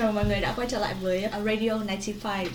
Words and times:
chào 0.00 0.12
mọi 0.12 0.24
người 0.24 0.40
đã 0.40 0.52
quay 0.56 0.68
trở 0.70 0.78
lại 0.78 0.94
với 1.00 1.24
uh, 1.26 1.32
Radio 1.32 1.78
95 2.00 2.46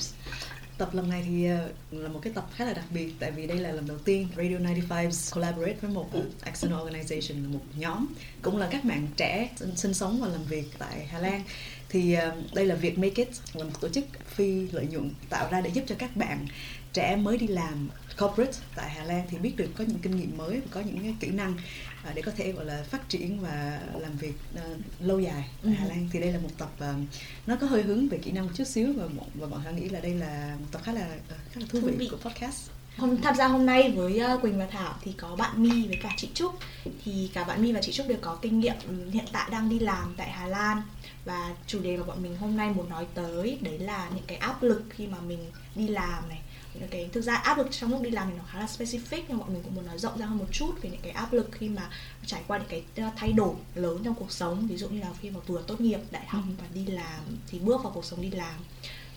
Tập 0.77 0.89
lần 0.93 1.09
này 1.09 1.23
thì 1.27 1.49
uh, 1.53 2.01
là 2.03 2.09
một 2.09 2.19
cái 2.23 2.33
tập 2.33 2.45
khá 2.55 2.65
là 2.65 2.73
đặc 2.73 2.85
biệt 2.89 3.13
tại 3.19 3.31
vì 3.31 3.47
đây 3.47 3.57
là 3.57 3.71
lần 3.71 3.87
đầu 3.87 3.97
tiên 3.97 4.27
Radio 4.37 4.57
95 4.57 5.11
collaborate 5.33 5.77
với 5.81 5.91
một 5.91 6.09
Action 6.41 6.71
organization 6.71 7.43
là 7.43 7.49
một 7.49 7.63
nhóm 7.77 8.05
cũng 8.41 8.57
là 8.57 8.67
các 8.71 8.83
bạn 8.83 9.07
trẻ 9.17 9.49
sinh, 9.75 9.93
sống 9.93 10.21
và 10.21 10.27
làm 10.27 10.43
việc 10.43 10.63
tại 10.79 11.07
Hà 11.11 11.19
Lan. 11.19 11.41
Thì 11.89 12.17
uh, 12.17 12.53
đây 12.53 12.65
là 12.65 12.75
việc 12.75 12.97
Make 12.97 13.23
It 13.23 13.29
là 13.53 13.63
một 13.63 13.81
tổ 13.81 13.89
chức 13.89 14.05
phi 14.27 14.67
lợi 14.71 14.87
nhuận 14.91 15.09
tạo 15.29 15.47
ra 15.51 15.61
để 15.61 15.69
giúp 15.73 15.83
cho 15.87 15.95
các 15.99 16.15
bạn 16.15 16.47
trẻ 16.93 17.15
mới 17.15 17.37
đi 17.37 17.47
làm 17.47 17.89
corporate 18.19 18.57
tại 18.75 18.89
Hà 18.89 19.03
Lan 19.03 19.27
thì 19.29 19.37
biết 19.37 19.53
được 19.57 19.69
có 19.77 19.83
những 19.87 19.99
kinh 19.99 20.15
nghiệm 20.15 20.37
mới 20.37 20.59
và 20.59 20.67
có 20.71 20.81
những 20.81 20.99
cái 20.99 21.15
kỹ 21.19 21.27
năng 21.27 21.53
để 22.13 22.21
có 22.21 22.31
thể 22.37 22.51
gọi 22.51 22.65
là 22.65 22.83
phát 22.89 23.09
triển 23.09 23.39
và 23.39 23.81
làm 23.99 24.17
việc 24.17 24.33
uh, 24.53 24.61
lâu 24.99 25.19
dài 25.19 25.49
tại 25.63 25.73
Hà 25.73 25.85
Lan. 25.85 26.09
Thì 26.11 26.19
đây 26.19 26.31
là 26.31 26.39
một 26.39 26.49
tập 26.57 26.69
uh, 26.77 26.95
nó 27.47 27.55
có 27.55 27.67
hơi 27.67 27.83
hướng 27.83 28.07
về 28.07 28.17
kỹ 28.17 28.31
năng 28.31 28.45
một 28.45 28.51
chút 28.55 28.67
xíu 28.67 28.93
và 28.97 29.05
và 29.35 29.47
bọn 29.47 29.59
họ 29.59 29.71
nghĩ 29.71 29.89
là 29.89 29.99
đây 29.99 30.15
là 30.15 30.55
một 30.59 30.67
tập 30.71 30.81
khá 30.83 30.93
là 30.93 31.05
uh, 31.05 31.37
khá 31.51 31.61
là 31.61 31.67
thú, 31.69 31.79
Thú 31.79 31.87
vị, 31.87 31.95
vị. 31.97 32.07
của 32.11 32.29
podcast. 32.29 32.69
Hôm 32.97 33.21
tham 33.21 33.35
gia 33.35 33.47
hôm 33.47 33.65
nay 33.65 33.91
với 33.91 34.21
Quỳnh 34.41 34.59
và 34.59 34.65
Thảo 34.65 34.95
thì 35.01 35.13
có 35.17 35.35
bạn 35.35 35.63
My 35.63 35.87
với 35.87 35.99
cả 36.03 36.13
chị 36.17 36.29
Trúc. 36.33 36.53
Thì 37.05 37.29
cả 37.33 37.43
bạn 37.43 37.63
My 37.63 37.71
và 37.71 37.81
chị 37.81 37.91
Trúc 37.91 38.07
đều 38.07 38.17
có 38.21 38.37
kinh 38.41 38.59
nghiệm 38.59 38.75
ừ, 38.87 39.09
hiện 39.09 39.25
tại 39.31 39.49
đang 39.51 39.69
đi 39.69 39.79
làm 39.79 40.13
tại 40.17 40.29
Hà 40.29 40.47
Lan. 40.47 40.81
Và 41.25 41.55
chủ 41.67 41.79
đề 41.79 41.97
mà 41.97 42.03
bọn 42.03 42.23
mình 42.23 42.37
hôm 42.37 42.57
nay 42.57 42.69
muốn 42.69 42.89
nói 42.89 43.05
tới 43.13 43.57
đấy 43.61 43.79
là 43.79 44.09
những 44.15 44.23
cái 44.27 44.37
áp 44.37 44.63
lực 44.63 44.83
khi 44.89 45.07
mà 45.07 45.17
mình 45.19 45.39
đi 45.75 45.87
làm 45.87 46.29
này 46.29 46.41
cái 46.91 47.09
thực 47.13 47.21
ra 47.21 47.35
áp 47.35 47.57
lực 47.57 47.67
trong 47.71 47.91
lúc 47.91 48.01
đi 48.01 48.09
làm 48.09 48.29
thì 48.29 48.37
nó 48.37 48.43
khá 48.51 48.59
là 48.59 48.65
specific 48.65 49.21
nhưng 49.27 49.37
bọn 49.37 49.53
mình 49.53 49.63
cũng 49.63 49.75
muốn 49.75 49.85
nói 49.85 49.99
rộng 49.99 50.17
ra 50.17 50.25
hơn 50.25 50.37
một 50.37 50.47
chút 50.51 50.71
về 50.81 50.89
những 50.89 51.01
cái 51.01 51.11
áp 51.11 51.33
lực 51.33 51.49
khi 51.51 51.69
mà 51.69 51.89
trải 52.25 52.41
qua 52.47 52.57
những 52.57 52.67
cái 52.95 53.07
uh, 53.07 53.13
thay 53.17 53.31
đổi 53.33 53.55
lớn 53.75 54.01
trong 54.03 54.15
cuộc 54.15 54.31
sống 54.31 54.67
ví 54.67 54.77
dụ 54.77 54.89
như 54.89 54.99
là 54.99 55.07
khi 55.21 55.29
mà 55.29 55.39
vừa 55.47 55.61
tốt 55.61 55.81
nghiệp 55.81 55.99
đại 56.11 56.25
học 56.27 56.43
và 56.57 56.65
đi 56.73 56.85
làm 56.85 57.37
thì 57.47 57.59
bước 57.59 57.83
vào 57.83 57.91
cuộc 57.95 58.05
sống 58.05 58.21
đi 58.21 58.31
làm 58.31 58.55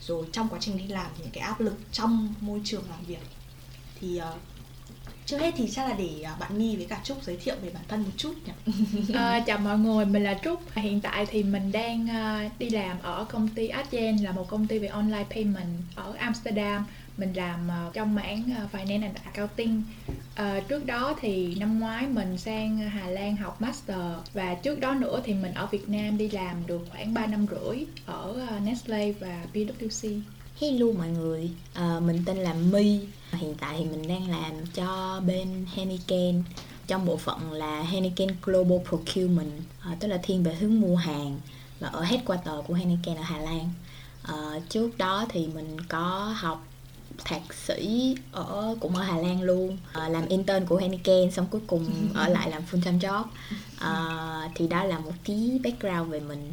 rồi 0.00 0.26
trong 0.32 0.48
quá 0.48 0.58
trình 0.62 0.78
đi 0.78 0.86
làm 0.86 1.06
thì 1.16 1.22
những 1.22 1.32
cái 1.32 1.44
áp 1.44 1.60
lực 1.60 1.74
trong 1.92 2.34
môi 2.40 2.60
trường 2.64 2.84
làm 2.90 3.04
việc 3.04 3.22
thì 4.00 4.20
uh, 4.20 4.40
trước 5.28 5.40
hết 5.40 5.54
thì 5.56 5.68
chắc 5.70 5.88
là 5.88 5.96
để 5.98 6.24
uh, 6.32 6.40
bạn 6.40 6.58
My 6.58 6.76
với 6.76 6.86
cả 6.86 7.00
Trúc 7.04 7.22
giới 7.22 7.36
thiệu 7.36 7.54
về 7.62 7.70
bản 7.70 7.82
thân 7.88 8.02
một 8.02 8.10
chút 8.16 8.34
nhỉ 8.46 8.72
À, 9.14 9.40
chào 9.46 9.58
mọi 9.58 9.78
người, 9.78 10.04
mình 10.04 10.24
là 10.24 10.38
Trúc. 10.44 10.74
Hiện 10.74 11.00
tại 11.00 11.26
thì 11.26 11.42
mình 11.42 11.72
đang 11.72 12.08
đi 12.58 12.70
làm 12.70 12.98
ở 13.02 13.24
công 13.24 13.48
ty 13.48 13.68
Adyen 13.68 14.16
là 14.16 14.32
một 14.32 14.48
công 14.48 14.66
ty 14.66 14.78
về 14.78 14.88
online 14.88 15.24
payment 15.30 15.68
ở 15.94 16.12
Amsterdam. 16.18 16.84
Mình 17.18 17.32
làm 17.32 17.68
ờ, 17.68 17.90
trong 17.92 18.14
mảng 18.14 18.52
à, 18.56 18.68
finance 18.72 19.02
and 19.02 19.16
accounting. 19.24 19.82
À, 20.34 20.60
trước 20.68 20.86
đó 20.86 21.16
thì 21.20 21.54
năm 21.54 21.80
ngoái 21.80 22.06
mình 22.06 22.38
sang 22.38 22.78
Hà 22.78 23.08
Lan 23.08 23.36
học 23.36 23.60
master 23.60 23.98
và 24.32 24.54
trước 24.54 24.80
đó 24.80 24.94
nữa 24.94 25.22
thì 25.24 25.34
mình 25.34 25.54
ở 25.54 25.66
Việt 25.66 25.88
Nam 25.88 26.18
đi 26.18 26.30
làm 26.30 26.66
được 26.66 26.80
khoảng 26.90 27.14
3 27.14 27.26
năm 27.26 27.46
rưỡi 27.50 27.84
ở 28.06 28.50
Nestle 28.64 29.12
và 29.12 29.44
PwC. 29.54 30.20
Hello 30.60 30.86
mọi 30.98 31.08
người, 31.08 31.50
à, 31.74 32.00
mình 32.00 32.22
tên 32.26 32.36
là 32.36 32.54
My 32.54 33.00
Hiện 33.32 33.54
tại 33.60 33.76
thì 33.78 33.84
mình 33.84 34.08
đang 34.08 34.30
làm 34.30 34.52
cho 34.74 35.20
bên 35.26 35.66
Henneken 35.74 36.42
Trong 36.86 37.06
bộ 37.06 37.16
phận 37.16 37.52
là 37.52 37.82
Henneken 37.82 38.28
Global 38.42 38.78
Procurement 38.88 39.52
à, 39.80 39.96
Tức 40.00 40.08
là 40.08 40.20
thiên 40.22 40.42
về 40.42 40.54
hướng 40.54 40.80
mua 40.80 40.96
hàng 40.96 41.40
Và 41.80 41.88
ở 41.88 42.02
headquarter 42.02 42.54
của 42.66 42.74
Henneken 42.74 43.16
ở 43.16 43.22
Hà 43.22 43.38
Lan 43.38 43.70
à, 44.22 44.34
Trước 44.68 44.98
đó 44.98 45.26
thì 45.28 45.46
mình 45.46 45.80
có 45.88 46.34
học 46.36 46.67
thạc 47.24 47.54
sĩ 47.54 48.14
ở 48.32 48.76
cũng 48.80 48.96
ở 48.96 49.02
Hà 49.02 49.18
Lan 49.18 49.42
luôn. 49.42 49.78
À, 49.92 50.08
làm 50.08 50.28
intern 50.28 50.66
của 50.66 50.76
Heineken 50.76 51.30
xong 51.30 51.46
cuối 51.50 51.60
cùng 51.66 52.08
ở 52.14 52.28
lại 52.28 52.50
làm 52.50 52.62
full 52.70 52.82
time 52.82 52.98
job. 52.98 53.24
À, 53.78 53.94
thì 54.54 54.68
đó 54.68 54.84
là 54.84 54.98
một 54.98 55.12
tí 55.24 55.58
background 55.64 56.12
về 56.12 56.20
mình. 56.20 56.52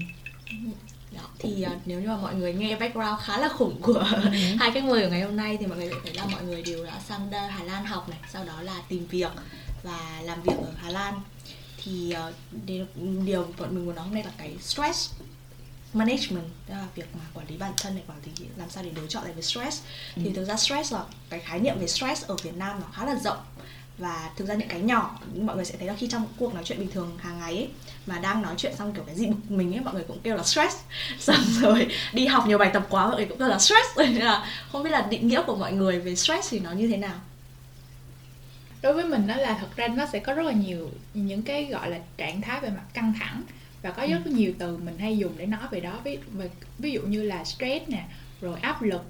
Đó, 1.11 1.21
thì 1.39 1.65
uh, 1.65 1.81
nếu 1.85 2.01
như 2.01 2.07
mà 2.07 2.17
mọi 2.17 2.35
người 2.35 2.53
nghe 2.53 2.75
background 2.75 3.19
khá 3.21 3.37
là 3.37 3.49
khủng 3.49 3.81
của 3.81 4.03
hai 4.59 4.71
khách 4.71 4.83
mời 4.83 5.03
của 5.03 5.09
ngày 5.09 5.21
hôm 5.21 5.35
nay 5.35 5.57
thì 5.59 5.65
mọi 5.65 5.77
người 5.77 5.89
sẽ 5.89 5.95
thấy 6.03 6.13
là 6.13 6.25
mọi 6.25 6.43
người 6.43 6.61
đều 6.61 6.85
đã 6.85 6.99
sang 7.07 7.31
Hà 7.31 7.63
Lan 7.63 7.85
học 7.85 8.09
này 8.09 8.19
sau 8.33 8.45
đó 8.45 8.61
là 8.61 8.81
tìm 8.89 9.07
việc 9.07 9.31
và 9.83 10.21
làm 10.23 10.41
việc 10.41 10.55
ở 10.57 10.71
Hà 10.77 10.89
Lan. 10.89 11.21
Thì 11.83 12.13
uh, 12.29 12.35
điều, 12.65 12.85
điều 13.25 13.47
bọn 13.59 13.75
mình 13.75 13.85
muốn 13.85 13.95
nói 13.95 14.05
hôm 14.05 14.13
nay 14.13 14.23
là 14.23 14.31
cái 14.37 14.55
stress 14.61 15.11
management 15.95 16.45
tức 16.67 16.73
là 16.73 16.85
việc 16.95 17.05
mà 17.13 17.21
quản 17.33 17.47
lý 17.47 17.57
bản 17.57 17.73
thân 17.77 17.95
này 17.95 18.03
quản 18.07 18.19
lý 18.25 18.47
làm 18.57 18.69
sao 18.69 18.83
để 18.83 18.89
đối 18.95 19.07
chọn 19.07 19.23
lại 19.23 19.33
với 19.33 19.43
stress. 19.43 19.83
Thì 20.15 20.33
thực 20.35 20.45
ra 20.45 20.55
stress 20.55 20.93
là 20.93 21.03
cái 21.29 21.39
khái 21.39 21.59
niệm 21.59 21.75
về 21.79 21.87
stress 21.87 22.25
ở 22.25 22.35
Việt 22.43 22.55
Nam 22.55 22.79
nó 22.81 22.87
khá 22.93 23.05
là 23.05 23.15
rộng. 23.15 23.37
Và 23.97 24.29
thực 24.35 24.47
ra 24.47 24.55
những 24.55 24.67
cái 24.67 24.81
nhỏ 24.81 25.19
mọi 25.41 25.55
người 25.55 25.65
sẽ 25.65 25.75
thấy 25.77 25.87
là 25.87 25.95
khi 25.97 26.07
trong 26.07 26.25
cuộc 26.37 26.53
nói 26.53 26.63
chuyện 26.63 26.79
bình 26.79 26.91
thường 26.91 27.17
hàng 27.21 27.39
ngày 27.39 27.53
ấy 27.53 27.69
mà 28.05 28.19
đang 28.19 28.41
nói 28.41 28.53
chuyện 28.57 28.75
xong 28.75 28.93
kiểu 28.93 29.03
cái 29.03 29.15
gì 29.15 29.27
bực 29.27 29.51
mình 29.51 29.73
ấy 29.73 29.81
mọi 29.81 29.93
người 29.93 30.03
cũng 30.07 30.19
kêu 30.23 30.35
là 30.35 30.43
stress. 30.43 30.77
Xong 31.19 31.43
rồi 31.61 31.87
đi 32.13 32.25
học 32.27 32.47
nhiều 32.47 32.57
bài 32.57 32.69
tập 32.73 32.87
quá 32.89 33.07
mọi 33.07 33.15
người 33.15 33.25
cũng 33.25 33.37
kêu 33.37 33.47
là 33.47 33.59
stress. 33.59 33.87
Nên 33.97 34.15
là 34.15 34.47
không 34.71 34.83
biết 34.83 34.89
là 34.89 35.07
định 35.09 35.27
nghĩa 35.27 35.43
của 35.43 35.55
mọi 35.55 35.73
người 35.73 35.99
về 35.99 36.15
stress 36.15 36.49
thì 36.51 36.59
nó 36.59 36.71
như 36.71 36.87
thế 36.87 36.97
nào? 36.97 37.15
Đối 38.81 38.93
với 38.93 39.03
mình 39.03 39.27
đó 39.27 39.35
là 39.35 39.57
thật 39.59 39.67
ra 39.75 39.87
nó 39.87 40.05
sẽ 40.13 40.19
có 40.19 40.33
rất 40.33 40.43
là 40.43 40.51
nhiều 40.51 40.89
những 41.13 41.41
cái 41.41 41.65
gọi 41.65 41.89
là 41.89 41.97
trạng 42.17 42.41
thái 42.41 42.59
về 42.59 42.69
mặt 42.69 42.83
căng 42.93 43.13
thẳng 43.19 43.41
và 43.85 43.91
có 43.91 44.05
rất 44.05 44.27
nhiều 44.27 44.53
từ 44.57 44.77
mình 44.77 44.97
hay 44.97 45.17
dùng 45.17 45.33
để 45.37 45.45
nói 45.45 45.67
về 45.71 45.79
đó. 45.79 46.01
Ví, 46.03 46.17
ví 46.79 46.91
dụ 46.91 47.01
như 47.01 47.23
là 47.23 47.43
stress 47.43 47.89
nè 47.89 48.05
rồi 48.41 48.59
áp 48.59 48.81
lực. 48.81 49.01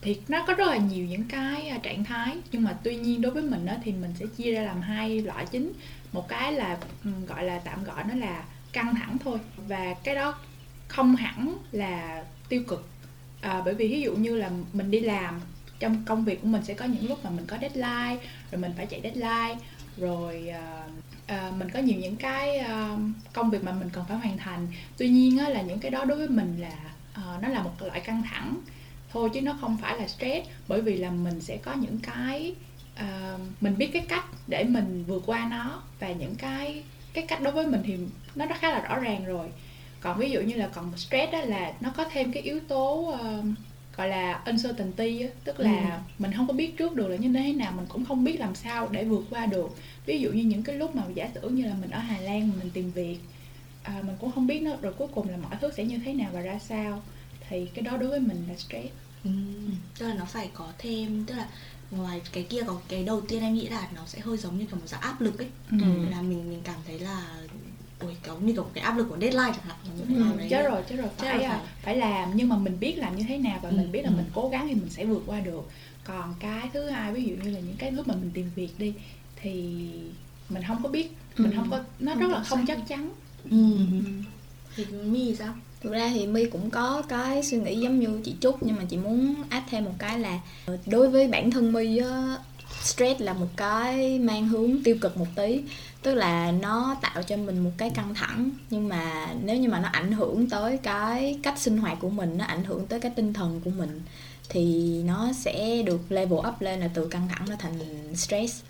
Thì 0.00 0.16
nó 0.28 0.44
có 0.46 0.54
rất 0.54 0.68
là 0.68 0.76
nhiều 0.76 1.06
những 1.06 1.24
cái 1.24 1.68
à, 1.68 1.78
trạng 1.82 2.04
thái. 2.04 2.36
Nhưng 2.52 2.62
mà 2.62 2.78
tuy 2.82 2.96
nhiên 2.96 3.20
đối 3.20 3.32
với 3.32 3.42
mình 3.42 3.66
đó 3.66 3.72
thì 3.84 3.92
mình 3.92 4.14
sẽ 4.18 4.26
chia 4.36 4.52
ra 4.52 4.62
làm 4.62 4.80
hai 4.80 5.20
loại 5.20 5.46
chính. 5.46 5.72
Một 6.12 6.28
cái 6.28 6.52
là 6.52 6.78
ừm, 7.04 7.26
gọi 7.26 7.44
là 7.44 7.58
tạm 7.58 7.84
gọi 7.84 8.04
nó 8.04 8.14
là 8.14 8.44
căng 8.72 8.94
thẳng 8.94 9.16
thôi. 9.24 9.38
Và 9.56 9.94
cái 10.04 10.14
đó 10.14 10.38
không 10.88 11.16
hẳn 11.16 11.56
là 11.72 12.24
tiêu 12.48 12.62
cực. 12.68 12.88
À, 13.40 13.62
bởi 13.64 13.74
vì 13.74 13.88
ví 13.88 14.00
dụ 14.00 14.16
như 14.16 14.36
là 14.36 14.50
mình 14.72 14.90
đi 14.90 15.00
làm 15.00 15.40
trong 15.78 16.04
công 16.06 16.24
việc 16.24 16.42
của 16.42 16.48
mình 16.48 16.64
sẽ 16.64 16.74
có 16.74 16.84
những 16.84 17.08
lúc 17.08 17.24
mà 17.24 17.30
mình 17.30 17.46
có 17.46 17.56
deadline 17.60 18.16
rồi 18.50 18.60
mình 18.60 18.72
phải 18.76 18.86
chạy 18.86 19.00
deadline 19.02 19.56
rồi 19.96 20.48
à, 20.48 20.84
Ờ, 21.28 21.52
mình 21.58 21.70
có 21.70 21.78
nhiều 21.78 21.98
những 22.00 22.16
cái 22.16 22.58
ờ, 22.58 22.96
công 23.32 23.50
việc 23.50 23.64
mà 23.64 23.72
mình 23.72 23.90
cần 23.92 24.04
phải 24.08 24.18
hoàn 24.18 24.38
thành. 24.38 24.68
Tuy 24.96 25.08
nhiên 25.08 25.38
á, 25.38 25.48
là 25.48 25.62
những 25.62 25.78
cái 25.78 25.90
đó 25.90 26.04
đối 26.04 26.18
với 26.18 26.28
mình 26.28 26.56
là 26.60 26.74
ờ, 27.14 27.38
nó 27.42 27.48
là 27.48 27.62
một 27.62 27.70
loại 27.80 28.00
căng 28.00 28.22
thẳng. 28.30 28.56
Thôi 29.12 29.30
chứ 29.34 29.40
nó 29.40 29.56
không 29.60 29.76
phải 29.82 29.98
là 29.98 30.08
stress 30.08 30.48
bởi 30.68 30.80
vì 30.80 30.96
là 30.96 31.10
mình 31.10 31.40
sẽ 31.40 31.56
có 31.56 31.72
những 31.72 31.98
cái 31.98 32.54
mình 33.60 33.78
biết 33.78 33.90
cái 33.92 34.02
cách 34.08 34.24
để 34.46 34.64
mình 34.64 35.04
vượt 35.06 35.22
qua 35.26 35.48
nó. 35.50 35.82
Và 36.00 36.12
những 36.12 36.34
cái 36.34 36.82
cái 37.12 37.24
cách 37.28 37.42
đối 37.42 37.52
với 37.52 37.66
mình 37.66 37.82
thì 37.86 37.96
nó 38.34 38.46
đã 38.46 38.56
khá 38.60 38.70
là 38.70 38.80
rõ 38.80 38.98
ràng 38.98 39.24
rồi. 39.24 39.48
Còn 40.00 40.18
ví 40.18 40.30
dụ 40.30 40.40
như 40.40 40.54
là 40.54 40.68
còn 40.68 40.96
stress 40.96 41.32
đó 41.32 41.40
là 41.40 41.72
nó 41.80 41.90
có 41.96 42.04
thêm 42.04 42.32
cái 42.32 42.42
yếu 42.42 42.60
tố 42.68 42.94
uh, 42.94 43.44
gọi 43.98 44.08
là 44.08 44.42
uncertainty 44.46 45.20
á, 45.22 45.28
tức 45.44 45.60
là 45.60 45.94
Ừ. 45.94 46.12
mình 46.18 46.32
không 46.36 46.46
có 46.46 46.52
biết 46.52 46.76
trước 46.76 46.94
được 46.94 47.08
là 47.08 47.16
như 47.16 47.32
thế 47.32 47.52
nào 47.52 47.72
mình 47.76 47.86
cũng 47.88 48.04
không 48.04 48.24
biết 48.24 48.40
làm 48.40 48.54
sao 48.54 48.88
để 48.92 49.04
vượt 49.04 49.24
qua 49.30 49.46
được 49.46 49.76
ví 50.06 50.20
dụ 50.20 50.30
như 50.32 50.42
những 50.42 50.62
cái 50.62 50.76
lúc 50.76 50.96
mà 50.96 51.02
giả 51.14 51.28
sử 51.34 51.48
như 51.48 51.64
là 51.66 51.74
mình 51.80 51.90
ở 51.90 51.98
Hà 51.98 52.18
Lan 52.20 52.50
mình 52.58 52.70
tìm 52.70 52.90
việc 52.92 53.18
à, 53.82 54.02
mình 54.06 54.16
cũng 54.20 54.32
không 54.32 54.46
biết 54.46 54.62
nó 54.62 54.70
rồi 54.82 54.92
cuối 54.92 55.08
cùng 55.14 55.28
là 55.28 55.36
mọi 55.36 55.56
thứ 55.60 55.70
sẽ 55.76 55.84
như 55.84 55.98
thế 56.04 56.14
nào 56.14 56.30
và 56.32 56.40
ra 56.40 56.58
sao 56.58 57.02
thì 57.48 57.66
cái 57.74 57.82
đó 57.82 57.96
đối 57.96 58.08
với 58.10 58.20
mình 58.20 58.44
là 58.48 58.56
stress 58.56 58.88
tức 59.98 60.06
là 60.08 60.14
nó 60.14 60.24
phải 60.24 60.50
có 60.54 60.72
thêm 60.78 61.24
tức 61.26 61.34
là 61.34 61.48
ngoài 61.90 62.20
cái 62.32 62.42
kia 62.42 62.62
có 62.66 62.80
cái 62.88 63.04
đầu 63.04 63.20
tiên 63.20 63.42
em 63.42 63.54
nghĩ 63.54 63.68
là 63.68 63.88
nó 63.94 64.02
sẽ 64.06 64.20
hơi 64.20 64.36
giống 64.36 64.58
như 64.58 64.64
kiểu 64.66 64.76
một 64.76 64.86
dạng 64.86 65.00
áp 65.00 65.20
lực 65.20 65.38
ấy 65.38 65.48
Ừ. 65.70 65.76
là 66.10 66.20
mình 66.22 66.50
mình 66.50 66.60
cảm 66.64 66.76
thấy 66.86 66.98
là 66.98 67.26
ôi 68.00 68.16
có 68.26 68.34
như 68.40 68.52
kiểu 68.52 68.62
một 68.62 68.70
cái 68.74 68.84
áp 68.84 68.96
lực 68.96 69.06
của 69.10 69.16
deadline 69.20 69.52
chẳng 69.56 69.64
hạn 69.66 69.76
mình 69.98 70.06
phải 70.06 70.16
Ừ, 70.16 70.22
làm 70.28 70.38
đấy. 70.38 70.46
chết 70.50 70.62
rồi 70.62 70.82
chết 70.88 70.96
rồi 70.96 71.08
phải 71.18 71.42
à, 71.44 71.50
phải. 71.50 71.60
phải 71.82 71.96
làm 71.96 72.30
nhưng 72.34 72.48
mà 72.48 72.56
mình 72.56 72.76
biết 72.80 72.94
làm 72.98 73.16
như 73.16 73.24
thế 73.28 73.38
nào 73.38 73.58
và 73.62 73.68
Ừ, 73.68 73.76
mình 73.76 73.92
biết 73.92 74.02
là 74.02 74.08
ừ. 74.10 74.14
mình 74.16 74.26
cố 74.34 74.48
gắng 74.48 74.68
thì 74.68 74.74
mình 74.74 74.90
sẽ 74.90 75.04
vượt 75.04 75.22
qua 75.26 75.40
được 75.40 75.70
còn 76.04 76.34
cái 76.40 76.68
thứ 76.72 76.88
hai 76.88 77.12
ví 77.12 77.22
dụ 77.24 77.34
như 77.44 77.50
là 77.50 77.60
những 77.60 77.76
cái 77.78 77.92
lúc 77.92 78.08
mà 78.08 78.14
mình 78.14 78.30
tìm 78.34 78.50
việc 78.54 78.78
đi 78.78 78.92
thì 79.42 79.74
mình 80.48 80.62
không 80.68 80.82
có 80.82 80.88
biết 80.88 81.08
mình 81.36 81.52
Ừ. 81.52 81.56
không 81.56 81.70
có 81.70 81.80
nó 81.98 82.12
Không 82.12 82.20
rất 82.22 82.28
là 82.30 82.42
không 82.42 82.64
chắc 82.66 82.78
chắn 82.88 83.10
ừ. 83.50 83.56
thì 84.76 84.84
mi 84.84 85.34
sao 85.34 85.54
Thực 85.80 85.92
ra 85.92 86.10
thì 86.14 86.26
My 86.26 86.44
cũng 86.44 86.70
có 86.70 87.02
cái 87.08 87.42
suy 87.42 87.58
nghĩ 87.58 87.76
giống 87.80 87.98
như 88.00 88.20
chị 88.24 88.34
Trúc 88.40 88.62
Nhưng 88.62 88.76
mà 88.76 88.84
chị 88.88 88.96
muốn 88.96 89.34
add 89.48 89.66
thêm 89.70 89.84
một 89.84 89.94
cái 89.98 90.18
là 90.18 90.40
Đối 90.86 91.10
với 91.10 91.28
bản 91.28 91.50
thân 91.50 91.72
My 91.72 91.98
á, 91.98 92.36
stress 92.82 93.20
là 93.20 93.32
một 93.32 93.46
cái 93.56 94.18
mang 94.18 94.48
hướng 94.48 94.82
tiêu 94.84 94.96
cực 95.00 95.16
một 95.16 95.26
tí 95.36 95.60
Tức 96.02 96.14
là 96.14 96.52
nó 96.52 96.96
tạo 97.02 97.22
cho 97.22 97.36
mình 97.36 97.58
một 97.58 97.70
cái 97.76 97.90
căng 97.90 98.14
thẳng 98.14 98.50
Nhưng 98.70 98.88
mà 98.88 99.28
nếu 99.42 99.56
như 99.56 99.68
mà 99.68 99.80
nó 99.80 99.88
ảnh 99.92 100.12
hưởng 100.12 100.50
tới 100.50 100.76
cái 100.76 101.38
cách 101.42 101.58
sinh 101.58 101.78
hoạt 101.78 101.98
của 102.00 102.10
mình 102.10 102.38
Nó 102.38 102.44
ảnh 102.44 102.64
hưởng 102.64 102.86
tới 102.86 103.00
cái 103.00 103.12
tinh 103.16 103.32
thần 103.32 103.60
của 103.64 103.70
mình 103.70 104.02
Thì 104.48 104.94
nó 105.02 105.32
sẽ 105.32 105.82
được 105.82 106.12
level 106.12 106.38
up 106.48 106.60
lên 106.60 106.80
là 106.80 106.90
từ 106.94 107.08
căng 107.08 107.28
thẳng 107.28 107.48
nó 107.48 107.56
thành 107.58 107.78
stress. 108.16 108.62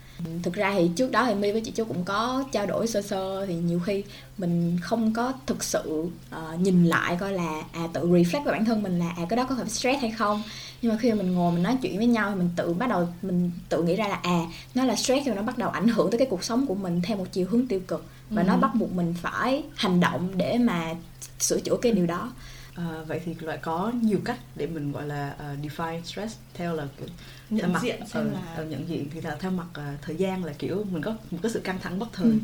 Thực 0.42 0.54
ra 0.54 0.74
thì 0.74 0.90
trước 0.96 1.10
đó 1.10 1.24
thì 1.26 1.34
my 1.34 1.52
với 1.52 1.60
chị 1.60 1.70
chú 1.70 1.84
cũng 1.84 2.04
có 2.04 2.44
trao 2.52 2.66
đổi 2.66 2.86
sơ 2.86 3.02
sơ 3.02 3.46
thì 3.46 3.54
nhiều 3.54 3.80
khi 3.80 4.04
mình 4.38 4.78
không 4.82 5.12
có 5.12 5.32
thực 5.46 5.64
sự 5.64 6.10
uh, 6.36 6.60
nhìn 6.60 6.84
lại 6.84 7.16
coi 7.20 7.32
là 7.32 7.62
à 7.72 7.88
tự 7.92 8.06
reflect 8.06 8.44
vào 8.44 8.52
bản 8.52 8.64
thân 8.64 8.82
mình 8.82 8.98
là 8.98 9.10
à 9.16 9.26
cái 9.28 9.36
đó 9.36 9.46
có 9.48 9.54
phải 9.58 9.68
stress 9.68 10.00
hay 10.00 10.10
không 10.10 10.42
nhưng 10.82 10.92
mà 10.92 10.98
khi 10.98 11.10
mà 11.10 11.16
mình 11.16 11.32
ngồi 11.32 11.52
mình 11.52 11.62
nói 11.62 11.78
chuyện 11.82 11.96
với 11.96 12.06
nhau 12.06 12.30
thì 12.30 12.36
mình 12.36 12.50
tự 12.56 12.72
bắt 12.72 12.88
đầu 12.88 13.08
mình 13.22 13.50
tự 13.68 13.82
nghĩ 13.82 13.96
ra 13.96 14.08
là 14.08 14.20
à 14.22 14.40
nó 14.74 14.84
là 14.84 14.96
stress 14.96 15.26
rồi 15.26 15.36
nó 15.36 15.42
bắt 15.42 15.58
đầu 15.58 15.70
ảnh 15.70 15.88
hưởng 15.88 16.10
tới 16.10 16.18
cái 16.18 16.28
cuộc 16.30 16.44
sống 16.44 16.66
của 16.66 16.74
mình 16.74 17.02
theo 17.02 17.16
một 17.16 17.26
chiều 17.32 17.46
hướng 17.50 17.66
tiêu 17.66 17.80
cực 17.88 18.06
và 18.30 18.42
ừ. 18.42 18.46
nó 18.46 18.56
bắt 18.56 18.70
buộc 18.74 18.92
mình 18.92 19.14
phải 19.22 19.62
hành 19.74 20.00
động 20.00 20.30
để 20.36 20.58
mà 20.58 20.94
sửa 21.40 21.60
chữa 21.60 21.76
cái 21.82 21.92
điều 21.92 22.06
đó 22.06 22.32
À, 22.78 23.04
vậy 23.06 23.20
thì 23.24 23.34
lại 23.40 23.58
có 23.62 23.92
nhiều 24.02 24.18
cách 24.24 24.38
để 24.56 24.66
mình 24.66 24.92
gọi 24.92 25.06
là 25.06 25.34
uh, 25.34 25.64
define 25.64 26.02
stress 26.02 26.36
theo 26.54 26.74
là 26.74 26.86
kiểu 26.98 27.08
nhận 27.50 27.60
theo 27.60 27.70
mặt, 27.70 27.82
diện 27.82 28.06
xem 28.06 28.26
uh, 28.26 28.32
là 28.32 28.62
uh, 28.62 28.70
nhận 28.70 28.88
diện 28.88 29.08
thì 29.10 29.20
là 29.20 29.36
theo 29.40 29.50
mặt 29.50 29.66
uh, 29.70 30.02
thời 30.02 30.16
gian 30.16 30.44
là 30.44 30.52
kiểu 30.58 30.84
mình 30.90 31.02
có 31.02 31.14
một 31.30 31.38
cái 31.42 31.52
sự 31.52 31.60
căng 31.60 31.78
thẳng 31.82 31.98
bất 31.98 32.08
thời 32.12 32.26
ừ. 32.26 32.38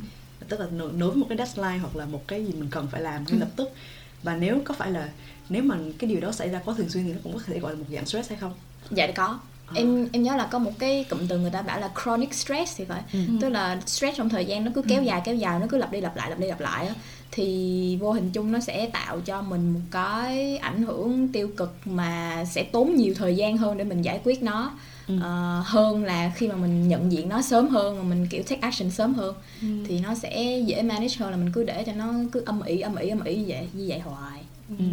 tức 0.49 0.61
là 0.61 0.67
nối 0.71 1.11
với 1.11 1.17
một 1.17 1.27
cái 1.29 1.39
deadline 1.39 1.79
hoặc 1.79 1.97
là 1.97 2.07
một 2.07 2.29
cái 2.29 2.47
gì 2.47 2.53
mình 2.53 2.69
cần 2.71 2.89
phải 2.91 3.03
làm 3.03 3.25
ngay 3.25 3.33
ừ. 3.33 3.39
lập 3.39 3.49
tức 3.57 3.69
và 4.23 4.37
nếu 4.37 4.61
có 4.65 4.75
phải 4.75 4.91
là 4.91 5.09
nếu 5.49 5.63
mà 5.63 5.79
cái 5.99 6.11
điều 6.11 6.21
đó 6.21 6.33
xảy 6.33 6.49
ra 6.49 6.61
có 6.65 6.75
thường 6.75 6.89
xuyên 6.89 7.05
thì 7.05 7.13
nó 7.13 7.19
cũng 7.23 7.33
có 7.33 7.41
thể 7.47 7.59
gọi 7.59 7.73
là 7.73 7.79
một 7.79 7.87
dạng 7.93 8.07
stress 8.07 8.31
hay 8.31 8.39
không 8.39 8.53
dạ 8.91 9.07
có 9.15 9.39
À. 9.67 9.73
em 9.77 10.09
em 10.13 10.23
nhớ 10.23 10.37
là 10.37 10.49
có 10.53 10.59
một 10.59 10.73
cái 10.79 11.05
cụm 11.11 11.27
từ 11.29 11.39
người 11.39 11.51
ta 11.51 11.63
bảo 11.63 11.81
là 11.81 11.91
chronic 12.03 12.35
stress 12.35 12.77
thì 12.77 12.85
phải 12.85 13.03
ừ. 13.13 13.19
tức 13.41 13.49
là 13.49 13.81
stress 13.87 14.19
trong 14.19 14.29
thời 14.29 14.45
gian 14.45 14.65
nó 14.65 14.71
cứ 14.75 14.83
kéo 14.83 15.01
ừ. 15.01 15.05
dài 15.05 15.23
kéo 15.25 15.35
dài 15.35 15.59
nó 15.61 15.67
cứ 15.71 15.79
lặp 15.79 15.93
đi 15.93 16.01
lặp 16.01 16.17
lại 16.17 16.31
lặp 16.31 16.39
đi 16.39 16.47
lặp 16.47 16.61
lại 16.61 16.87
á 16.87 16.95
thì 17.31 17.99
vô 18.01 18.13
hình 18.13 18.31
chung 18.31 18.53
nó 18.53 18.61
sẽ 18.61 18.87
tạo 18.87 19.21
cho 19.21 19.43
mình 19.43 19.73
một 19.73 19.81
cái 19.91 20.57
ảnh 20.57 20.83
hưởng 20.83 21.29
tiêu 21.29 21.51
cực 21.57 21.75
mà 21.85 22.45
sẽ 22.45 22.63
tốn 22.63 22.95
nhiều 22.95 23.15
thời 23.17 23.37
gian 23.37 23.57
hơn 23.57 23.77
để 23.77 23.85
mình 23.85 24.03
giải 24.03 24.21
quyết 24.25 24.43
nó 24.43 24.73
ừ. 25.09 25.15
uh, 25.17 25.67
hơn 25.67 26.05
là 26.05 26.33
khi 26.37 26.49
mà 26.49 26.55
mình 26.55 26.89
nhận 26.89 27.13
diện 27.13 27.29
nó 27.29 27.43
sớm 27.43 27.69
hơn 27.69 27.97
mà 27.99 28.03
mình 28.03 28.27
kiểu 28.31 28.43
take 28.43 28.61
action 28.61 28.91
sớm 28.91 29.15
hơn 29.15 29.35
ừ. 29.63 29.69
thì 29.87 30.01
nó 30.01 30.15
sẽ 30.15 30.63
dễ 30.67 30.83
manage 30.83 31.15
hơn 31.19 31.31
là 31.31 31.37
mình 31.37 31.53
cứ 31.53 31.65
để 31.65 31.85
cho 31.87 31.93
nó 31.93 32.13
cứ 32.33 32.43
âm 32.47 32.63
ỉ 32.63 32.81
âm 32.81 32.97
ỉ 32.97 33.09
âm 33.09 33.25
ỉ 33.25 33.37
như 33.37 33.45
vậy 33.49 33.69
như 33.73 33.85
vậy 33.89 33.99
hoài 33.99 34.41
ừ. 34.69 34.75
ừ 34.79 34.85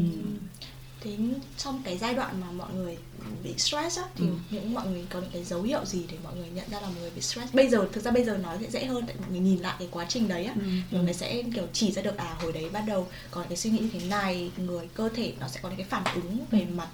thế 1.01 1.17
trong 1.57 1.81
cái 1.85 1.97
giai 1.97 2.13
đoạn 2.13 2.41
mà 2.41 2.51
mọi 2.51 2.73
người 2.73 2.97
bị 3.43 3.53
stress 3.57 3.97
á 3.99 4.03
thì 4.15 4.25
ừ. 4.25 4.33
những 4.49 4.73
mọi 4.73 4.87
người 4.87 5.05
có 5.09 5.19
những 5.19 5.29
cái 5.33 5.43
dấu 5.43 5.61
hiệu 5.61 5.85
gì 5.85 6.05
để 6.11 6.17
mọi 6.23 6.35
người 6.35 6.49
nhận 6.49 6.69
ra 6.71 6.81
là 6.81 6.87
mọi 6.87 7.01
người 7.01 7.11
bị 7.15 7.21
stress 7.21 7.53
bây 7.53 7.69
giờ 7.69 7.87
thực 7.91 8.03
ra 8.03 8.11
bây 8.11 8.23
giờ 8.23 8.37
nói 8.37 8.57
sẽ 8.61 8.69
dễ 8.69 8.85
hơn 8.85 9.03
tại 9.07 9.15
mọi 9.19 9.29
người 9.29 9.39
nhìn 9.39 9.59
lại 9.59 9.75
cái 9.79 9.87
quá 9.91 10.05
trình 10.09 10.27
đấy 10.27 10.45
á 10.45 10.53
ừ. 10.55 10.61
mọi 10.91 11.03
người 11.03 11.13
sẽ 11.13 11.43
kiểu 11.55 11.67
chỉ 11.73 11.91
ra 11.91 12.01
được 12.01 12.17
à 12.17 12.35
hồi 12.41 12.53
đấy 12.53 12.69
bắt 12.69 12.83
đầu 12.87 13.07
có 13.31 13.45
cái 13.49 13.57
suy 13.57 13.69
nghĩ 13.69 13.79
như 13.79 13.89
thế 13.93 14.07
này 14.09 14.51
người 14.57 14.87
cơ 14.93 15.09
thể 15.09 15.33
nó 15.39 15.47
sẽ 15.47 15.59
có 15.63 15.69
những 15.69 15.77
cái 15.77 15.87
phản 15.89 16.03
ứng 16.15 16.37
về 16.51 16.59
ừ. 16.59 16.75
mặt 16.75 16.87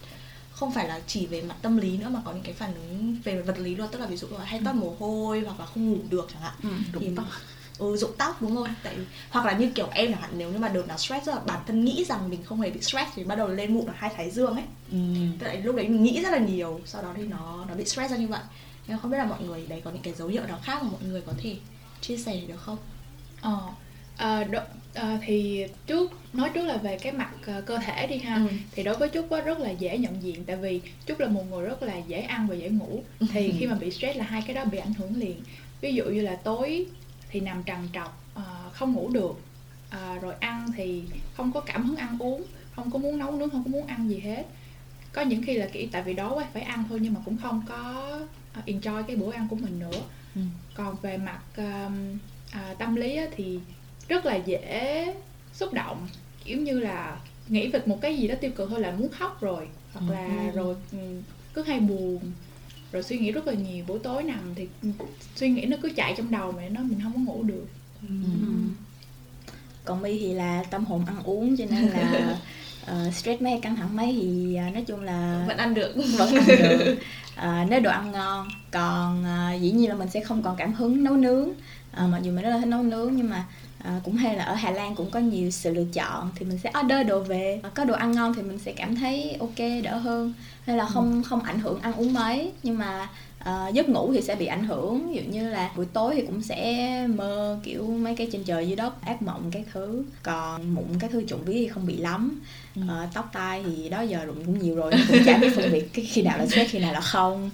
không 0.52 0.74
phải 0.74 0.88
là 0.88 1.02
chỉ 1.08 1.26
về 1.26 1.42
mặt 1.42 1.56
tâm 1.62 1.78
lý 1.78 1.98
nữa 1.98 2.10
mà 2.10 2.22
có 2.26 2.32
những 2.32 2.44
cái 2.44 2.54
phản 2.54 2.74
ứng 2.74 3.18
về 3.24 3.42
vật 3.42 3.60
lý 3.60 3.76
luôn 3.76 3.88
tức 3.92 4.00
là 4.00 4.06
ví 4.06 4.18
dụ 4.18 4.28
là 4.28 4.46
hay 4.46 4.62
toát 4.64 4.76
mồ 4.76 4.96
hôi 5.00 5.42
hoặc 5.42 5.60
là 5.60 5.66
không 5.66 5.92
ngủ 5.92 5.98
được 6.10 6.28
chẳng 6.34 6.42
hạn 6.42 6.54
ừ, 6.64 6.70
đúng 6.94 7.04
thì 7.04 7.22
ừ, 7.78 7.98
rụng 7.98 8.12
tóc 8.18 8.42
đúng 8.42 8.56
rồi. 8.56 8.68
Tại 8.84 8.96
hoặc 9.30 9.46
là 9.46 9.58
như 9.58 9.72
kiểu 9.76 9.88
em 9.94 10.12
chẳng 10.12 10.22
hạn 10.22 10.30
nếu 10.38 10.52
như 10.52 10.58
mà 10.58 10.70
đợt 10.70 10.88
nào 10.88 10.98
stress 10.98 11.28
là 11.28 11.40
bản 11.46 11.60
thân 11.68 11.86
nghĩ 11.86 12.06
rằng 12.06 12.30
mình 12.30 12.44
không 12.44 12.62
hề 12.62 12.70
bị 12.70 12.82
stress 12.82 13.12
thì 13.16 13.24
bắt 13.24 13.36
đầu 13.36 13.48
lên 13.48 13.74
mụn 13.74 13.86
ở 13.86 13.94
hai 13.96 14.12
thái 14.16 14.32
dương 14.32 14.54
ấy. 14.54 14.64
Ừ. 14.92 14.98
tại 15.40 15.62
lúc 15.62 15.76
đấy 15.76 15.88
mình 15.88 16.04
nghĩ 16.04 16.22
rất 16.24 16.30
là 16.32 16.38
nhiều 16.38 16.80
sau 16.86 17.02
đó 17.02 17.14
thì 17.18 17.24
nó 17.24 17.66
nó 17.70 17.76
bị 17.76 17.86
stress 17.86 18.12
ra 18.12 18.18
như 18.18 18.28
vậy. 18.28 18.42
Nhưng 18.88 18.98
không 18.98 19.12
biết 19.12 19.18
là 19.18 19.26
mọi 19.26 19.42
người 19.44 19.66
đấy 19.68 19.82
có 19.86 19.92
những 19.92 20.02
cái 20.02 20.14
dấu 20.14 20.28
hiệu 20.28 20.44
nào 20.48 20.60
khác 20.64 20.84
mà 20.84 20.90
mọi 20.92 21.02
người 21.04 21.22
có 21.22 21.34
thể 21.38 21.56
chia 22.02 22.18
sẻ 22.18 22.42
được 22.48 22.62
không? 22.62 22.78
Ờ 23.42 23.60
À, 24.18 24.44
đ- 24.52 24.62
à, 24.94 25.20
thì 25.26 25.66
trước 25.88 26.12
nói 26.34 26.50
trước 26.54 26.64
là 26.64 26.78
về 26.78 26.98
cái 27.02 27.12
mặt 27.12 27.30
uh, 27.60 27.66
cơ 27.66 27.78
thể 27.78 28.08
đi 28.08 28.18
ha. 28.18 28.36
Ừ. 28.36 28.48
thì 28.72 28.84
đối 28.84 28.96
với 28.96 29.10
trúc 29.14 29.30
rất 29.46 29.60
là 29.60 29.70
dễ 29.70 29.98
nhận 29.98 30.24
diện 30.24 30.44
tại 30.46 30.56
vì 30.56 30.82
trúc 31.08 31.20
là 31.20 31.28
một 31.28 31.44
người 31.52 31.66
rất 31.66 31.84
là 31.84 31.98
dễ 31.98 32.20
ăn 32.22 32.48
và 32.48 32.56
dễ 32.56 32.70
ngủ. 32.70 33.04
Thì 33.32 33.54
khi 33.60 33.66
mà 33.66 33.76
bị 33.76 33.92
stress 33.92 34.18
là 34.18 34.26
hai 34.26 34.42
cái 34.48 34.56
đó 34.56 34.66
bị 34.66 34.78
ảnh 34.78 34.94
hưởng 34.94 35.16
liền. 35.16 35.42
Ví 35.82 35.94
dụ 35.94 36.04
như 36.04 36.22
là 36.22 36.36
tối 36.36 36.86
thì 37.30 37.40
nằm 37.40 37.64
trằn 37.64 37.88
trọc 37.94 38.24
uh, 38.40 38.74
không 38.74 38.94
ngủ 38.94 39.10
được 39.10 39.40
uh, 39.96 40.22
rồi 40.22 40.36
ăn 40.40 40.72
thì 40.76 41.04
không 41.36 41.52
có 41.52 41.60
cảm 41.60 41.86
hứng 41.86 41.96
ăn 41.96 42.18
uống 42.20 42.44
không 42.76 42.92
có 42.92 43.00
muốn 43.00 43.18
nấu 43.18 43.32
nướng 43.32 43.50
không 43.50 43.64
có 43.64 43.70
muốn 43.70 43.88
ăn 43.88 44.10
gì 44.10 44.20
hết 44.20 44.46
có 45.14 45.22
những 45.22 45.44
khi 45.44 45.54
là 45.54 45.68
kiểu 45.74 45.88
tại 45.92 46.04
vì 46.04 46.14
đó 46.14 46.34
quá 46.34 46.46
phải 46.54 46.62
ăn 46.62 46.84
thôi 46.90 47.00
nhưng 47.02 47.14
mà 47.14 47.20
cũng 47.26 47.38
không 47.44 47.62
có 47.68 48.12
uh, 48.60 48.66
enjoy 48.66 49.04
cái 49.04 49.16
bữa 49.16 49.32
ăn 49.32 49.48
của 49.50 49.56
mình 49.56 49.80
nữa 49.80 50.02
ừ. 50.36 50.42
còn 50.74 50.96
về 51.02 51.18
mặt 51.18 51.40
uh, 51.62 52.78
tâm 52.78 52.96
lý 52.96 53.16
á, 53.16 53.26
thì 53.36 53.60
rất 54.08 54.26
là 54.26 54.36
dễ 54.36 55.14
xúc 55.54 55.74
động 55.74 56.08
kiểu 56.44 56.58
như 56.58 56.80
là 56.80 57.18
nghĩ 57.48 57.68
về 57.68 57.82
một 57.86 57.98
cái 58.02 58.18
gì 58.18 58.28
đó 58.28 58.36
tiêu 58.42 58.52
cực 58.56 58.70
hơn 58.70 58.82
là 58.82 58.92
muốn 58.92 59.10
khóc 59.12 59.42
rồi 59.42 59.68
hoặc 59.94 60.06
ừ. 60.10 60.14
là 60.14 60.52
ừ. 60.52 60.56
rồi 60.56 60.76
cứ 61.54 61.64
hay 61.64 61.80
buồn 61.80 62.20
rồi 62.92 63.04
suy 63.04 63.18
nghĩ 63.18 63.32
rất 63.32 63.48
là 63.48 63.54
nhiều 63.54 63.86
buổi 63.88 64.00
tối 64.00 64.24
nằm 64.24 64.40
thì 64.56 64.68
suy 65.36 65.50
nghĩ 65.50 65.66
nó 65.66 65.78
cứ 65.82 65.90
chạy 65.96 66.14
trong 66.18 66.32
đầu 66.32 66.52
mà 66.52 66.64
nó 66.70 66.82
mình 66.82 67.00
không 67.04 67.14
có 67.14 67.20
ngủ 67.20 67.44
được. 67.44 67.66
Ừ. 68.02 68.16
còn 69.86 70.02
my 70.02 70.20
thì 70.20 70.34
là 70.34 70.64
tâm 70.70 70.86
hồn 70.86 71.06
ăn 71.06 71.24
uống 71.24 71.58
cho 71.58 71.66
nên 71.70 71.88
là 71.88 72.38
uh, 72.84 73.14
stress 73.14 73.42
mấy 73.42 73.60
căng 73.62 73.76
thẳng 73.76 73.96
mấy 73.96 74.18
thì 74.22 74.58
uh, 74.68 74.74
nói 74.74 74.84
chung 74.88 75.04
là 75.04 75.46
vẫn 75.48 75.58
ăn 75.58 75.74
được. 75.74 75.96
vẫn 76.18 76.36
ăn 76.36 76.48
được. 76.48 76.96
Uh, 77.36 77.44
nếu 77.70 77.80
đồ 77.80 77.92
ăn 77.92 78.12
ngon. 78.12 78.48
Còn 78.72 79.24
uh, 79.24 79.62
dĩ 79.62 79.72
nhiên 79.72 79.90
là 79.90 79.96
mình 79.96 80.10
sẽ 80.10 80.24
không 80.24 80.44
còn 80.44 80.56
cảm 80.56 80.74
hứng 80.74 81.04
nấu 81.04 81.14
nướng. 81.14 81.50
Uh, 81.50 82.10
mặc 82.10 82.20
dù 82.24 82.32
mình 82.32 82.44
rất 82.44 82.50
là 82.50 82.58
thích 82.58 82.66
nấu 82.66 82.84
nướng 82.84 83.16
nhưng 83.16 83.30
mà 83.30 83.46
à, 83.84 84.00
cũng 84.04 84.16
hay 84.16 84.36
là 84.36 84.44
ở 84.44 84.54
Hà 84.54 84.72
Lan 84.72 84.96
cũng 84.96 85.12
có 85.12 85.20
nhiều 85.20 85.52
sự 85.52 85.74
lựa 85.74 85.86
chọn 85.94 86.30
thì 86.36 86.46
mình 86.46 86.58
sẽ 86.58 86.72
order 86.84 87.08
đồ 87.08 87.20
về 87.20 87.62
có 87.74 87.86
đồ 87.86 87.94
ăn 87.94 88.12
ngon 88.12 88.34
thì 88.34 88.42
mình 88.42 88.60
sẽ 88.60 88.72
cảm 88.72 88.96
thấy 88.96 89.38
ok 89.40 89.84
đỡ 89.84 89.98
hơn 89.98 90.34
hay 90.66 90.78
là 90.78 90.86
không 90.86 91.14
ừ. 91.14 91.22
không 91.30 91.44
ảnh 91.44 91.60
hưởng 91.60 91.82
ăn 91.82 91.94
uống 91.94 92.14
mấy 92.14 92.52
nhưng 92.64 92.78
mà 92.78 93.10
uh, 93.48 93.74
giấc 93.74 93.90
ngủ 93.90 94.14
thì 94.14 94.22
sẽ 94.22 94.36
bị 94.36 94.46
ảnh 94.46 94.64
hưởng 94.64 95.10
ví 95.10 95.16
dụ 95.16 95.32
như 95.32 95.50
là 95.50 95.72
buổi 95.76 95.86
tối 95.94 96.16
thì 96.16 96.22
cũng 96.22 96.42
sẽ 96.42 97.08
mơ 97.08 97.60
kiểu 97.64 97.88
mấy 97.88 98.16
cái 98.16 98.30
trên 98.32 98.44
trời 98.44 98.68
dưới 98.68 98.76
đất 98.76 99.02
ác 99.02 99.22
mộng 99.22 99.50
cái 99.52 99.66
thứ. 99.74 100.04
Còn 100.24 100.76
mụn 100.76 100.86
cái 101.00 101.10
thứ 101.14 101.24
trụng 101.28 101.44
vía 101.46 101.54
thì 101.54 101.68
không 101.68 101.86
bị 101.86 101.98
lắm. 101.98 102.42
Ừ. 102.76 102.82
uh, 102.82 103.14
tóc 103.14 103.30
tai 103.34 103.64
thì 103.66 103.90
đó 103.90 104.02
giờ 104.02 104.26
rụng 104.26 104.46
cũng 104.46 104.60
nhiều 104.60 104.76
rồi 104.76 104.92
cũng 105.08 105.18
chả 105.26 105.38
biết 105.38 105.56
phân 105.56 105.72
biệt 105.72 105.94
cái 105.94 106.06
khi 106.06 106.22
nào 106.22 106.38
là 106.38 106.46
stress 106.46 106.72
khi 106.72 106.80
nào 106.80 106.94
là 106.94 107.02
không. 107.02 107.50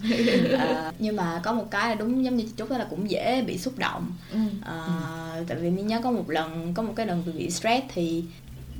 Uh, 0.54 0.94
nhưng 0.98 1.16
mà 1.16 1.40
có 1.44 1.52
một 1.52 1.70
cái 1.70 1.88
là 1.88 1.94
đúng 1.94 2.24
giống 2.24 2.36
như 2.36 2.44
chút 2.56 2.70
đó 2.70 2.78
là 2.78 2.86
cũng 2.90 3.10
dễ 3.10 3.42
bị 3.42 3.58
xúc 3.58 3.78
động. 3.78 4.12
Uh, 4.58 5.48
tại 5.48 5.58
vì 5.60 5.70
mình 5.70 5.86
nhớ 5.86 6.00
có 6.04 6.10
một 6.10 6.30
lần 6.30 6.74
có 6.74 6.82
một 6.82 6.92
cái 6.96 7.06
lần 7.06 7.22
bị 7.38 7.50
stress 7.50 7.86
thì 7.94 8.24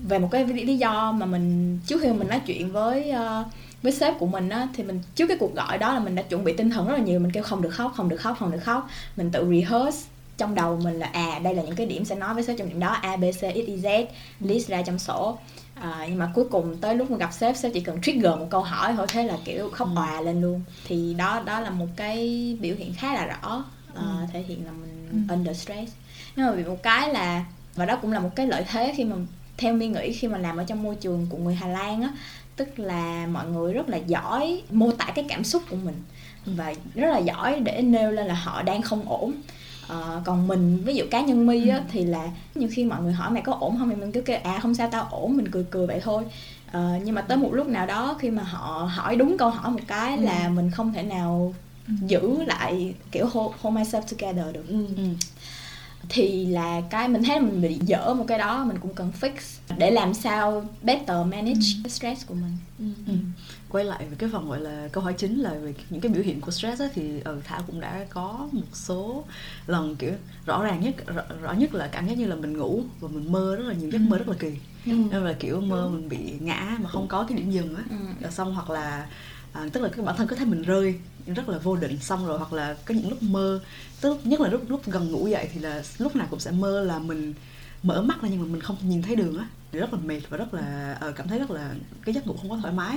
về 0.08 0.18
một 0.18 0.28
cái 0.30 0.44
lý 0.44 0.76
do 0.76 1.12
mà 1.12 1.26
mình 1.26 1.78
trước 1.86 2.02
khi 2.02 2.08
mình 2.08 2.28
nói 2.28 2.40
chuyện 2.46 2.72
với 2.72 3.12
uh, 3.12 3.46
với 3.84 3.92
sếp 3.92 4.18
của 4.18 4.26
mình 4.26 4.48
á 4.48 4.68
thì 4.74 4.84
mình 4.84 5.00
trước 5.14 5.26
cái 5.26 5.36
cuộc 5.40 5.54
gọi 5.54 5.78
đó 5.78 5.94
là 5.94 6.00
mình 6.00 6.14
đã 6.14 6.22
chuẩn 6.22 6.44
bị 6.44 6.52
tinh 6.56 6.70
thần 6.70 6.88
rất 6.88 6.94
là 6.94 7.00
nhiều. 7.00 7.20
Mình 7.20 7.32
kêu 7.32 7.42
không 7.42 7.62
được 7.62 7.70
khóc 7.70 7.92
không 7.96 8.08
được 8.08 8.16
khóc 8.16 8.36
không 8.38 8.50
được 8.50 8.60
khóc. 8.62 8.88
Mình 9.16 9.30
tự 9.30 9.46
rehearse. 9.50 10.08
Trong 10.36 10.54
đầu 10.54 10.80
mình 10.84 10.98
là 10.98 11.06
à 11.06 11.38
đây 11.38 11.54
là 11.54 11.62
những 11.62 11.76
cái 11.76 11.86
điểm 11.86 12.04
sẽ 12.04 12.14
nói 12.14 12.34
với 12.34 12.42
sếp 12.42 12.58
trong 12.58 12.68
điểm 12.68 12.80
đó. 12.80 12.88
A 12.88 13.16
b 13.16 13.24
c 13.30 13.34
x 13.34 13.42
y 13.54 13.76
z 13.76 14.06
list 14.40 14.68
ra 14.68 14.82
trong 14.82 14.98
sổ. 14.98 15.38
À, 15.74 16.06
nhưng 16.08 16.18
mà 16.18 16.30
cuối 16.34 16.44
cùng 16.50 16.76
tới 16.76 16.94
lúc 16.94 17.10
mà 17.10 17.16
gặp 17.16 17.32
sếp 17.32 17.56
sếp 17.56 17.72
chỉ 17.74 17.80
cần 17.80 18.00
trigger 18.02 18.38
một 18.38 18.46
câu 18.50 18.62
hỏi 18.62 18.92
thôi 18.96 19.06
thế 19.08 19.24
là 19.24 19.36
kiểu 19.44 19.70
khóc 19.70 19.88
ừ. 19.94 19.98
òa 19.98 20.20
lên 20.20 20.42
luôn. 20.42 20.62
Thì 20.86 21.14
đó 21.14 21.42
đó 21.46 21.60
là 21.60 21.70
một 21.70 21.88
cái 21.96 22.18
biểu 22.60 22.76
hiện 22.78 22.94
khá 22.94 23.14
là 23.14 23.26
rõ. 23.26 23.64
Ừ. 23.94 24.02
thể 24.32 24.42
hiện 24.42 24.66
là 24.66 24.72
mình 24.72 25.08
ừ. 25.28 25.34
under 25.34 25.56
stress. 25.56 25.92
Nhưng 26.36 26.46
mà 26.46 26.52
bị 26.52 26.64
một 26.64 26.82
cái 26.82 27.08
là 27.08 27.44
và 27.74 27.86
đó 27.86 27.96
cũng 27.96 28.12
là 28.12 28.20
một 28.20 28.30
cái 28.36 28.46
lợi 28.46 28.64
thế 28.70 28.94
khi 28.96 29.04
mà 29.04 29.16
theo 29.56 29.74
mi 29.74 29.88
nghĩ 29.88 30.12
khi 30.12 30.28
mà 30.28 30.38
làm 30.38 30.56
ở 30.56 30.64
trong 30.64 30.82
môi 30.82 30.94
trường 30.94 31.26
của 31.30 31.38
người 31.38 31.54
Hà 31.54 31.68
Lan 31.68 32.02
á 32.02 32.10
tức 32.56 32.78
là 32.78 33.26
mọi 33.32 33.48
người 33.48 33.72
rất 33.72 33.88
là 33.88 33.96
giỏi 33.96 34.62
mô 34.70 34.92
tả 34.92 35.12
cái 35.14 35.24
cảm 35.28 35.44
xúc 35.44 35.62
của 35.70 35.76
mình 35.84 36.02
và 36.46 36.74
rất 36.94 37.10
là 37.10 37.18
giỏi 37.18 37.60
để 37.60 37.82
nêu 37.82 38.10
lên 38.12 38.26
là 38.26 38.34
họ 38.34 38.62
đang 38.62 38.82
không 38.82 39.08
ổn 39.08 39.32
à, 39.88 40.20
còn 40.24 40.48
mình 40.48 40.82
ví 40.84 40.94
dụ 40.94 41.04
cá 41.10 41.20
nhân 41.20 41.46
mi 41.46 41.68
á, 41.68 41.76
ừ. 41.76 41.82
thì 41.88 42.04
là 42.04 42.28
nhiều 42.54 42.68
khi 42.72 42.84
mọi 42.84 43.02
người 43.02 43.12
hỏi 43.12 43.30
mày 43.30 43.42
có 43.42 43.56
ổn 43.60 43.76
không 43.78 43.90
thì 43.90 43.96
mình 43.96 44.12
cứ 44.12 44.20
kêu 44.20 44.38
à 44.44 44.58
không 44.62 44.74
sao 44.74 44.88
tao 44.92 45.08
ổn 45.10 45.36
mình 45.36 45.50
cười 45.50 45.64
cười 45.70 45.86
vậy 45.86 46.00
thôi 46.00 46.24
à, 46.72 46.98
nhưng 47.04 47.14
mà 47.14 47.22
tới 47.22 47.36
một 47.36 47.50
lúc 47.52 47.66
nào 47.66 47.86
đó 47.86 48.16
khi 48.20 48.30
mà 48.30 48.42
họ 48.42 48.90
hỏi 48.94 49.16
đúng 49.16 49.38
câu 49.38 49.50
hỏi 49.50 49.70
một 49.70 49.80
cái 49.86 50.16
ừ. 50.16 50.22
là 50.22 50.48
mình 50.48 50.70
không 50.70 50.92
thể 50.92 51.02
nào 51.02 51.54
ừ. 51.88 51.94
giữ 52.06 52.44
lại 52.44 52.94
kiểu 53.12 53.26
hold, 53.26 53.54
hold 53.60 53.78
myself 53.78 54.02
together 54.02 54.54
được 54.54 54.68
ừ. 54.68 54.86
Ừ 56.04 56.14
thì 56.14 56.46
là 56.46 56.82
cái 56.90 57.08
mình 57.08 57.22
thấy 57.22 57.40
mình 57.40 57.62
bị 57.62 57.78
dở 57.82 58.14
một 58.14 58.24
cái 58.28 58.38
đó 58.38 58.64
mình 58.64 58.76
cũng 58.80 58.94
cần 58.94 59.12
fix 59.20 59.32
để 59.78 59.90
làm 59.90 60.14
sao 60.14 60.68
better 60.82 61.26
manage 61.26 61.66
ừ. 61.84 61.88
stress 61.88 62.26
của 62.26 62.34
mình 62.34 62.56
ừ. 62.78 62.84
Ừ. 63.06 63.14
quay 63.68 63.84
lại 63.84 64.06
về 64.10 64.16
cái 64.18 64.30
phần 64.32 64.48
gọi 64.48 64.60
là 64.60 64.88
câu 64.92 65.04
hỏi 65.04 65.14
chính 65.18 65.40
là 65.40 65.54
về 65.54 65.74
những 65.90 66.00
cái 66.00 66.12
biểu 66.12 66.22
hiện 66.22 66.40
của 66.40 66.50
stress 66.50 66.80
á, 66.80 66.88
thì 66.94 67.20
ừ, 67.24 67.40
thảo 67.44 67.60
cũng 67.66 67.80
đã 67.80 68.06
có 68.10 68.48
một 68.52 68.66
số 68.72 69.24
lần 69.66 69.96
kiểu 69.96 70.12
rõ 70.46 70.64
ràng 70.64 70.80
nhất 70.80 70.94
rõ, 71.06 71.22
rõ 71.42 71.52
nhất 71.52 71.74
là 71.74 71.88
cảm 71.92 72.08
giác 72.08 72.18
như 72.18 72.26
là 72.26 72.34
mình 72.34 72.58
ngủ 72.58 72.82
và 73.00 73.08
mình 73.12 73.32
mơ 73.32 73.56
rất 73.56 73.64
là 73.64 73.74
nhiều 73.74 73.90
giấc 73.90 74.02
mơ 74.02 74.18
rất 74.18 74.28
là 74.28 74.36
kỳ 74.38 74.52
ừ. 74.86 74.92
nên 75.10 75.24
là 75.24 75.32
kiểu 75.32 75.60
mơ 75.60 75.88
mình 75.92 76.08
bị 76.08 76.18
ngã 76.40 76.76
mà 76.80 76.88
không 76.88 77.08
có 77.08 77.24
cái 77.28 77.38
điểm 77.38 77.50
dừng 77.50 77.76
á 77.76 77.82
ừ. 78.22 78.30
xong 78.30 78.54
hoặc 78.54 78.70
là 78.70 79.06
à, 79.54 79.68
tức 79.72 79.80
là 79.82 79.88
cái 79.88 80.04
bản 80.04 80.16
thân 80.16 80.26
có 80.26 80.36
thấy 80.36 80.46
mình 80.46 80.62
rơi 80.62 80.94
rất 81.26 81.48
là 81.48 81.58
vô 81.58 81.76
định 81.76 81.98
xong 82.00 82.26
rồi 82.26 82.38
hoặc 82.38 82.52
là 82.52 82.76
có 82.84 82.94
những 82.94 83.08
lúc 83.08 83.22
mơ 83.22 83.60
tức 84.00 84.20
nhất 84.24 84.40
là 84.40 84.48
lúc 84.48 84.62
lúc 84.68 84.80
gần 84.86 85.12
ngủ 85.12 85.26
dậy 85.26 85.48
thì 85.52 85.60
là 85.60 85.82
lúc 85.98 86.16
nào 86.16 86.26
cũng 86.30 86.40
sẽ 86.40 86.50
mơ 86.50 86.84
là 86.84 86.98
mình 86.98 87.34
mở 87.82 88.02
mắt 88.02 88.22
ra 88.22 88.28
nhưng 88.28 88.40
mà 88.40 88.46
mình 88.46 88.60
không 88.60 88.76
nhìn 88.82 89.02
thấy 89.02 89.16
đường 89.16 89.38
á 89.38 89.48
rất 89.72 89.92
là 89.92 89.98
mệt 90.04 90.20
và 90.28 90.36
rất 90.36 90.54
là 90.54 90.98
uh, 91.08 91.16
cảm 91.16 91.28
thấy 91.28 91.38
rất 91.38 91.50
là 91.50 91.74
cái 92.04 92.14
giấc 92.14 92.26
ngủ 92.26 92.34
không 92.40 92.50
có 92.50 92.58
thoải 92.62 92.74
mái 92.74 92.96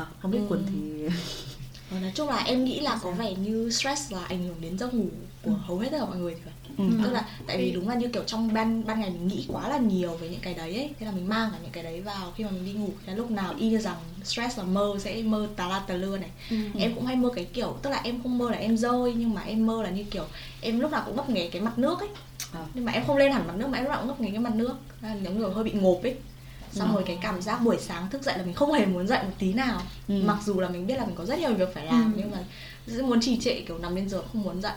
uh, 0.00 0.06
không 0.22 0.30
biết 0.30 0.38
ừ. 0.38 0.46
quỳnh 0.48 0.66
thì 0.66 1.08
Ờ, 1.90 2.00
nói 2.00 2.12
chung 2.14 2.28
là 2.28 2.36
em 2.36 2.64
nghĩ 2.64 2.80
là 2.80 2.98
có 3.02 3.10
vẻ 3.10 3.34
như 3.34 3.70
stress 3.70 4.12
là 4.12 4.24
ảnh 4.24 4.44
hưởng 4.44 4.60
đến 4.60 4.78
giấc 4.78 4.94
ngủ 4.94 5.06
của 5.42 5.50
Ừ. 5.50 5.56
hầu 5.66 5.78
hết 5.78 5.88
tất 5.90 5.98
cả 6.00 6.06
mọi 6.06 6.16
người 6.16 6.34
thì 6.34 6.40
phải 6.44 6.52
Ừ. 6.78 6.84
tức 7.02 7.10
là 7.12 7.24
tại 7.46 7.58
vì 7.58 7.72
đúng 7.72 7.88
là 7.88 7.94
như 7.94 8.08
kiểu 8.08 8.22
trong 8.26 8.52
ban 8.54 8.86
ban 8.86 9.00
ngày 9.00 9.10
mình 9.10 9.28
nghĩ 9.28 9.44
quá 9.48 9.68
là 9.68 9.78
nhiều 9.78 10.10
về 10.16 10.28
những 10.28 10.40
cái 10.40 10.54
đấy 10.54 10.74
ấy 10.76 10.90
thế 11.00 11.06
là 11.06 11.12
mình 11.12 11.28
mang 11.28 11.50
cả 11.52 11.58
những 11.62 11.70
cái 11.72 11.82
đấy 11.82 12.00
vào 12.00 12.32
khi 12.36 12.44
mà 12.44 12.50
mình 12.50 12.64
đi 12.64 12.72
ngủ 12.72 12.88
là 13.06 13.14
lúc 13.14 13.30
nào 13.30 13.54
y 13.58 13.68
như 13.68 13.78
rằng 13.78 13.96
stress 14.24 14.58
là 14.58 14.64
mơ 14.64 14.94
sẽ 14.98 15.22
mơ 15.22 15.48
tà 15.56 15.68
la 15.68 15.78
tà 15.78 15.94
lưa 15.94 16.18
này 16.18 16.30
em 16.78 16.94
cũng 16.94 17.06
hay 17.06 17.16
mơ 17.16 17.30
cái 17.34 17.44
kiểu 17.44 17.76
tức 17.82 17.90
là 17.90 18.00
em 18.04 18.22
không 18.22 18.38
mơ 18.38 18.50
là 18.50 18.56
em 18.58 18.76
rơi 18.76 19.14
nhưng 19.16 19.34
mà 19.34 19.42
em 19.42 19.66
mơ 19.66 19.82
là 19.82 19.90
như 19.90 20.04
kiểu 20.04 20.24
em 20.60 20.80
lúc 20.80 20.90
nào 20.92 21.02
cũng 21.06 21.16
ngấp 21.16 21.30
nghé 21.30 21.48
cái 21.52 21.62
mặt 21.62 21.78
nước 21.78 22.00
ấy 22.00 22.08
À. 22.52 22.66
nhưng 22.74 22.84
mà 22.84 22.92
em 22.92 23.04
không 23.06 23.16
lên 23.16 23.32
hẳn 23.32 23.46
mặt 23.46 23.54
nước 23.56 23.66
mà 23.68 23.78
em 23.78 23.84
lúc 23.84 23.90
nào 23.90 23.98
cũng 24.00 24.08
ngấp 24.08 24.20
nghé 24.20 24.30
cái 24.30 24.38
mặt 24.40 24.54
nước 24.54 24.74
giống 25.24 25.38
như 25.38 25.46
hơi 25.46 25.64
bị 25.64 25.72
ngộp 25.72 26.02
ấy 26.02 26.14
xong 26.72 26.88
Ừ. 26.88 26.94
rồi 26.94 27.02
cái 27.06 27.18
cảm 27.22 27.42
giác 27.42 27.56
buổi 27.62 27.76
sáng 27.80 28.10
thức 28.10 28.22
dậy 28.22 28.38
là 28.38 28.44
mình 28.44 28.54
không 28.54 28.72
hề 28.72 28.86
muốn 28.86 29.06
dậy 29.06 29.18
một 29.22 29.32
tí 29.38 29.52
nào 29.52 29.80
Ừ. 30.08 30.14
mặc 30.24 30.38
dù 30.46 30.60
là 30.60 30.68
mình 30.68 30.86
biết 30.86 30.94
là 30.96 31.04
mình 31.06 31.14
có 31.14 31.24
rất 31.24 31.38
nhiều 31.38 31.54
việc 31.54 31.74
phải 31.74 31.86
làm 31.86 32.12
Ừ. 32.16 32.18
nhưng 32.22 32.30
mà 32.30 32.38
muốn 33.06 33.20
trì 33.20 33.36
trệ 33.40 33.60
kiểu 33.60 33.78
nằm 33.78 33.94
lên 33.96 34.08
giường 34.08 34.24
không 34.32 34.42
muốn 34.42 34.60
dậy 34.62 34.72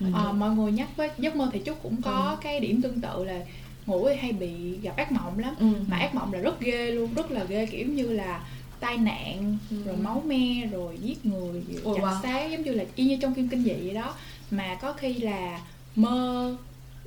Ừ. 0.00 0.06
Ờ, 0.12 0.32
mọi 0.32 0.50
người 0.50 0.72
nhắc 0.72 0.88
với 0.96 1.10
giấc 1.18 1.36
mơ 1.36 1.50
thì 1.52 1.60
Trúc 1.66 1.82
cũng 1.82 2.02
có 2.02 2.36
cái 2.42 2.60
điểm 2.60 2.82
tương 2.82 3.00
tự 3.00 3.24
là 3.24 3.40
ngủ 3.86 4.08
thì 4.08 4.16
hay 4.16 4.32
bị 4.32 4.78
gặp 4.82 4.96
ác 4.96 5.12
mộng 5.12 5.38
lắm 5.38 5.54
ừ. 5.58 5.66
mà 5.88 5.96
ác 5.96 6.14
mộng 6.14 6.32
là 6.32 6.38
rất 6.38 6.60
ghê 6.60 6.90
luôn 6.90 7.14
rất 7.14 7.30
là 7.30 7.44
ghê 7.44 7.66
kiểu 7.66 7.86
như 7.86 8.12
là 8.12 8.46
tai 8.80 8.96
nạn 8.98 9.58
Ừ. 9.70 9.76
rồi 9.84 9.96
máu 9.96 10.22
me 10.26 10.66
rồi 10.70 10.98
giết 11.02 11.26
người 11.26 11.62
Ôi, 11.84 11.94
chặt 11.96 12.02
wow. 12.02 12.22
xác 12.22 12.50
giống 12.50 12.62
như 12.62 12.72
là 12.72 12.84
y 12.94 13.04
như 13.04 13.16
trong 13.22 13.34
phim 13.34 13.48
kinh 13.48 13.62
dị 13.62 13.70
vậy 13.70 13.94
đó 13.94 14.14
mà 14.50 14.74
có 14.74 14.92
khi 14.92 15.14
là 15.14 15.60
mơ 15.94 16.56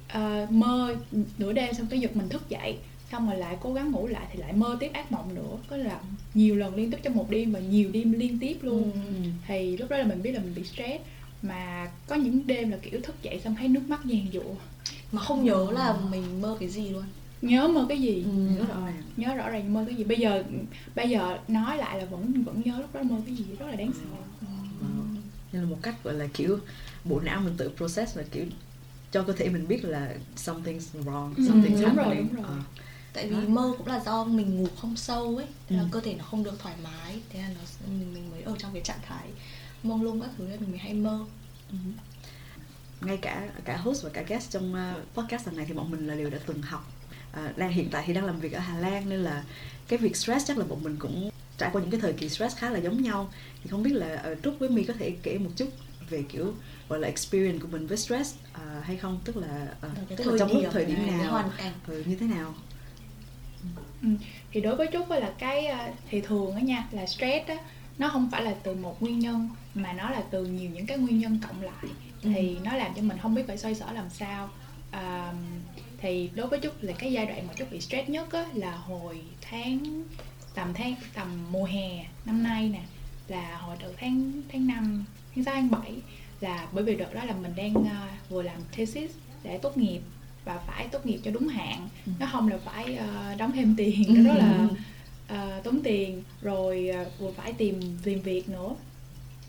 ờ, 0.08 0.48
mơ 0.50 0.96
nửa 1.38 1.54
đêm 1.54 1.74
xong 1.74 1.88
cái 1.90 2.00
giật 2.00 2.16
mình 2.16 2.30
thức 2.30 2.50
dậy 2.50 2.78
xong 3.12 3.30
rồi 3.30 3.38
lại 3.38 3.58
cố 3.62 3.74
gắng 3.74 3.92
ngủ 3.92 4.08
lại 4.08 4.26
thì 4.34 4.40
lại 4.40 4.54
mơ 4.54 4.78
tiếp 4.80 4.90
ác 4.94 5.12
mộng 5.12 5.36
nữa 5.36 5.58
có 5.68 5.78
là 5.78 6.00
nhiều 6.34 6.56
lần 6.56 6.76
liên 6.76 6.92
tiếp 6.92 6.98
trong 7.04 7.16
một 7.16 7.30
đêm 7.30 7.52
và 7.52 7.60
nhiều 7.60 7.90
đêm 7.94 8.12
liên 8.12 8.40
tiếp 8.40 8.58
luôn 8.62 8.84
Ừ. 8.84 9.00
Ừ. 9.24 9.30
thì 9.48 9.78
lúc 9.78 9.90
đó 9.90 9.98
là 9.98 10.04
mình 10.06 10.22
biết 10.22 10.32
là 10.32 10.40
mình 10.40 10.54
bị 10.56 10.64
stress 10.64 11.04
mà 11.42 11.92
có 12.08 12.16
những 12.16 12.48
đêm 12.48 12.72
là 12.72 12.78
kiểu 12.82 13.00
thức 13.04 13.16
dậy 13.24 13.42
xong 13.44 13.56
thấy 13.56 13.68
nước 13.68 13.82
mắt 13.88 14.00
giàn 14.06 14.28
giụa 14.34 14.54
mà 15.12 15.22
không 15.22 15.46
nhớ 15.46 15.68
là 15.74 15.98
mình 16.12 16.42
mơ 16.42 16.58
cái 16.60 16.70
gì 16.70 16.90
luôn 16.90 17.04
nhớ 17.42 17.68
mơ 17.68 17.86
cái 17.90 18.02
gì 18.02 18.24
Ừ. 18.24 18.30
Nhớ 18.32 18.66
rõ 18.68 18.86
ràng. 18.86 19.04
nhớ 19.18 19.36
rõ 19.36 19.50
ràng 19.50 19.74
mơ 19.74 19.84
cái 19.88 19.96
gì 19.96 20.04
bây 20.04 20.18
giờ 20.18 20.44
bây 20.96 21.10
giờ 21.10 21.38
nói 21.48 21.78
lại 21.78 21.98
là 22.00 22.06
vẫn 22.06 22.44
vẫn 22.44 22.62
nhớ 22.66 22.80
lúc 22.80 22.94
đó 22.96 23.02
mơ 23.04 23.16
cái 23.26 23.36
gì 23.36 23.46
rất 23.60 23.66
là 23.70 23.76
đáng 23.76 23.92
sợ 23.94 24.18
Wow. 24.82 25.16
Nên 25.52 25.62
là 25.64 25.70
một 25.70 25.78
cách 25.82 25.96
gọi 26.04 26.14
là 26.14 26.28
kiểu 26.34 26.60
bộ 27.06 27.20
não 27.20 27.42
mình 27.42 27.54
tự 27.58 27.72
process 27.78 28.18
là 28.18 28.24
kiểu 28.32 28.46
cho 29.12 29.24
cơ 29.24 29.34
thể 29.34 29.50
mình 29.50 29.68
biết 29.68 29.86
là 29.86 30.14
something's 30.38 31.04
wrong, 31.06 31.34
Ừ, 31.38 31.44
something's 31.44 31.82
đúng 31.82 31.96
rồi, 31.96 32.06
happening. 32.06 32.28
đúng 32.28 32.36
rồi. 32.36 32.46
Ờ. 32.48 32.58
tại 33.14 33.28
vì 33.30 33.36
mơ 33.48 33.74
cũng 33.78 33.88
là 33.88 34.00
do 34.06 34.24
mình 34.24 34.58
ngủ 34.58 34.68
không 34.78 34.96
sâu 34.98 35.38
ấy 35.38 35.46
thế 35.70 35.76
là 35.76 35.82
Ừ. 35.84 35.88
cơ 35.92 36.00
thể 36.00 36.14
nó 36.18 36.24
không 36.24 36.44
được 36.44 36.60
thoải 36.60 36.76
mái 36.84 37.20
thế 37.30 37.40
là 37.40 37.48
nó 37.50 37.62
mình, 37.88 38.14
mình 38.14 38.32
mới 38.32 38.42
ở 38.42 38.56
trong 38.60 38.74
cái 38.74 38.82
trạng 38.82 39.00
thái 39.08 39.28
mông 39.84 40.04
lung 40.04 40.22
các 40.22 40.30
thứ 40.38 40.48
nên 40.50 40.60
mình 40.60 40.78
hay 40.78 40.94
mơ. 40.94 41.26
Ừ. 41.72 41.78
ngay 43.02 43.18
cả 43.18 43.50
cả 43.66 43.78
host 43.78 44.04
và 44.04 44.10
cả 44.10 44.24
guest 44.28 44.52
trong 44.52 44.74
uh, 44.74 45.14
podcast 45.14 45.48
lần 45.48 45.58
này 45.58 45.66
thì 45.66 45.74
bọn 45.74 45.92
mình 45.92 46.08
là 46.08 46.16
đều 46.16 46.30
đã 46.30 46.38
từng 46.46 46.62
học. 46.62 46.92
Uh, 47.32 47.58
đang 47.58 47.72
hiện 47.72 47.90
tại 47.92 48.04
thì 48.08 48.14
đang 48.14 48.26
làm 48.26 48.40
việc 48.40 48.54
ở 48.54 48.60
Hà 48.60 48.80
Lan 48.80 49.10
nên 49.10 49.20
là 49.20 49.44
cái 49.88 50.00
việc 50.00 50.16
stress 50.16 50.48
chắc 50.48 50.58
là 50.58 50.66
bọn 50.66 50.84
mình 50.84 50.96
cũng 51.00 51.30
trải 51.58 51.70
qua 51.74 51.82
những 51.82 51.92
cái 51.92 52.00
thời 52.00 52.14
kỳ 52.14 52.30
stress 52.30 52.58
khá 52.58 52.70
là 52.70 52.80
giống 52.80 53.02
nhau. 53.02 53.30
Thì 53.64 53.70
không 53.70 53.84
biết 53.84 53.94
là 53.94 54.26
uh, 54.32 54.44
Trúc 54.44 54.60
với 54.60 54.70
My 54.70 54.84
có 54.84 54.94
thể 55.00 55.16
kể 55.24 55.38
một 55.38 55.50
chút 55.56 55.70
về 56.10 56.24
kiểu 56.30 56.54
gọi 56.90 57.00
là 57.00 57.08
experience 57.08 57.60
của 57.62 57.68
mình 57.68 57.88
với 57.88 57.98
stress 57.98 58.36
uh, 58.54 58.84
hay 58.84 58.98
không? 58.98 59.20
Tức 59.26 59.38
là 59.38 59.68
uh, 59.88 60.18
tức 60.18 60.28
là 60.28 60.40
trong 60.40 60.52
lúc 60.52 60.64
thời 60.72 60.86
điểm 60.86 61.08
nào? 61.08 61.32
hoàn 61.32 61.50
cảnh. 61.58 61.74
Ừ, 61.88 62.04
như 62.06 62.16
thế 62.16 62.26
nào? 62.26 62.54
Thì 64.52 64.62
đối 64.62 64.76
với 64.76 64.88
trúc 64.94 65.10
là 65.10 65.34
cái 65.40 65.66
ờ, 65.66 65.88
thì 66.10 66.22
thường 66.22 66.56
á 66.56 66.62
nha 66.62 66.88
là 66.92 67.06
stress 67.06 67.48
á 67.48 67.58
nó 68.00 68.10
không 68.10 68.30
phải 68.32 68.44
là 68.44 68.56
từ 68.64 68.76
một 68.76 69.02
nguyên 69.02 69.20
nhân 69.20 69.50
mà 69.74 69.94
nó 69.94 70.10
là 70.10 70.24
từ 70.32 70.46
nhiều 70.46 70.70
những 70.74 70.86
cái 70.86 70.98
nguyên 70.98 71.20
nhân 71.20 71.40
cộng 71.48 71.62
lại. 71.62 71.86
Thì 72.22 72.58
nó 72.64 72.76
làm 72.76 72.94
cho 72.96 73.02
mình 73.02 73.18
không 73.22 73.36
biết 73.36 73.44
phải 73.48 73.58
xoay 73.58 73.76
sở 73.76 73.92
làm 73.92 74.10
sao. 74.10 74.50
À, 74.92 75.34
thì 75.98 76.30
đối 76.36 76.48
với 76.48 76.60
trúc 76.64 76.84
là 76.84 76.94
cái 77.00 77.12
giai 77.12 77.26
đoạn 77.26 77.48
mà 77.48 77.54
trúc 77.54 77.72
bị 77.72 77.82
stress 77.82 78.10
nhất 78.10 78.32
á 78.32 78.46
là 78.54 78.72
hồi 78.72 79.22
tháng 79.42 80.04
tầm 80.56 80.74
tháng 80.74 80.96
tầm 81.14 81.52
mùa 81.52 81.66
hè 81.66 82.06
năm 82.26 82.44
nay 82.44 82.70
nè 82.70 82.82
là 83.28 83.58
hồi 83.58 83.76
từ 83.82 83.94
tháng 83.98 84.32
tháng 84.52 84.68
năm 84.68 85.06
tháng 85.36 85.44
sáu 85.44 85.54
tháng 85.54 85.72
bảy 85.72 85.92
là 86.42 86.68
bởi 86.72 86.84
vì 86.84 86.96
đợt 86.96 87.14
đó 87.14 87.24
là 87.24 87.34
mình 87.34 87.56
đang 87.56 87.74
ờ, 87.74 88.08
vừa 88.30 88.42
làm 88.42 88.58
thesis 88.72 89.12
để 89.44 89.58
tốt 89.58 89.78
nghiệp 89.78 90.02
và 90.46 90.60
phải 90.68 90.88
tốt 90.88 91.06
nghiệp 91.06 91.20
cho 91.24 91.32
đúng 91.32 91.48
hạn. 91.48 91.90
Ừ. 92.06 92.12
nó 92.20 92.28
không 92.32 92.48
là 92.48 92.58
phải 92.66 92.96
ờ, 92.96 93.36
đóng 93.38 93.52
thêm 93.52 93.76
tiền 93.78 94.06
nó 94.08 94.34
rất 94.34 94.40
là 94.40 94.68
ờ, 95.30 95.62
tốn 95.64 95.82
tiền 95.84 96.24
rồi 96.42 96.90
ờ, 96.90 97.06
vừa 97.20 97.32
phải 97.32 97.54
tìm 97.54 97.80
tìm 98.04 98.22
việc 98.22 98.50
nữa. 98.50 98.70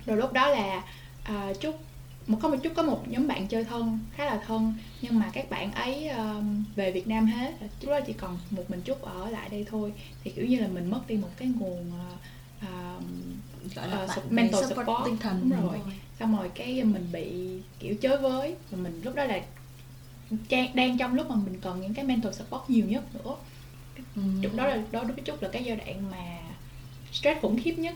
Rồi 0.07 0.17
lúc 0.17 0.33
đó 0.33 0.49
là 0.49 0.85
uh, 1.33 1.61
chúc 1.61 1.81
một 2.27 2.39
có 2.43 2.49
một 2.49 2.57
chút 2.63 2.73
có 2.77 2.83
một 2.83 3.09
nhóm 3.09 3.27
bạn 3.27 3.47
chơi 3.47 3.65
thân 3.65 3.99
khá 4.13 4.25
là 4.25 4.41
thân 4.47 4.75
nhưng 5.03 5.19
mà 5.19 5.31
các 5.33 5.51
bạn 5.51 5.73
ấy 5.73 6.09
um, 6.09 6.65
về 6.77 6.93
Việt 6.93 7.09
Nam 7.09 7.27
hết. 7.27 7.55
Lúc 7.81 7.91
đó 7.91 8.01
chỉ 8.01 8.13
còn 8.13 8.39
một 8.51 8.71
mình 8.71 8.83
chút 8.83 9.03
ở 9.03 9.31
lại 9.31 9.49
đây 9.49 9.67
thôi. 9.71 9.93
Thì 10.25 10.31
kiểu 10.31 10.47
như 10.47 10.59
là 10.59 10.69
mình 10.69 10.91
mất 10.91 11.01
đi 11.09 11.17
một 11.17 11.29
cái 11.37 11.49
nguồn 11.49 11.93
uh, 12.63 12.65
bạn 13.77 13.91
su- 13.91 14.31
mental 14.31 14.63
support, 14.63 14.87
support. 14.87 15.05
tinh 15.05 15.17
thần 15.17 15.51
Đúng 15.51 15.69
rồi. 15.69 15.79
xong 16.19 16.37
rồi 16.37 16.51
cái 16.55 16.85
mình 16.85 17.09
bị 17.13 17.33
kiểu 17.79 17.95
chới 18.01 18.19
với. 18.19 18.55
Và 18.71 18.79
mình 18.79 19.01
lúc 19.05 19.15
đó 19.15 19.25
là 19.25 19.41
đang 20.75 20.99
trong 20.99 21.15
lúc 21.15 21.31
mà 21.31 21.37
mình 21.37 21.59
cần 21.61 21.81
những 21.81 21.95
cái 21.95 22.05
mental 22.05 22.33
support 22.33 22.71
nhiều 22.71 22.87
nhất 22.87 23.15
nữa 23.15 23.37
Ừ. 24.17 24.23
Lúc 24.43 24.55
đó 24.57 24.67
là 24.67 24.77
đó 24.93 25.03
đối 25.03 25.13
với 25.13 25.25
Trúc 25.25 25.43
là 25.43 25.49
cái 25.49 25.65
giai 25.65 25.77
đoạn 25.77 26.11
mà 26.11 26.39
stress 27.13 27.41
khủng 27.41 27.61
khiếp 27.63 27.75
nhất. 27.79 27.95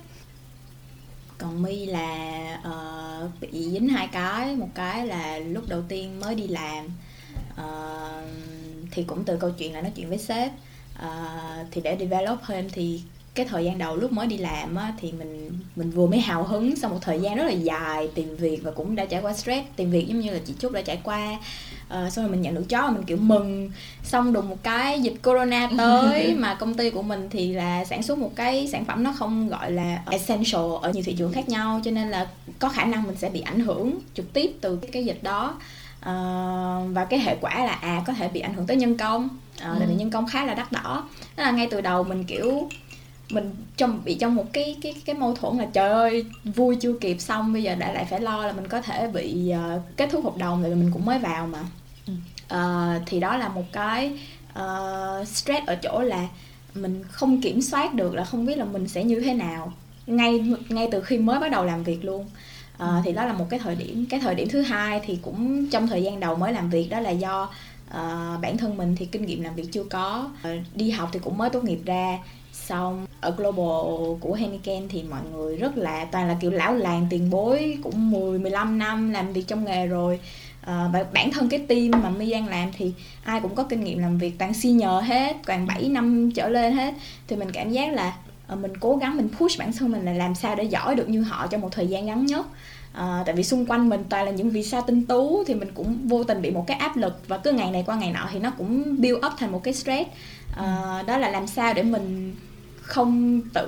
Còn 1.38 1.62
my 1.62 1.86
là 1.86 2.60
ờ, 2.62 3.28
bị 3.40 3.70
dính 3.70 3.88
hai 3.88 4.08
cái. 4.12 4.56
Một 4.56 4.68
cái 4.74 5.06
là 5.06 5.38
lúc 5.38 5.68
đầu 5.68 5.82
tiên 5.88 6.20
mới 6.20 6.34
đi 6.34 6.46
làm 6.48 6.88
ờ, 7.56 8.22
thì 8.90 9.02
cũng 9.02 9.24
từ 9.24 9.36
câu 9.36 9.50
chuyện 9.50 9.72
là 9.72 9.80
nói 9.80 9.92
chuyện 9.94 10.08
với 10.08 10.18
sếp. 10.18 10.52
Ờ, 10.98 11.38
thì 11.70 11.80
để 11.80 11.96
develop 12.00 12.38
thêm 12.46 12.70
thì 12.70 13.02
cái 13.34 13.46
thời 13.46 13.64
gian 13.64 13.78
đầu 13.78 13.96
lúc 13.96 14.12
mới 14.12 14.26
đi 14.26 14.38
làm 14.38 14.76
á, 14.76 14.92
thì 15.00 15.12
mình 15.12 15.58
mình 15.76 15.90
vừa 15.90 16.06
mới 16.06 16.20
hào 16.20 16.44
hứng 16.44 16.76
sau 16.76 16.90
một 16.90 16.98
thời 17.02 17.20
gian 17.20 17.36
rất 17.36 17.44
là 17.44 17.52
dài 17.52 18.08
tìm 18.14 18.36
việc 18.36 18.60
và 18.62 18.70
cũng 18.70 18.94
đã 18.96 19.04
trải 19.04 19.20
qua 19.20 19.32
stress. 19.32 19.66
Tìm 19.76 19.90
việc 19.90 20.08
giống 20.08 20.20
như 20.20 20.30
là 20.30 20.40
chị 20.46 20.54
Trúc 20.58 20.72
đã 20.72 20.82
trải 20.82 21.00
qua 21.04 21.38
Ờ, 21.88 22.10
xong 22.10 22.24
rồi 22.24 22.32
mình 22.32 22.42
nhận 22.42 22.54
được 22.54 22.64
job 22.68 22.92
mình 22.92 23.02
kiểu 23.04 23.16
mừng. 23.16 23.70
Xong 24.02 24.32
đùng 24.32 24.48
một 24.48 24.62
cái 24.62 25.00
dịch 25.00 25.14
corona 25.22 25.70
tới 25.78 26.34
mà 26.34 26.54
công 26.54 26.74
ty 26.74 26.90
của 26.90 27.02
mình 27.02 27.28
thì 27.30 27.52
là 27.52 27.84
sản 27.84 28.02
xuất 28.02 28.18
một 28.18 28.30
cái 28.36 28.68
sản 28.72 28.84
phẩm 28.84 29.02
nó 29.02 29.12
không 29.18 29.48
gọi 29.48 29.70
là 29.72 30.02
essential 30.10 30.62
ở 30.82 30.90
nhiều 30.92 31.02
thị 31.06 31.14
trường 31.18 31.32
khác 31.32 31.48
nhau 31.48 31.80
cho 31.84 31.90
nên 31.90 32.10
là 32.10 32.26
có 32.58 32.68
khả 32.68 32.84
năng 32.84 33.02
mình 33.02 33.16
sẽ 33.16 33.28
bị 33.28 33.40
ảnh 33.40 33.60
hưởng 33.60 33.98
trực 34.14 34.32
tiếp 34.32 34.50
từ 34.60 34.76
cái, 34.92 35.04
dịch 35.04 35.22
đó. 35.22 35.54
Ờ, 36.00 36.12
và 36.92 37.04
cái 37.04 37.20
hệ 37.20 37.36
quả 37.40 37.64
là 37.64 37.72
à 37.72 38.02
có 38.06 38.12
thể 38.12 38.28
bị 38.28 38.40
ảnh 38.40 38.54
hưởng 38.54 38.66
tới 38.66 38.76
nhân 38.76 38.96
công. 38.96 39.28
Ờ, 39.60 39.76
tại 39.78 39.86
vì 39.88 39.94
Ừ. 39.94 39.98
nhân 39.98 40.10
công 40.10 40.26
khá 40.26 40.44
là 40.44 40.54
đắt 40.54 40.72
đỏ. 40.72 41.08
Thế 41.36 41.42
là 41.42 41.50
ngay 41.50 41.68
từ 41.70 41.80
đầu 41.80 42.04
mình 42.04 42.24
kiểu 42.24 42.68
mình 43.30 43.54
trong 43.76 44.00
bị 44.04 44.14
trong 44.14 44.34
một 44.34 44.52
cái 44.52 44.76
cái 44.82 44.94
cái 45.04 45.16
mâu 45.16 45.34
thuẫn 45.34 45.58
là 45.58 45.66
trời 45.72 45.90
ơi 45.90 46.24
vui 46.44 46.76
chưa 46.76 46.92
kịp 47.00 47.20
xong 47.20 47.52
bây 47.52 47.62
giờ 47.62 47.74
đã 47.74 47.92
lại 47.92 48.04
phải 48.04 48.20
lo 48.20 48.46
là 48.46 48.52
mình 48.52 48.68
có 48.68 48.80
thể 48.80 49.08
bị 49.08 49.50
ờ, 49.50 49.80
kết 49.96 50.08
thúc 50.12 50.24
hợp 50.24 50.36
đồng 50.36 50.62
tại 50.62 50.70
vì 50.70 50.76
mình 50.76 50.90
cũng 50.92 51.04
mới 51.04 51.18
vào 51.18 51.46
mà. 51.46 51.64
Ờ, 52.48 52.90
thì 53.06 53.20
đó 53.20 53.36
là 53.36 53.48
một 53.48 53.64
cái 53.72 54.18
ờ, 54.52 55.24
stress 55.24 55.66
ở 55.66 55.76
chỗ 55.76 56.00
là 56.00 56.28
mình 56.74 57.04
không 57.10 57.40
kiểm 57.40 57.62
soát 57.62 57.94
được 57.94 58.14
là 58.14 58.24
không 58.24 58.46
biết 58.46 58.58
là 58.58 58.64
mình 58.64 58.88
sẽ 58.88 59.04
như 59.04 59.20
thế 59.20 59.34
nào 59.34 59.72
ngay 60.06 60.44
ngay 60.68 60.88
từ 60.92 61.00
khi 61.00 61.18
mới 61.18 61.40
bắt 61.40 61.50
đầu 61.50 61.64
làm 61.64 61.84
việc 61.84 62.04
luôn. 62.04 62.26
Ờ, 62.78 63.00
thì 63.04 63.12
đó 63.12 63.24
là 63.24 63.32
một 63.32 63.46
cái 63.50 63.60
thời 63.60 63.74
điểm 63.74 64.06
cái 64.10 64.20
thời 64.20 64.34
điểm 64.34 64.48
thứ 64.48 64.62
hai 64.62 65.00
thì 65.04 65.18
cũng 65.22 65.70
trong 65.70 65.86
thời 65.86 66.02
gian 66.02 66.20
đầu 66.20 66.36
mới 66.36 66.52
làm 66.52 66.70
việc 66.70 66.88
đó 66.90 67.00
là 67.00 67.10
do 67.10 67.50
ờ, 67.90 68.38
bản 68.42 68.56
thân 68.56 68.76
mình 68.76 68.96
thì 68.96 69.06
kinh 69.06 69.26
nghiệm 69.26 69.42
làm 69.42 69.54
việc 69.54 69.72
chưa 69.72 69.84
có. 69.84 70.30
Ờ, 70.42 70.50
đi 70.74 70.90
học 70.90 71.08
thì 71.12 71.20
cũng 71.22 71.38
mới 71.38 71.50
tốt 71.50 71.64
nghiệp 71.64 71.80
ra 71.84 72.18
xong 72.66 73.06
ở 73.20 73.30
global 73.30 74.18
của 74.20 74.34
Heineken 74.34 74.88
thì 74.88 75.02
mọi 75.02 75.20
người 75.32 75.56
rất 75.56 75.76
là 75.76 76.04
toàn 76.04 76.28
là 76.28 76.36
kiểu 76.40 76.50
lão 76.50 76.74
làng 76.74 77.06
tiền 77.10 77.30
bối 77.30 77.78
cũng 77.82 78.10
10 78.10 78.38
15 78.38 78.78
năm 78.78 79.10
làm 79.10 79.32
việc 79.32 79.44
trong 79.46 79.64
nghề 79.64 79.86
rồi. 79.86 80.20
Và 80.66 81.04
bản 81.12 81.32
thân 81.32 81.48
cái 81.48 81.60
team 81.68 82.02
mà 82.02 82.10
My 82.10 82.30
đang 82.30 82.48
làm 82.48 82.70
thì 82.76 82.92
ai 83.24 83.40
cũng 83.40 83.54
có 83.54 83.62
kinh 83.62 83.84
nghiệm 83.84 83.98
làm 83.98 84.18
việc 84.18 84.38
toàn 84.38 84.54
senior 84.54 85.04
hết 85.04 85.36
toàn 85.46 85.66
7 85.66 85.88
năm 85.88 86.30
trở 86.30 86.48
lên 86.48 86.72
hết. 86.72 86.94
Thì 87.28 87.36
mình 87.36 87.50
cảm 87.52 87.70
giác 87.70 87.92
là 87.92 88.16
ờ, 88.46 88.56
mình 88.56 88.76
cố 88.76 88.96
gắng 88.96 89.16
mình 89.16 89.28
push 89.38 89.58
bản 89.58 89.72
thân 89.72 89.92
mình 89.92 90.04
là 90.04 90.12
làm 90.12 90.34
sao 90.34 90.54
để 90.54 90.64
giỏi 90.64 90.94
được 90.94 91.08
như 91.08 91.22
họ 91.22 91.46
trong 91.46 91.60
một 91.60 91.72
thời 91.72 91.86
gian 91.86 92.06
ngắn 92.06 92.26
nhất. 92.26 92.46
Ờ, 92.92 93.22
tại 93.26 93.34
vì 93.34 93.44
xung 93.44 93.66
quanh 93.66 93.88
mình 93.88 94.04
toàn 94.08 94.24
là 94.24 94.30
những 94.30 94.50
vị 94.50 94.62
sao 94.62 94.82
tinh 94.86 95.06
tú 95.06 95.44
thì 95.46 95.54
mình 95.54 95.70
cũng 95.74 96.08
vô 96.08 96.24
tình 96.24 96.42
bị 96.42 96.50
một 96.50 96.64
cái 96.66 96.76
áp 96.76 96.96
lực. 96.96 97.28
Và 97.28 97.38
cứ 97.38 97.52
ngày 97.52 97.70
này 97.70 97.82
qua 97.86 97.96
ngày 97.96 98.12
nọ 98.12 98.28
thì 98.32 98.38
nó 98.38 98.50
cũng 98.58 98.96
build 98.98 99.16
up 99.26 99.32
thành 99.38 99.52
một 99.52 99.62
cái 99.64 99.74
stress. 99.74 100.10
Ờ, 100.56 101.02
đó 101.06 101.18
là 101.18 101.30
làm 101.30 101.46
sao 101.46 101.74
để 101.74 101.82
mình 101.82 102.36
không 102.84 103.40
tự 103.52 103.66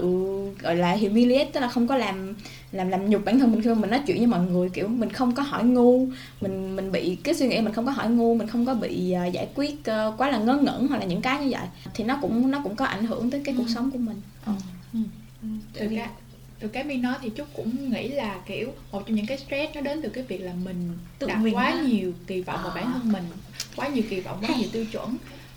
gọi 0.62 0.76
là 0.76 0.96
humiliate 0.96 1.50
tức 1.52 1.60
là 1.60 1.68
không 1.68 1.86
có 1.86 1.96
làm 1.96 2.34
làm 2.72 2.88
làm 2.88 3.10
nhục 3.10 3.24
bản 3.24 3.38
thân 3.38 3.52
mình 3.52 3.62
khi 3.62 3.68
mà 3.68 3.74
mình 3.74 3.90
nói 3.90 4.00
chuyện 4.06 4.16
với 4.18 4.26
mọi 4.26 4.40
người 4.40 4.68
kiểu 4.68 4.88
mình 4.88 5.10
không 5.12 5.34
có 5.34 5.42
hỏi 5.42 5.64
ngu 5.64 6.06
mình 6.40 6.76
mình 6.76 6.92
bị 6.92 7.16
cái 7.24 7.34
suy 7.34 7.48
nghĩ 7.48 7.60
mình 7.60 7.72
không 7.72 7.86
có 7.86 7.92
hỏi 7.92 8.08
ngu 8.10 8.34
mình 8.34 8.48
không 8.48 8.66
có 8.66 8.74
bị 8.74 9.12
ờ, 9.12 9.26
giải 9.26 9.48
quyết 9.54 9.84
ờ, 9.84 10.14
quá 10.18 10.30
là 10.30 10.38
ngớ 10.38 10.56
ngẩn 10.56 10.86
hoặc 10.88 10.98
là 10.98 11.04
những 11.04 11.20
cái 11.22 11.44
như 11.44 11.48
vậy 11.50 11.66
thì 11.94 12.04
nó 12.04 12.18
cũng 12.22 12.50
nó 12.50 12.60
cũng 12.64 12.76
có 12.76 12.84
ảnh 12.84 13.06
hưởng 13.06 13.30
tới 13.30 13.40
cái 13.44 13.54
cuộc 13.58 13.68
sống 13.74 13.90
của 13.90 13.98
mình. 13.98 14.20
Ừ, 14.92 15.48
tại 15.74 15.82
thực 15.82 15.90
vì 15.90 15.96
ra 15.96 16.08
từ 16.60 16.68
cái 16.68 16.84
mi 16.84 16.96
nói 16.96 17.14
thì 17.22 17.30
chúc 17.30 17.46
cũng 17.56 17.90
nghĩ 17.92 18.08
là 18.08 18.38
kiểu 18.46 18.68
một 18.92 19.02
trong 19.06 19.16
những 19.16 19.26
cái 19.26 19.38
stress 19.38 19.74
nó 19.74 19.80
đến 19.80 20.02
từ 20.02 20.08
cái 20.08 20.24
việc 20.24 20.38
là 20.38 20.52
mình 20.64 20.92
Tự 21.18 21.26
đặt 21.26 21.38
mình 21.42 21.54
quá 21.54 21.64
á. 21.64 21.82
nhiều 21.86 22.12
kỳ 22.26 22.40
vọng 22.40 22.60
vào 22.62 22.72
À. 22.72 22.74
bản 22.74 22.92
thân 22.92 23.12
mình 23.12 23.24
quá 23.76 23.88
nhiều 23.88 24.04
kỳ 24.10 24.20
vọng 24.20 24.38
quá 24.42 24.56
nhiều 24.58 24.68
tiêu 24.72 24.84
chuẩn 24.92 25.16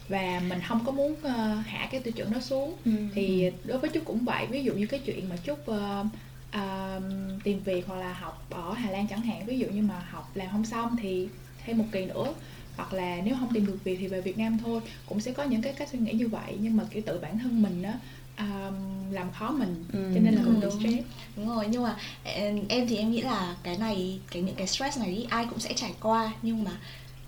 và 0.09 0.41
mình 0.49 0.59
không 0.67 0.85
có 0.85 0.91
muốn 0.91 1.15
ờ, 1.23 1.55
hạ 1.65 1.87
cái 1.91 2.01
tiêu 2.01 2.11
chuẩn 2.13 2.31
đó 2.33 2.39
xuống. 2.39 2.75
Ừ. 2.85 2.91
thì 3.15 3.51
đối 3.63 3.77
với 3.79 3.89
chúc 3.89 4.05
cũng 4.05 4.25
vậy. 4.25 4.45
Ví 4.45 4.63
dụ 4.63 4.73
như 4.73 4.85
cái 4.87 4.99
chuyện 5.05 5.29
mà 5.29 5.35
chúc 5.43 5.65
ờ, 5.65 6.05
ờ, 6.51 7.01
tìm 7.43 7.59
việc 7.63 7.87
hoặc 7.87 7.95
là 7.95 8.13
học 8.13 8.45
ở 8.49 8.73
Hà 8.73 8.91
Lan 8.91 9.07
chẳng 9.07 9.21
hạn 9.21 9.45
ví 9.45 9.59
dụ 9.59 9.67
như 9.67 9.81
mà 9.81 9.99
học 10.09 10.31
làm 10.33 10.47
không 10.51 10.65
xong 10.65 10.95
thì 11.01 11.27
thêm 11.65 11.77
một 11.77 11.85
kỳ 11.91 12.05
nữa 12.05 12.33
hoặc 12.77 12.93
là 12.93 13.21
nếu 13.25 13.35
không 13.39 13.53
tìm 13.53 13.65
được 13.65 13.77
việc 13.83 13.97
thì 13.99 14.07
về 14.07 14.21
Việt 14.21 14.37
Nam 14.37 14.57
thôi 14.63 14.81
cũng 15.05 15.19
sẽ 15.19 15.31
có 15.31 15.43
những 15.43 15.61
cái 15.61 15.73
cách 15.73 15.89
suy 15.91 15.99
nghĩ 15.99 16.11
như 16.13 16.27
vậy. 16.27 16.57
Nhưng 16.59 16.77
mà 16.77 16.83
kiểu 16.91 17.03
tự 17.05 17.19
bản 17.21 17.39
thân 17.39 17.61
mình 17.61 17.83
á 17.83 17.93
um, 18.37 19.11
làm 19.11 19.31
khó 19.31 19.51
mình 19.51 19.85
Ừ, 19.93 20.11
cho 20.15 20.21
nên 20.21 20.33
là 20.33 20.41
mình 20.41 20.59
bị 20.59 20.61
đúng. 20.61 20.79
stress. 20.79 21.07
Đúng 21.35 21.47
rồi. 21.49 21.65
Nhưng 21.69 21.83
mà 21.83 21.95
em, 22.23 22.59
em 22.69 22.87
thì 22.87 22.97
em 22.97 23.11
nghĩ 23.11 23.21
là 23.21 23.55
cái 23.63 23.77
này 23.77 24.19
cái 24.31 24.41
những 24.41 24.55
cái 24.55 24.67
stress 24.67 24.99
này 24.99 25.09
ý, 25.09 25.25
ai 25.29 25.45
cũng 25.49 25.59
sẽ 25.59 25.73
trải 25.75 25.93
qua. 26.01 26.31
Nhưng 26.41 26.63
mà 26.63 26.71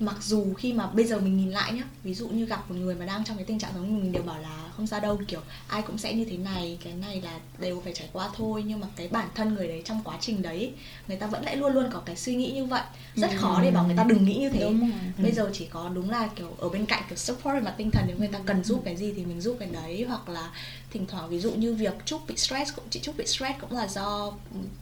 mặc 0.01 0.15
dù 0.23 0.53
khi 0.53 0.73
mà 0.73 0.87
bây 0.87 1.05
giờ 1.05 1.19
mình 1.19 1.37
nhìn 1.37 1.51
lại 1.51 1.73
nhá 1.73 1.83
ví 2.03 2.13
dụ 2.13 2.27
như 2.27 2.45
gặp 2.45 2.69
một 2.71 2.75
người 2.79 2.95
mà 2.95 3.05
đang 3.05 3.23
trong 3.23 3.37
cái 3.37 3.45
tình 3.45 3.59
trạng 3.59 3.71
giống 3.75 3.95
như 3.97 4.03
mình 4.03 4.11
đều 4.11 4.23
bảo 4.23 4.39
là 4.41 4.57
không 4.77 4.87
sao 4.87 4.99
đâu 4.99 5.19
kiểu 5.27 5.39
ai 5.67 5.81
cũng 5.81 5.97
sẽ 5.97 6.13
như 6.13 6.25
thế 6.25 6.37
này 6.37 6.77
cái 6.83 6.93
này 6.93 7.21
là 7.21 7.39
đều 7.59 7.81
phải 7.83 7.93
trải 7.93 8.09
qua 8.13 8.29
thôi 8.37 8.63
nhưng 8.67 8.79
mà 8.79 8.87
cái 8.95 9.07
bản 9.07 9.27
thân 9.35 9.53
người 9.53 9.67
đấy 9.67 9.81
trong 9.85 10.01
quá 10.03 10.17
trình 10.21 10.41
đấy 10.41 10.73
người 11.07 11.17
ta 11.17 11.27
vẫn 11.27 11.43
lại 11.45 11.55
luôn 11.57 11.73
luôn 11.73 11.89
có 11.91 11.99
cái 12.05 12.15
suy 12.15 12.35
nghĩ 12.35 12.51
như 12.51 12.65
vậy. 12.65 12.81
Rất 13.15 13.31
Ừ. 13.31 13.37
khó 13.37 13.59
để 13.63 13.71
bảo 13.71 13.85
người 13.85 13.95
ta 13.97 14.03
đừng 14.03 14.25
nghĩ 14.25 14.35
như 14.35 14.49
thế. 14.49 14.59
Đúng 14.59 14.79
rồi. 14.79 14.89
Bây 15.17 15.31
giờ 15.31 15.49
chỉ 15.53 15.65
có 15.65 15.89
đúng 15.93 16.09
là 16.09 16.27
kiểu 16.35 16.55
ở 16.57 16.69
bên 16.69 16.85
cạnh 16.85 17.03
kiểu 17.09 17.17
support 17.17 17.53
về 17.55 17.59
mặt 17.61 17.73
tinh 17.77 17.91
thần 17.91 18.03
nếu 18.07 18.17
người 18.17 18.27
ta 18.27 18.39
cần 18.45 18.63
giúp 18.63 18.81
cái 18.85 18.95
gì 18.97 19.13
thì 19.15 19.25
mình 19.25 19.41
giúp 19.41 19.55
cái 19.59 19.69
đấy 19.71 20.05
hoặc 20.07 20.29
là 20.29 20.49
thỉnh 20.91 21.05
thoảng 21.07 21.29
ví 21.29 21.39
dụ 21.39 21.51
như 21.51 21.73
việc 21.73 21.93
trúc 22.05 22.27
bị 22.27 22.37
stress 22.37 22.75
cũng 22.75 22.85
chị 22.89 22.99
trúc 22.99 23.17
bị 23.17 23.25
stress 23.27 23.59
cũng 23.61 23.71
là 23.71 23.87
do 23.87 24.31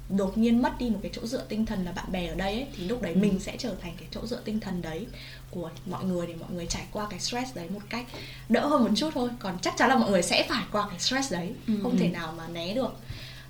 đột 0.10 0.38
nhiên 0.38 0.62
mất 0.62 0.80
đi 0.80 0.90
một 0.90 1.00
cái 1.02 1.12
chỗ 1.16 1.28
dựa 1.28 1.44
tinh 1.50 1.66
thần 1.66 1.86
là 1.86 1.92
bạn 1.92 2.12
bè 2.12 2.28
ở 2.28 2.36
đây 2.36 2.54
ấy 2.54 2.68
thì 2.78 2.86
lúc 2.88 3.02
đấy 3.02 3.16
mình 3.16 3.40
sẽ 3.40 3.56
trở 3.58 3.76
thành 3.82 3.94
cái 3.98 4.08
chỗ 4.12 4.26
dựa 4.28 4.42
tinh 4.46 4.60
thần 4.60 4.82
đấy 4.82 5.06
của 5.52 5.70
mọi 5.86 6.04
người 6.04 6.28
để 6.28 6.34
mọi 6.40 6.50
người 6.54 6.66
trải 6.66 6.84
qua 6.92 7.08
cái 7.10 7.20
stress 7.20 7.56
đấy 7.56 7.70
một 7.70 7.80
cách 7.90 8.06
đỡ 8.50 8.68
hơn 8.68 8.84
một 8.84 8.90
chút 8.96 9.10
thôi. 9.14 9.30
Còn 9.40 9.58
chắc 9.62 9.74
chắn 9.78 9.90
là 9.90 9.96
mọi 9.98 10.10
người 10.12 10.22
sẽ 10.24 10.46
phải 10.50 10.64
qua 10.72 10.88
cái 10.90 11.00
stress 11.00 11.32
đấy 11.34 11.54
Ừ. 11.68 11.74
không 11.84 11.98
thể 11.98 12.08
nào 12.08 12.34
mà 12.38 12.48
né 12.48 12.74
được. 12.74 12.94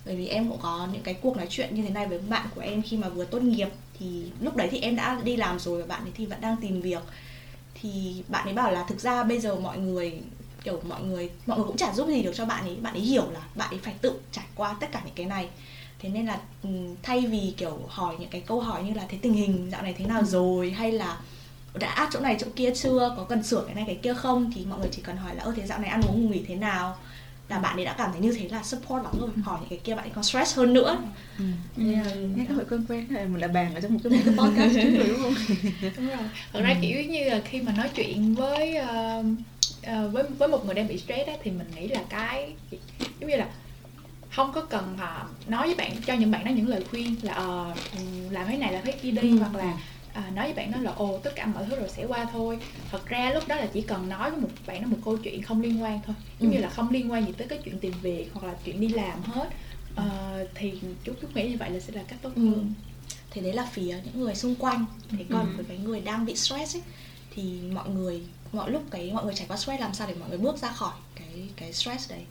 Bởi 0.06 0.16
vì 0.16 0.28
em 0.28 0.50
cũng 0.50 0.60
có 0.62 0.88
những 0.94 1.04
cái 1.04 1.14
cuộc 1.14 1.38
nói 1.38 1.48
chuyện 1.50 1.76
như 1.76 1.84
thế 1.84 1.90
này 1.90 2.08
với 2.08 2.20
bạn 2.20 2.48
của 2.56 2.62
em 2.62 2.82
khi 2.82 2.98
mà 2.98 3.10
vừa 3.10 3.26
tốt 3.26 3.42
nghiệp 3.42 3.70
thì 4.00 4.24
lúc 4.42 4.56
đấy 4.56 4.68
thì 4.72 4.80
em 4.80 4.96
đã 4.96 5.20
đi 5.24 5.36
làm 5.38 5.60
rồi 5.60 5.82
và 5.82 5.88
bạn 5.88 6.02
ấy 6.06 6.12
thì 6.16 6.26
vẫn 6.26 6.42
đang 6.42 6.56
tìm 6.62 6.82
việc. 6.82 7.02
Thì 7.82 8.24
bạn 8.28 8.44
ấy 8.48 8.54
bảo 8.54 8.72
là 8.72 8.84
thực 8.90 9.00
ra 9.00 9.24
bây 9.24 9.40
giờ 9.40 9.56
mọi 9.56 9.78
người 9.78 10.14
kiểu 10.64 10.82
mọi 10.88 11.02
người 11.04 11.30
mọi 11.46 11.58
người 11.58 11.68
cũng 11.68 11.78
chả 11.78 11.94
giúp 11.94 12.08
gì 12.08 12.22
được 12.24 12.32
cho 12.36 12.46
bạn 12.46 12.64
ấy 12.66 12.76
bạn 12.82 12.94
ấy 12.94 13.02
hiểu 13.02 13.32
là 13.32 13.40
bạn 13.56 13.70
ấy 13.70 13.80
phải 13.84 13.94
tự 14.02 14.14
trải 14.32 14.46
qua 14.56 14.76
tất 14.80 14.88
cả 14.92 15.02
những 15.06 15.16
cái 15.16 15.26
này. 15.26 15.48
Thế 16.00 16.10
nên 16.10 16.26
là 16.26 16.40
ừ, 16.64 16.70
thay 17.04 17.22
vì 17.22 17.54
kiểu 17.58 17.80
hỏi 17.88 18.16
những 18.20 18.30
cái 18.30 18.42
câu 18.42 18.60
hỏi 18.60 18.84
như 18.84 18.94
là 18.94 19.04
thế 19.10 19.18
tình 19.22 19.34
hình 19.34 19.70
dạo 19.72 19.82
này 19.82 19.94
thế 19.98 20.06
nào 20.06 20.24
rồi? 20.24 20.72
hay 20.72 20.92
là 20.92 21.18
đã 21.74 21.88
áp 21.90 22.10
chỗ 22.14 22.20
này 22.20 22.38
chỗ 22.40 22.48
kia 22.56 22.72
chưa? 22.76 23.14
Có 23.18 23.24
cần 23.24 23.44
sửa 23.44 23.64
cái 23.66 23.76
này 23.76 23.84
cái 23.88 23.96
kia 23.96 24.14
không? 24.14 24.52
thì 24.56 24.66
mọi 24.66 24.80
người 24.80 24.90
chỉ 24.92 25.02
cần 25.02 25.18
hỏi 25.18 25.36
là 25.36 25.44
ơ 25.44 25.54
thế 25.56 25.66
dạo 25.68 25.80
này 25.80 25.90
ăn 25.90 26.02
uống 26.02 26.24
ngủ 26.24 26.30
nghỉ 26.30 26.42
thế 26.48 26.56
nào? 26.56 26.98
Là 27.50 27.60
bạn 27.60 27.76
ấy 27.76 27.86
đã 27.86 27.94
cảm 27.98 28.12
thấy 28.12 28.22
như 28.22 28.34
thế 28.34 28.48
là 28.50 28.64
support 28.64 29.04
lắm 29.04 29.14
rồi. 29.20 29.30
Hỏi 29.44 29.58
những 29.62 29.70
cái 29.70 29.80
kia 29.84 29.96
bạn 29.96 30.06
ấy 30.06 30.12
còn 30.16 30.24
stress 30.24 30.58
hơn 30.58 30.74
nữa. 30.74 30.98
Ừ. 31.38 31.44
Nên 31.76 32.02
là- 32.02 32.14
nghe 32.36 32.46
có 32.50 32.56
hơi 32.56 32.66
quen 32.70 32.86
quen 32.90 33.06
này 33.10 33.26
mình 33.26 33.40
đã 33.42 33.48
bàn 33.48 33.76
ở 33.76 33.82
trong 33.82 33.94
một 33.94 34.00
cái, 34.04 34.12
một 34.14 34.20
cái 34.26 34.36
podcast 34.38 34.74
trước 34.84 34.98
rồi 34.98 35.08
đúng 35.08 35.20
không? 35.24 35.34
Đúng 35.98 36.08
rồi. 36.08 36.18
Thật 36.54 36.62
ra 36.62 36.76
kiểu 36.82 37.02
như 37.02 37.30
là 37.30 37.42
khi 37.46 37.62
mà 37.62 37.72
nói 37.78 37.90
chuyện 37.96 38.36
với 38.36 38.76
ờ, 38.76 39.24
ờ, 39.84 40.10
với 40.10 40.24
với 40.24 40.48
một 40.48 40.66
người 40.66 40.76
đang 40.76 40.88
bị 40.88 40.98
stress 40.98 41.28
á, 41.28 41.34
thì 41.44 41.52
mình 41.52 41.68
nghĩ 41.76 41.88
là 41.88 42.04
cái 42.10 42.54
giống 43.20 43.30
như 43.30 43.36
là 43.36 43.50
không 44.30 44.52
có 44.54 44.62
cần 44.62 44.96
là 45.00 45.26
nói 45.48 45.68
với 45.68 45.76
bạn 45.76 45.92
cho 46.06 46.14
những 46.14 46.32
bạn 46.32 46.46
đó 46.46 46.52
những 46.52 46.68
lời 46.68 46.84
khuyên 46.90 47.16
là 47.22 47.34
ừ, 47.98 48.00
làm 48.32 48.48
thế 48.48 48.58
này 48.58 48.74
làm 48.74 48.84
thế 48.86 48.92
kia 48.92 49.12
đi 49.12 49.22
Ừ. 49.30 49.38
hoặc 49.40 49.56
là 49.56 49.78
à, 50.14 50.32
nói 50.36 50.46
với 50.46 50.54
bạn 50.54 50.72
đó 50.72 50.78
là 50.82 50.92
ồ 50.92 51.18
tất 51.24 51.32
cả 51.36 51.46
mọi 51.46 51.66
thứ 51.70 51.76
rồi 51.80 51.90
sẽ 51.90 52.06
qua 52.06 52.26
thôi 52.34 52.60
thật 52.92 53.06
ra 53.08 53.32
lúc 53.34 53.48
đó 53.48 53.56
là 53.56 53.68
chỉ 53.74 53.82
cần 53.82 54.10
nói 54.10 54.32
với 54.32 54.40
một 54.40 54.50
bạn 54.68 54.82
đó 54.82 54.88
một 54.88 54.98
câu 55.06 55.18
chuyện 55.18 55.42
không 55.42 55.62
liên 55.62 55.82
quan 55.84 56.00
thôi 56.06 56.16
giống 56.40 56.52
Ừ. 56.52 56.56
như 56.56 56.62
là 56.62 56.70
không 56.70 56.90
liên 56.90 57.12
quan 57.12 57.26
gì 57.26 57.32
tới 57.38 57.48
cái 57.48 57.60
chuyện 57.64 57.80
tìm 57.80 57.94
việc 58.02 58.30
hoặc 58.34 58.48
là 58.48 58.54
chuyện 58.66 58.82
đi 58.82 58.88
làm 58.88 59.22
hết 59.24 59.50
Ờ, 59.96 60.48
thì 60.56 60.74
chút 61.04 61.14
chút 61.22 61.28
nghĩ 61.36 61.50
như 61.50 61.58
vậy 61.60 61.70
là 61.70 61.80
sẽ 61.80 61.94
là 61.94 62.04
cách 62.08 62.20
tốt 62.22 62.30
Ừ. 62.36 62.42
hơn 62.42 62.74
thế 63.32 63.42
đấy 63.42 63.54
là 63.54 63.66
phía 63.72 63.96
những 64.06 64.20
người 64.24 64.36
xung 64.36 64.56
quanh 64.56 64.86
thế 65.12 65.26
còn 65.32 65.42
Ừ. 65.46 65.54
với 65.56 65.66
cái 65.70 65.78
người 65.78 66.00
đang 66.02 66.26
bị 66.26 66.36
stress 66.36 66.76
ấy 66.76 66.82
thì 67.36 67.44
mọi 67.74 67.90
người 67.90 68.22
mọi 68.52 68.72
lúc 68.72 68.84
cái 68.92 69.12
mọi 69.14 69.26
người 69.26 69.34
trải 69.36 69.48
qua 69.48 69.58
stress 69.58 69.82
làm 69.82 69.94
sao 69.94 70.08
để 70.08 70.16
mọi 70.16 70.30
người 70.30 70.38
bước 70.38 70.58
ra 70.58 70.72
khỏi 70.72 70.94
cái 71.16 71.50
cái 71.56 71.74
stress 71.74 72.10
đấy? 72.10 72.26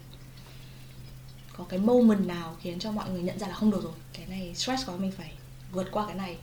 Có 1.57 1.65
cái 1.65 1.79
moment 1.79 2.27
nào 2.27 2.57
khiến 2.61 2.79
cho 2.79 2.93
mọi 2.93 3.11
người 3.11 3.23
nhận 3.23 3.39
ra 3.39 3.49
là 3.49 3.55
không 3.55 3.71
được 3.71 3.83
rồi 3.83 3.93
cái 4.13 4.27
này 4.27 4.55
stress 4.55 4.89
quá 4.89 4.97
mình 4.97 5.13
phải 5.13 5.33
vượt 5.73 5.89
qua 5.93 6.07
cái 6.07 6.15
này? 6.15 6.37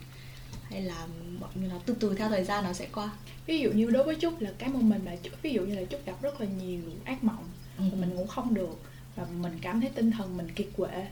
Hay 0.64 0.82
là 0.82 1.08
mọi 1.40 1.50
người 1.56 1.70
nó 1.70 1.76
từ 1.86 1.96
từ 2.00 2.16
theo 2.16 2.30
thời 2.30 2.44
gian 2.44 2.64
nó 2.64 2.74
sẽ 2.74 2.88
qua? 2.94 3.10
Ví 3.46 3.60
dụ 3.60 3.72
như 3.72 3.86
đối 3.86 4.04
với 4.04 4.18
trúc 4.22 4.42
là 4.42 4.52
cái 4.58 4.70
moment 4.70 5.06
mà 5.06 5.12
Trúc- 5.24 5.42
ví 5.42 5.54
dụ 5.54 5.62
như 5.62 5.76
là 5.76 5.86
trúc 5.92 6.06
gặp 6.06 6.22
rất 6.22 6.42
là 6.42 6.48
nhiều 6.48 6.82
ác 7.04 7.24
mộng 7.24 7.50
và 7.78 7.84
mình 7.84 8.16
ngủ 8.16 8.26
không 8.28 8.54
được 8.54 8.80
và 9.16 9.26
mình 9.26 9.60
cảm 9.62 9.82
thấy 9.82 9.90
tinh 9.90 10.12
thần 10.12 10.38
mình 10.38 10.52
kiệt 10.56 10.68
quệ 10.78 11.08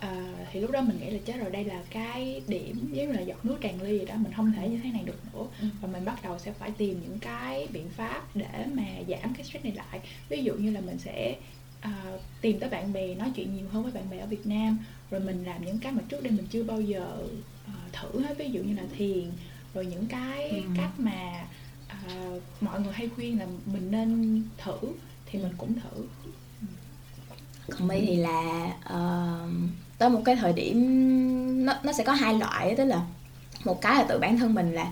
à, 0.00 0.46
thì 0.52 0.60
lúc 0.60 0.70
đó 0.70 0.80
mình 0.80 0.98
nghĩ 1.00 1.10
là 1.10 1.18
chết 1.26 1.36
rồi 1.40 1.50
đây 1.50 1.64
là 1.64 1.82
cái 1.90 2.42
điểm 2.48 2.76
giống 2.92 3.06
như 3.06 3.12
là 3.12 3.20
giọt 3.20 3.44
nước 3.44 3.56
tràn 3.60 3.82
ly 3.82 3.96
vậy 3.98 4.06
đó 4.06 4.14
mình 4.18 4.32
không 4.36 4.52
thể 4.52 4.68
như 4.68 4.78
thế 4.84 4.90
này 4.90 5.02
được 5.04 5.18
nữa 5.34 5.46
Ừ. 5.60 5.66
và 5.80 5.88
mình 5.88 6.04
bắt 6.04 6.22
đầu 6.22 6.38
sẽ 6.38 6.52
phải 6.52 6.70
tìm 6.70 7.00
những 7.02 7.18
cái 7.18 7.68
biện 7.72 7.88
pháp 7.96 8.22
để 8.36 8.66
mà 8.74 8.84
giảm 9.08 9.34
cái 9.34 9.44
stress 9.44 9.64
này 9.64 9.72
lại 9.74 10.00
ví 10.28 10.42
dụ 10.42 10.54
như 10.54 10.70
là 10.70 10.80
mình 10.80 10.98
sẽ 10.98 11.36
à, 11.80 12.02
tìm 12.40 12.58
tới 12.60 12.70
bạn 12.70 12.92
bè 12.92 13.14
nói 13.14 13.30
chuyện 13.36 13.56
nhiều 13.56 13.66
hơn 13.72 13.82
với 13.82 13.92
bạn 13.92 14.10
bè 14.10 14.18
ở 14.18 14.26
Việt 14.26 14.46
Nam 14.46 14.78
rồi 15.10 15.20
mình 15.20 15.44
làm 15.44 15.64
những 15.64 15.78
cái 15.78 15.92
mà 15.92 16.02
trước 16.08 16.22
đây 16.22 16.32
mình 16.32 16.46
chưa 16.50 16.62
bao 16.62 16.80
giờ 16.80 17.18
à, 17.66 17.72
thử 17.92 18.20
hết 18.20 18.38
ví 18.38 18.50
dụ 18.50 18.62
như 18.62 18.74
là 18.74 18.82
thiền 18.98 19.30
rồi 19.74 19.86
những 19.86 20.06
cái 20.06 20.50
Ừ. 20.50 20.60
cách 20.76 21.00
mà 21.00 21.46
à, 21.88 21.98
mọi 22.60 22.80
người 22.80 22.92
hay 22.92 23.08
khuyên 23.08 23.38
là 23.38 23.46
mình 23.66 23.90
nên 23.90 24.42
thử 24.58 24.78
thì 25.26 25.38
mình 25.38 25.52
cũng 25.58 25.74
thử 25.80 26.06
còn 27.70 27.88
My 27.88 28.00
thì 28.00 28.16
là 28.16 28.72
ờ, 28.84 29.48
tới 29.98 30.08
một 30.08 30.22
cái 30.24 30.36
thời 30.36 30.52
điểm 30.52 31.66
nó 31.66 31.74
nó 31.82 31.92
sẽ 31.92 32.04
có 32.04 32.12
hai 32.12 32.34
loại 32.34 32.74
tức 32.74 32.84
là 32.84 33.00
một 33.64 33.80
cái 33.80 33.94
là 33.94 34.02
tự 34.02 34.18
bản 34.18 34.38
thân 34.38 34.54
mình 34.54 34.74
là 34.74 34.86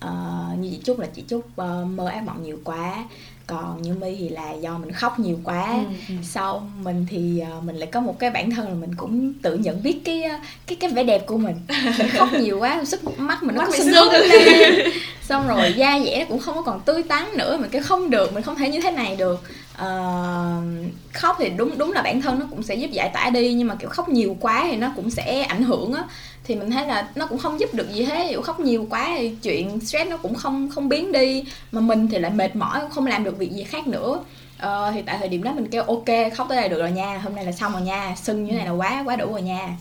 ờ, 0.00 0.44
như 0.58 0.70
chị 0.70 0.80
Trúc 0.84 0.98
là 0.98 1.06
chị 1.14 1.24
Trúc 1.28 1.56
ờ, 1.56 1.84
mơ 1.84 2.06
ác 2.06 2.22
mộng 2.22 2.42
nhiều 2.42 2.58
quá 2.64 3.04
còn 3.46 3.82
như 3.82 3.94
My 3.94 4.16
thì 4.18 4.28
là 4.28 4.52
do 4.52 4.78
mình 4.78 4.92
khóc 4.92 5.18
nhiều 5.18 5.40
quá. 5.44 5.84
Ừ. 6.08 6.14
sau 6.22 6.70
mình 6.82 7.06
thì 7.10 7.40
ờ, 7.40 7.60
mình 7.60 7.76
lại 7.76 7.88
có 7.92 8.00
một 8.00 8.18
cái 8.18 8.30
bản 8.30 8.50
thân 8.50 8.68
là 8.68 8.74
mình 8.74 8.94
cũng 8.96 9.32
tự 9.42 9.56
nhận 9.56 9.82
biết 9.82 10.00
cái 10.04 10.22
cái 10.66 10.76
cái 10.76 10.90
vẻ 10.90 11.04
đẹp 11.04 11.26
của 11.26 11.38
mình. 11.38 11.56
Mình 11.98 12.08
khóc 12.08 12.28
nhiều 12.40 12.58
quá 12.58 12.84
sức 12.84 13.18
mắt 13.18 13.42
mình 13.42 13.54
nó 13.56 13.62
Mắt 13.62 13.68
có 13.70 13.76
sưng 13.76 14.12
lên. 14.12 14.92
Xong 15.22 15.48
rồi 15.48 15.72
da 15.76 16.00
dẻ 16.04 16.18
nó 16.20 16.24
cũng 16.28 16.38
không 16.38 16.54
có 16.54 16.62
còn 16.62 16.80
tươi 16.80 17.02
tắn 17.02 17.24
nữa 17.36 17.56
mình 17.60 17.70
kêu 17.70 17.82
không 17.82 18.10
được 18.10 18.32
mình 18.34 18.42
không 18.42 18.56
thể 18.56 18.68
như 18.68 18.80
thế 18.80 18.90
này 18.90 19.16
được 19.16 19.42
uh, 19.74 20.92
khóc 21.12 21.36
thì 21.38 21.48
đúng 21.48 21.78
đúng 21.78 21.92
là 21.92 22.02
bản 22.02 22.22
thân 22.22 22.38
nó 22.38 22.46
cũng 22.50 22.62
sẽ 22.62 22.74
giúp 22.74 22.90
giải 22.92 23.10
tỏa 23.14 23.30
đi 23.30 23.52
nhưng 23.52 23.68
mà 23.68 23.74
kiểu 23.74 23.88
khóc 23.88 24.08
nhiều 24.08 24.36
quá 24.40 24.64
thì 24.70 24.76
nó 24.76 24.92
cũng 24.96 25.10
sẽ 25.10 25.42
ảnh 25.42 25.62
hưởng 25.62 25.92
á. 25.92 26.04
Thì 26.44 26.54
mình 26.56 26.70
thấy 26.70 26.86
là 26.86 27.08
nó 27.14 27.26
cũng 27.26 27.38
không 27.38 27.60
giúp 27.60 27.74
được 27.74 27.94
gì 27.94 28.04
hết 28.04 28.26
kiểu 28.30 28.42
khóc 28.42 28.60
nhiều 28.60 28.86
quá 28.90 29.14
thì 29.18 29.36
chuyện 29.42 29.80
stress 29.80 30.10
nó 30.10 30.16
cũng 30.16 30.34
không 30.34 30.70
không 30.74 30.88
biến 30.88 31.12
đi 31.12 31.44
mà 31.72 31.80
mình 31.80 32.08
thì 32.08 32.18
lại 32.18 32.30
mệt 32.30 32.56
mỏi 32.56 32.80
không 32.90 33.06
làm 33.06 33.24
được 33.24 33.38
việc 33.38 33.52
gì 33.52 33.64
khác 33.64 33.86
nữa. 33.86 34.24
Ờ, 34.58 34.90
thì 34.94 35.02
tại 35.02 35.16
thời 35.18 35.28
điểm 35.28 35.42
đó 35.42 35.52
mình 35.52 35.68
kêu 35.68 35.82
ok 35.82 36.34
khóc 36.34 36.46
tới 36.48 36.56
đây 36.56 36.68
được 36.68 36.78
rồi 36.78 36.90
nha 36.90 37.18
hôm 37.18 37.34
nay 37.34 37.44
là 37.44 37.52
xong 37.52 37.72
rồi 37.72 37.82
nha 37.82 38.14
sưng 38.16 38.44
như 38.44 38.50
thế 38.50 38.56
này 38.56 38.66
là 38.66 38.72
quá 38.72 39.02
quá 39.06 39.16
đủ 39.16 39.32
rồi 39.32 39.42
nha. 39.42 39.76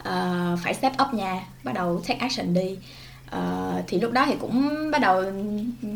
Uh, 0.00 0.58
phải 0.62 0.74
step 0.74 0.92
up 1.02 1.14
nha 1.14 1.42
bắt 1.64 1.72
đầu 1.74 2.02
take 2.08 2.20
action 2.20 2.54
đi. 2.54 2.78
Ờ, 3.30 3.72
thì 3.86 4.00
lúc 4.00 4.12
đó 4.12 4.24
thì 4.26 4.34
cũng 4.40 4.90
bắt 4.90 4.98
đầu 4.98 5.24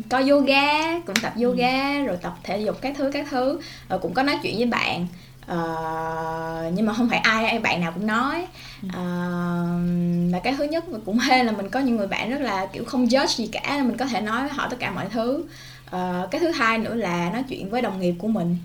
có 0.09 0.23
yoga 0.29 0.99
cũng 0.99 1.15
tập 1.21 1.33
yoga 1.43 2.01
rồi 2.01 2.17
tập 2.21 2.35
thể 2.43 2.59
dục 2.59 2.77
các 2.81 2.93
thứ 2.97 3.11
các 3.13 3.27
thứ. 3.29 3.59
Rồi 3.89 3.99
cũng 3.99 4.13
có 4.13 4.23
nói 4.23 4.39
chuyện 4.43 4.57
với 4.57 4.65
bạn. 4.65 5.07
Ờ, 5.47 6.71
nhưng 6.73 6.85
mà 6.85 6.93
không 6.93 7.09
phải 7.09 7.19
ai 7.19 7.59
bạn 7.59 7.81
nào 7.81 7.91
cũng 7.91 8.07
nói. 8.07 8.47
Ờ, 8.93 9.01
là 10.31 10.39
cái 10.39 10.55
thứ 10.57 10.63
nhất 10.63 10.85
và 10.87 10.99
cũng 11.05 11.19
hên 11.19 11.45
là 11.45 11.51
mình 11.51 11.69
có 11.69 11.79
những 11.79 11.95
người 11.95 12.07
bạn 12.07 12.29
rất 12.31 12.41
là 12.41 12.65
kiểu 12.65 12.83
không 12.85 13.05
judge 13.05 13.27
gì 13.27 13.47
cả 13.51 13.83
mình 13.83 13.97
có 13.97 14.05
thể 14.05 14.21
nói 14.21 14.41
với 14.41 14.49
họ 14.49 14.67
tất 14.69 14.77
cả 14.79 14.91
mọi 14.91 15.05
thứ. 15.11 15.43
Ờ, 15.89 16.27
cái 16.31 16.41
thứ 16.41 16.51
hai 16.51 16.77
nữa 16.77 16.95
là 16.95 17.29
nói 17.33 17.43
chuyện 17.49 17.69
với 17.69 17.81
đồng 17.81 18.01
nghiệp 18.01 18.15
của 18.19 18.27
mình 18.27 18.57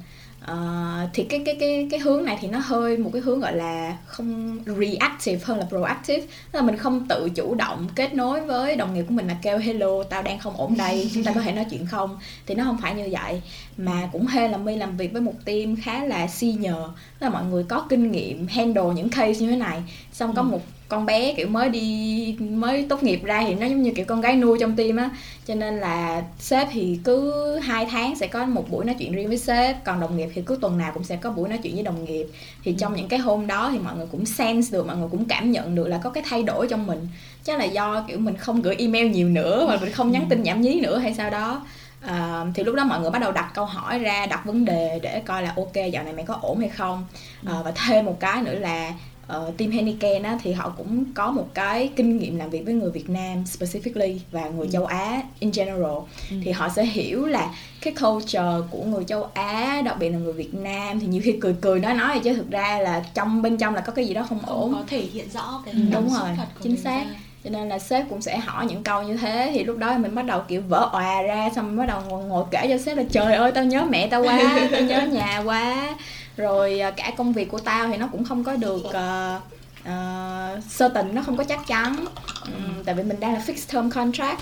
Ờ, 0.44 1.08
thì 1.12 1.24
cái 1.24 1.42
cái 1.44 1.56
cái 1.60 1.88
cái 1.90 2.00
hướng 2.00 2.24
này 2.24 2.38
thì 2.40 2.48
nó 2.48 2.58
hơi 2.58 2.96
một 2.96 3.10
cái 3.12 3.22
hướng 3.22 3.40
gọi 3.40 3.56
là 3.56 3.96
không 4.06 4.58
reactive 4.66 5.40
hơn 5.44 5.58
là 5.58 5.66
proactive. 5.68 6.20
Tức 6.20 6.58
là 6.58 6.62
mình 6.62 6.76
không 6.76 7.08
tự 7.08 7.28
chủ 7.34 7.54
động 7.54 7.88
kết 7.94 8.14
nối 8.14 8.40
với 8.40 8.76
đồng 8.76 8.94
nghiệp 8.94 9.04
của 9.08 9.14
mình 9.14 9.28
là 9.28 9.36
kêu 9.42 9.58
hello 9.58 10.02
tao 10.02 10.22
đang 10.22 10.38
không 10.38 10.56
ổn 10.56 10.76
đây 10.76 11.10
chúng 11.14 11.24
ta 11.24 11.32
có 11.32 11.40
thể 11.40 11.52
nói 11.52 11.66
chuyện 11.70 11.86
không? 11.86 12.18
Thì 12.46 12.54
nó 12.54 12.64
không 12.64 12.78
phải 12.82 12.94
như 12.94 13.08
vậy. 13.10 13.42
Mà 13.76 14.08
cũng 14.12 14.26
hên 14.26 14.50
là 14.50 14.58
my 14.58 14.76
làm 14.76 14.96
việc 14.96 15.12
với 15.12 15.20
một 15.20 15.34
team 15.44 15.76
khá 15.76 16.04
là 16.04 16.26
senior. 16.26 16.74
Tức 17.18 17.26
là 17.26 17.28
mọi 17.28 17.44
người 17.44 17.64
có 17.64 17.86
kinh 17.88 18.12
nghiệm 18.12 18.46
handle 18.46 18.94
những 18.94 19.08
case 19.08 19.40
như 19.40 19.50
thế 19.50 19.56
này. 19.56 19.82
Xong 20.12 20.34
có 20.34 20.42
một 20.42 20.60
con 20.90 21.06
bé 21.06 21.34
kiểu 21.36 21.48
mới 21.48 21.68
đi 21.68 22.36
mới 22.40 22.86
tốt 22.88 23.02
nghiệp 23.02 23.20
ra 23.24 23.44
thì 23.46 23.54
nó 23.54 23.66
giống 23.66 23.82
như 23.82 23.92
kiểu 23.96 24.04
con 24.04 24.20
gái 24.20 24.36
nuôi 24.36 24.58
trong 24.60 24.76
team 24.76 24.96
á. 24.96 25.10
Cho 25.46 25.54
nên 25.54 25.80
là 25.80 26.22
sếp 26.38 26.68
thì 26.72 26.98
cứ 27.04 27.56
hai 27.58 27.86
tháng 27.86 28.16
sẽ 28.16 28.26
có 28.26 28.44
một 28.44 28.70
buổi 28.70 28.84
nói 28.84 28.96
chuyện 28.98 29.12
riêng 29.12 29.28
với 29.28 29.38
sếp 29.38 29.84
còn 29.84 30.00
đồng 30.00 30.16
nghiệp 30.16 30.28
thì 30.34 30.42
cứ 30.46 30.58
tuần 30.60 30.78
nào 30.78 30.90
cũng 30.94 31.04
sẽ 31.04 31.16
có 31.16 31.30
buổi 31.30 31.48
nói 31.48 31.58
chuyện 31.62 31.74
với 31.74 31.82
đồng 31.82 32.04
nghiệp. 32.04 32.26
Thì 32.64 32.74
trong 32.78 32.96
những 32.96 33.08
cái 33.08 33.18
hôm 33.18 33.46
đó 33.46 33.70
thì 33.72 33.78
mọi 33.78 33.96
người 33.96 34.06
cũng 34.12 34.26
sense 34.26 34.72
được 34.72 34.86
mọi 34.86 34.96
người 34.96 35.08
cũng 35.10 35.24
cảm 35.24 35.50
nhận 35.50 35.74
được 35.74 35.88
là 35.88 36.00
có 36.04 36.10
cái 36.10 36.22
thay 36.26 36.42
đổi 36.42 36.66
trong 36.68 36.86
mình. 36.86 37.08
Chắc 37.44 37.58
là 37.58 37.64
do 37.64 38.04
kiểu 38.08 38.18
mình 38.18 38.36
không 38.36 38.62
gửi 38.62 38.76
email 38.78 39.08
nhiều 39.10 39.28
nữa 39.28 39.64
hoặc 39.66 39.80
mình 39.80 39.92
không 39.92 40.10
nhắn 40.10 40.26
tin 40.28 40.42
nhảm 40.42 40.60
nhí 40.60 40.80
nữa 40.80 40.98
hay 40.98 41.14
sao 41.14 41.30
đó. 41.30 41.66
À, 42.06 42.44
thì 42.54 42.64
lúc 42.64 42.74
đó 42.74 42.84
mọi 42.84 43.00
người 43.00 43.10
bắt 43.10 43.18
đầu 43.18 43.32
đặt 43.32 43.50
câu 43.54 43.64
hỏi 43.64 43.98
ra 43.98 44.26
đặt 44.26 44.44
vấn 44.44 44.64
đề 44.64 44.98
để 45.02 45.22
coi 45.26 45.42
là 45.42 45.52
ok 45.56 45.74
dạo 45.92 46.04
này 46.04 46.12
mày 46.12 46.24
có 46.24 46.38
ổn 46.42 46.60
hay 46.60 46.68
không? 46.68 47.06
À, 47.46 47.54
và 47.64 47.72
thêm 47.86 48.04
một 48.04 48.20
cái 48.20 48.42
nữa 48.42 48.54
là 48.54 48.92
uh, 49.36 49.56
team 49.56 49.70
Heineken 49.70 50.22
á, 50.22 50.38
thì 50.42 50.52
họ 50.52 50.74
cũng 50.78 51.04
có 51.14 51.30
một 51.30 51.46
cái 51.54 51.90
kinh 51.96 52.18
nghiệm 52.18 52.38
làm 52.38 52.50
việc 52.50 52.64
với 52.64 52.74
người 52.74 52.90
Việt 52.90 53.10
Nam 53.10 53.44
specifically 53.44 54.18
và 54.30 54.48
người 54.48 54.66
ừ. 54.66 54.72
châu 54.72 54.86
Á 54.86 55.22
in 55.38 55.50
general. 55.54 55.98
Ừ. 56.30 56.36
thì 56.44 56.50
họ 56.50 56.68
sẽ 56.68 56.84
hiểu 56.84 57.26
là 57.26 57.54
cái 57.80 57.94
culture 58.00 58.52
của 58.70 58.84
người 58.84 59.04
châu 59.04 59.28
Á 59.34 59.82
đặc 59.84 59.96
biệt 60.00 60.10
là 60.10 60.18
người 60.18 60.32
Việt 60.32 60.54
Nam 60.54 61.00
thì 61.00 61.06
nhiều 61.06 61.22
khi 61.24 61.36
cười 61.40 61.54
cười 61.60 61.80
nói 61.80 61.94
nói 61.94 62.20
chứ 62.24 62.34
thực 62.34 62.50
ra 62.50 62.78
là 62.78 63.04
trong 63.14 63.42
bên 63.42 63.56
trong 63.56 63.74
là 63.74 63.80
có 63.80 63.92
cái 63.92 64.06
gì 64.06 64.14
đó 64.14 64.26
không, 64.28 64.38
không 64.38 64.60
ổn. 64.60 64.72
có 64.72 64.82
thể 64.86 64.98
hiện 64.98 65.28
rõ 65.34 65.62
cái 65.64 65.74
ừ, 65.74 65.80
đúng 65.92 66.08
rồi 66.14 66.28
chính 66.62 66.76
xác 66.76 67.04
ra. 67.04 67.14
cho 67.44 67.50
nên 67.50 67.68
là 67.68 67.78
sếp 67.78 68.08
cũng 68.10 68.22
sẽ 68.22 68.38
hỏi 68.38 68.66
những 68.66 68.82
câu 68.82 69.02
như 69.02 69.16
thế 69.16 69.50
thì 69.54 69.64
lúc 69.64 69.78
đó 69.78 69.98
mình 69.98 70.14
bắt 70.14 70.24
đầu 70.24 70.42
kiểu 70.48 70.62
vỡ 70.68 70.88
òa 70.92 71.22
ra 71.22 71.50
xong 71.54 71.66
mình 71.66 71.76
bắt 71.76 71.86
đầu 71.86 72.00
ngồi, 72.08 72.24
ngồi 72.24 72.44
kể 72.50 72.66
cho 72.68 72.78
sếp 72.78 72.96
là 72.96 73.04
trời 73.10 73.34
ơi 73.34 73.52
tao 73.54 73.64
nhớ 73.64 73.84
mẹ 73.90 74.06
tao 74.06 74.22
quá 74.22 74.68
tao 74.72 74.80
nhớ 74.80 75.06
nhà 75.06 75.42
quá 75.44 75.96
rồi 76.40 76.80
à, 76.80 76.90
cả 76.90 77.12
công 77.16 77.32
việc 77.32 77.50
của 77.50 77.58
tao 77.58 77.88
thì 77.88 77.96
nó 77.96 78.08
cũng 78.12 78.24
không 78.24 78.44
có 78.44 78.56
được 78.56 78.82
uh, 78.84 79.42
uh, 79.80 80.64
sơ 80.68 80.88
tình 80.88 81.14
nó 81.14 81.22
không 81.22 81.36
có 81.36 81.44
chắc 81.44 81.66
chắn. 81.66 82.04
Um, 82.44 82.84
tại 82.84 82.94
vì 82.94 83.02
mình 83.02 83.20
đang 83.20 83.34
là 83.34 83.42
fixed 83.46 83.72
term 83.72 83.90
contract. 83.90 84.40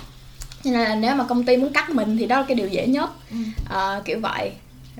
Cho 0.63 0.71
nên 0.71 0.89
là 0.89 0.95
nếu 0.95 1.15
mà 1.15 1.23
công 1.23 1.43
ty 1.43 1.57
muốn 1.57 1.73
cắt 1.73 1.89
mình 1.89 2.17
thì 2.17 2.25
đó 2.25 2.37
là 2.39 2.45
cái 2.47 2.55
điều 2.55 2.67
dễ 2.67 2.87
nhất. 2.87 3.09
Uh, 3.65 4.05
kiểu 4.05 4.19
vậy. 4.19 4.51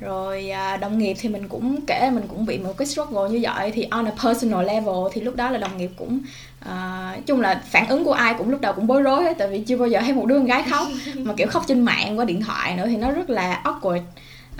Rồi 0.02 0.52
đồng 0.82 0.98
nghiệp 0.98 1.18
thì 1.20 1.30
mình 1.30 1.48
cũng 1.48 1.86
kể 1.86 2.10
mình 2.14 2.24
cũng 2.28 2.46
bị 2.46 2.58
một 2.58 2.78
cái 2.78 2.88
struggle 2.88 3.30
như 3.30 3.40
vậy 3.42 3.72
thì 3.72 3.88
on 3.92 4.06
a 4.06 4.12
personal 4.24 4.66
level 4.66 4.96
thì 5.14 5.22
lúc 5.22 5.36
đó 5.36 5.50
là 5.50 5.58
đồng 5.58 5.78
nghiệp 5.78 5.92
cũng 5.98 6.20
à, 6.60 7.18
chung 7.26 7.42
là 7.42 7.62
phản 7.70 7.88
ứng 7.88 8.06
của 8.06 8.14
ai 8.14 8.34
cũng 8.38 8.50
lúc 8.50 8.62
đầu 8.62 8.74
cũng 8.74 8.88
bối 8.88 9.02
rối 9.02 9.24
hết 9.24 9.38
tại 9.38 9.48
vì 9.48 9.60
chưa 9.60 9.78
bao 9.78 9.88
giờ 9.88 10.02
thấy 10.02 10.14
một 10.14 10.26
đứa 10.26 10.38
con 10.38 10.46
gái 10.46 10.64
khóc. 10.70 10.88
Mà 11.18 11.34
kiểu 11.38 11.48
khóc 11.48 11.64
trên 11.68 11.82
mạng 11.82 12.20
qua 12.20 12.26
điện 12.26 12.42
thoại 12.42 12.76
nữa 12.76 12.86
thì 12.88 12.98
nó 12.98 13.12
rất 13.12 13.30
là 13.30 13.62
awkward 13.64 14.02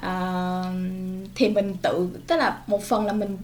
à, 0.02 0.64
thì 1.36 1.50
mình 1.50 1.76
tự 1.82 2.10
tức 2.28 2.36
là 2.36 2.58
một 2.68 2.84
phần 2.84 3.06
là 3.06 3.14
mình 3.14 3.38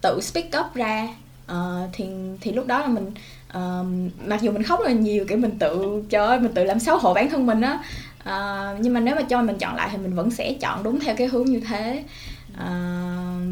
tự 0.00 0.20
speak 0.20 0.46
up 0.60 0.74
ra. 0.74 1.08
Uh, 1.52 1.90
thì 1.92 2.06
thì 2.40 2.52
lúc 2.52 2.66
đó 2.66 2.80
là 2.80 2.86
mình 2.86 3.06
uh, 3.48 3.86
mặc 4.26 4.42
dù 4.42 4.52
mình 4.52 4.62
khóc 4.62 4.80
rất 4.80 4.86
là 4.86 4.92
nhiều 4.92 5.24
kiểu 5.28 5.38
mình 5.38 5.58
tự 5.58 6.02
trời 6.10 6.26
ơi 6.26 6.40
mình 6.40 6.54
tự 6.54 6.64
làm 6.64 6.80
xấu 6.80 6.98
hổ 6.98 7.14
bản 7.14 7.30
thân 7.30 7.46
mình 7.46 7.60
á. 7.60 7.78
Uh, 8.22 8.80
nhưng 8.80 8.92
mà 8.92 9.00
nếu 9.00 9.14
mà 9.14 9.22
cho 9.22 9.42
mình 9.42 9.58
chọn 9.58 9.76
lại 9.76 9.88
thì 9.92 9.98
mình 9.98 10.14
vẫn 10.14 10.30
sẽ 10.30 10.54
chọn 10.60 10.82
đúng 10.82 11.00
theo 11.00 11.16
cái 11.16 11.26
hướng 11.26 11.44
như 11.44 11.60
thế. 11.60 12.04
Uh, 12.52 12.60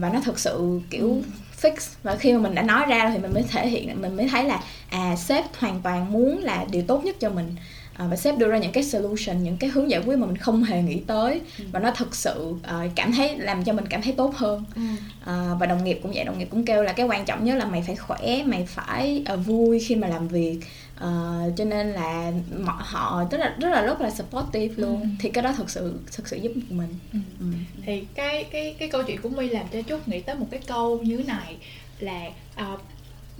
và 0.00 0.10
nó 0.12 0.20
thực 0.24 0.38
sự 0.38 0.80
kiểu 0.90 1.08
ừ. 1.08 1.22
fix. 1.62 1.74
Và 2.02 2.16
khi 2.16 2.32
mà 2.32 2.38
mình 2.38 2.54
đã 2.54 2.62
nói 2.62 2.84
ra 2.88 3.10
thì 3.10 3.18
mình 3.18 3.34
mới 3.34 3.42
thể 3.42 3.68
hiện 3.68 4.02
mình 4.02 4.16
mới 4.16 4.28
thấy 4.28 4.44
là 4.44 4.60
à 4.90 5.16
sếp 5.16 5.44
hoàn 5.58 5.80
toàn 5.80 6.12
muốn 6.12 6.38
là 6.38 6.64
điều 6.70 6.82
tốt 6.82 7.04
nhất 7.04 7.16
cho 7.20 7.30
mình 7.30 7.56
à, 7.94 8.06
và 8.10 8.16
sếp 8.16 8.38
đưa 8.38 8.48
ra 8.48 8.58
những 8.58 8.72
cái 8.72 8.84
solution 8.84 9.42
những 9.42 9.56
cái 9.56 9.70
hướng 9.70 9.90
giải 9.90 10.02
quyết 10.06 10.16
mà 10.16 10.26
mình 10.26 10.36
không 10.36 10.62
hề 10.62 10.82
nghĩ 10.82 11.00
tới 11.06 11.40
ừ. 11.58 11.64
và 11.72 11.80
nó 11.80 11.90
thực 11.90 12.14
sự 12.14 12.40
uh, 12.50 12.92
cảm 12.94 13.12
thấy 13.12 13.38
làm 13.38 13.64
cho 13.64 13.72
mình 13.72 13.86
cảm 13.86 14.02
thấy 14.02 14.12
tốt 14.12 14.34
hơn 14.34 14.64
ừ. 14.74 14.82
uh, 15.20 15.60
và 15.60 15.66
đồng 15.66 15.84
nghiệp 15.84 16.00
cũng 16.02 16.12
vậy 16.14 16.24
đồng 16.24 16.38
nghiệp 16.38 16.48
cũng 16.50 16.64
kêu 16.64 16.82
là 16.82 16.92
cái 16.92 17.06
quan 17.06 17.24
trọng 17.24 17.44
nhất 17.44 17.54
là 17.54 17.64
mày 17.64 17.82
phải 17.86 17.96
khỏe 17.96 18.42
mày 18.44 18.66
phải 18.66 19.24
uh, 19.32 19.46
vui 19.46 19.78
khi 19.78 19.96
mà 19.96 20.08
làm 20.08 20.28
việc 20.28 20.58
uh, 20.96 21.56
cho 21.56 21.64
nên 21.64 21.92
là 21.92 22.32
họ 22.78 23.24
rất 23.30 23.38
là 23.38 23.54
rất 23.60 23.68
là 23.68 23.82
rất 23.82 24.00
là 24.00 24.10
supportive 24.10 24.74
luôn 24.76 25.00
ừ. 25.00 25.06
thì 25.20 25.30
cái 25.30 25.42
đó 25.42 25.52
thực 25.56 25.70
sự 25.70 26.00
thực 26.12 26.28
sự 26.28 26.36
giúp 26.36 26.52
mình 26.70 26.94
ừ. 27.12 27.18
Ừ. 27.40 27.46
thì 27.86 28.04
cái 28.14 28.44
cái 28.44 28.74
cái 28.78 28.88
câu 28.88 29.02
chuyện 29.02 29.22
của 29.22 29.28
my 29.28 29.48
làm 29.48 29.66
cho 29.72 29.82
chút 29.82 30.08
nghĩ 30.08 30.20
tới 30.20 30.34
một 30.34 30.46
cái 30.50 30.60
câu 30.66 31.00
như 31.02 31.16
thế 31.16 31.24
này 31.24 31.56
là 31.98 32.26
uh, 32.72 32.80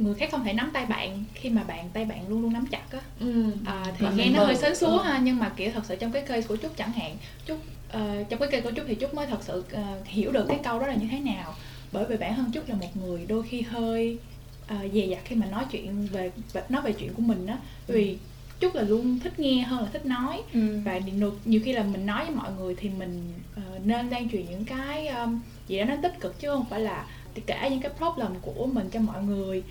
người 0.03 0.15
khác 0.15 0.29
không 0.31 0.45
thể 0.45 0.53
nắm 0.53 0.71
tay 0.73 0.87
bạn 0.87 1.25
khi 1.35 1.51
mà 1.51 1.63
bạn 1.65 1.89
tay 1.93 2.05
bạn 2.05 2.29
luôn 2.29 2.43
luôn 2.43 2.53
nắm 2.53 2.67
chặt 2.67 2.93
á 2.93 3.01
ừ. 3.21 3.45
à, 3.65 3.85
thì 3.99 4.07
nghe 4.17 4.31
nó 4.31 4.45
hơi 4.45 4.57
sến 4.57 4.77
súa 4.77 4.99
ừ. 4.99 5.03
ha 5.03 5.21
nhưng 5.23 5.39
mà 5.39 5.49
kiểu 5.57 5.71
thật 5.75 5.83
sự 5.89 5.97
trong 5.97 6.13
cái 6.13 6.23
case 6.23 6.47
của 6.49 6.57
trúc 6.57 6.77
chẳng 6.77 6.93
hạn 6.93 7.17
trúc 7.47 7.59
uh, 7.89 8.29
trong 8.29 8.41
cái 8.41 8.49
case 8.51 8.61
của 8.61 8.73
trúc 8.77 8.85
thì 8.89 8.97
trúc 9.01 9.15
mới 9.15 9.27
thật 9.27 9.39
sự 9.41 9.65
uh, 9.73 10.07
hiểu 10.07 10.33
được 10.33 10.45
cái 10.49 10.59
câu 10.63 10.81
đó 10.81 10.87
là 10.87 10.95
như 10.95 11.07
thế 11.11 11.21
nào 11.21 11.55
bởi 11.93 12.05
vì 12.05 12.17
bản 12.17 12.37
thân 12.37 12.53
trúc 12.53 12.69
là 12.69 12.75
một 12.75 12.97
người 12.97 13.27
đôi 13.29 13.43
khi 13.43 13.61
hơi 13.61 14.19
uh, 14.65 14.93
dè 14.93 15.07
dặt 15.07 15.21
khi 15.25 15.37
mà 15.37 15.47
nói 15.47 15.65
chuyện 15.71 16.07
về 16.13 16.31
nói 16.69 16.83
về 16.83 16.93
chuyện 16.93 17.15
của 17.15 17.23
mình 17.23 17.47
á 17.47 17.59
vì 17.87 18.19
chút 18.61 18.75
là 18.75 18.83
luôn 18.83 19.19
thích 19.19 19.39
nghe 19.39 19.63
hơn 19.63 19.83
là 19.83 19.89
thích 19.93 20.07
nói 20.07 20.43
ừ. 20.53 20.81
và 20.85 21.01
nhiều 21.45 21.61
khi 21.65 21.73
là 21.73 21.83
mình 21.83 22.07
nói 22.07 22.25
với 22.25 22.35
mọi 22.35 22.53
người 22.53 22.75
thì 22.79 22.89
mình 22.99 23.33
uh, 23.57 23.87
nên 23.87 24.09
lan 24.09 24.29
truyền 24.29 24.47
những 24.51 24.65
cái 24.65 25.09
um, 25.09 25.41
gì 25.69 25.79
đó 25.79 25.85
nó 25.85 25.95
tích 26.03 26.21
cực 26.21 26.41
chứ 26.41 26.49
không 26.49 26.65
phải 26.71 26.81
là 26.81 27.07
kể 27.47 27.69
những 27.71 27.81
cái 27.81 27.93
problem 27.97 28.33
của 28.43 28.67
mình 28.67 28.89
cho 28.93 29.01
mọi 29.01 29.23
người 29.23 29.63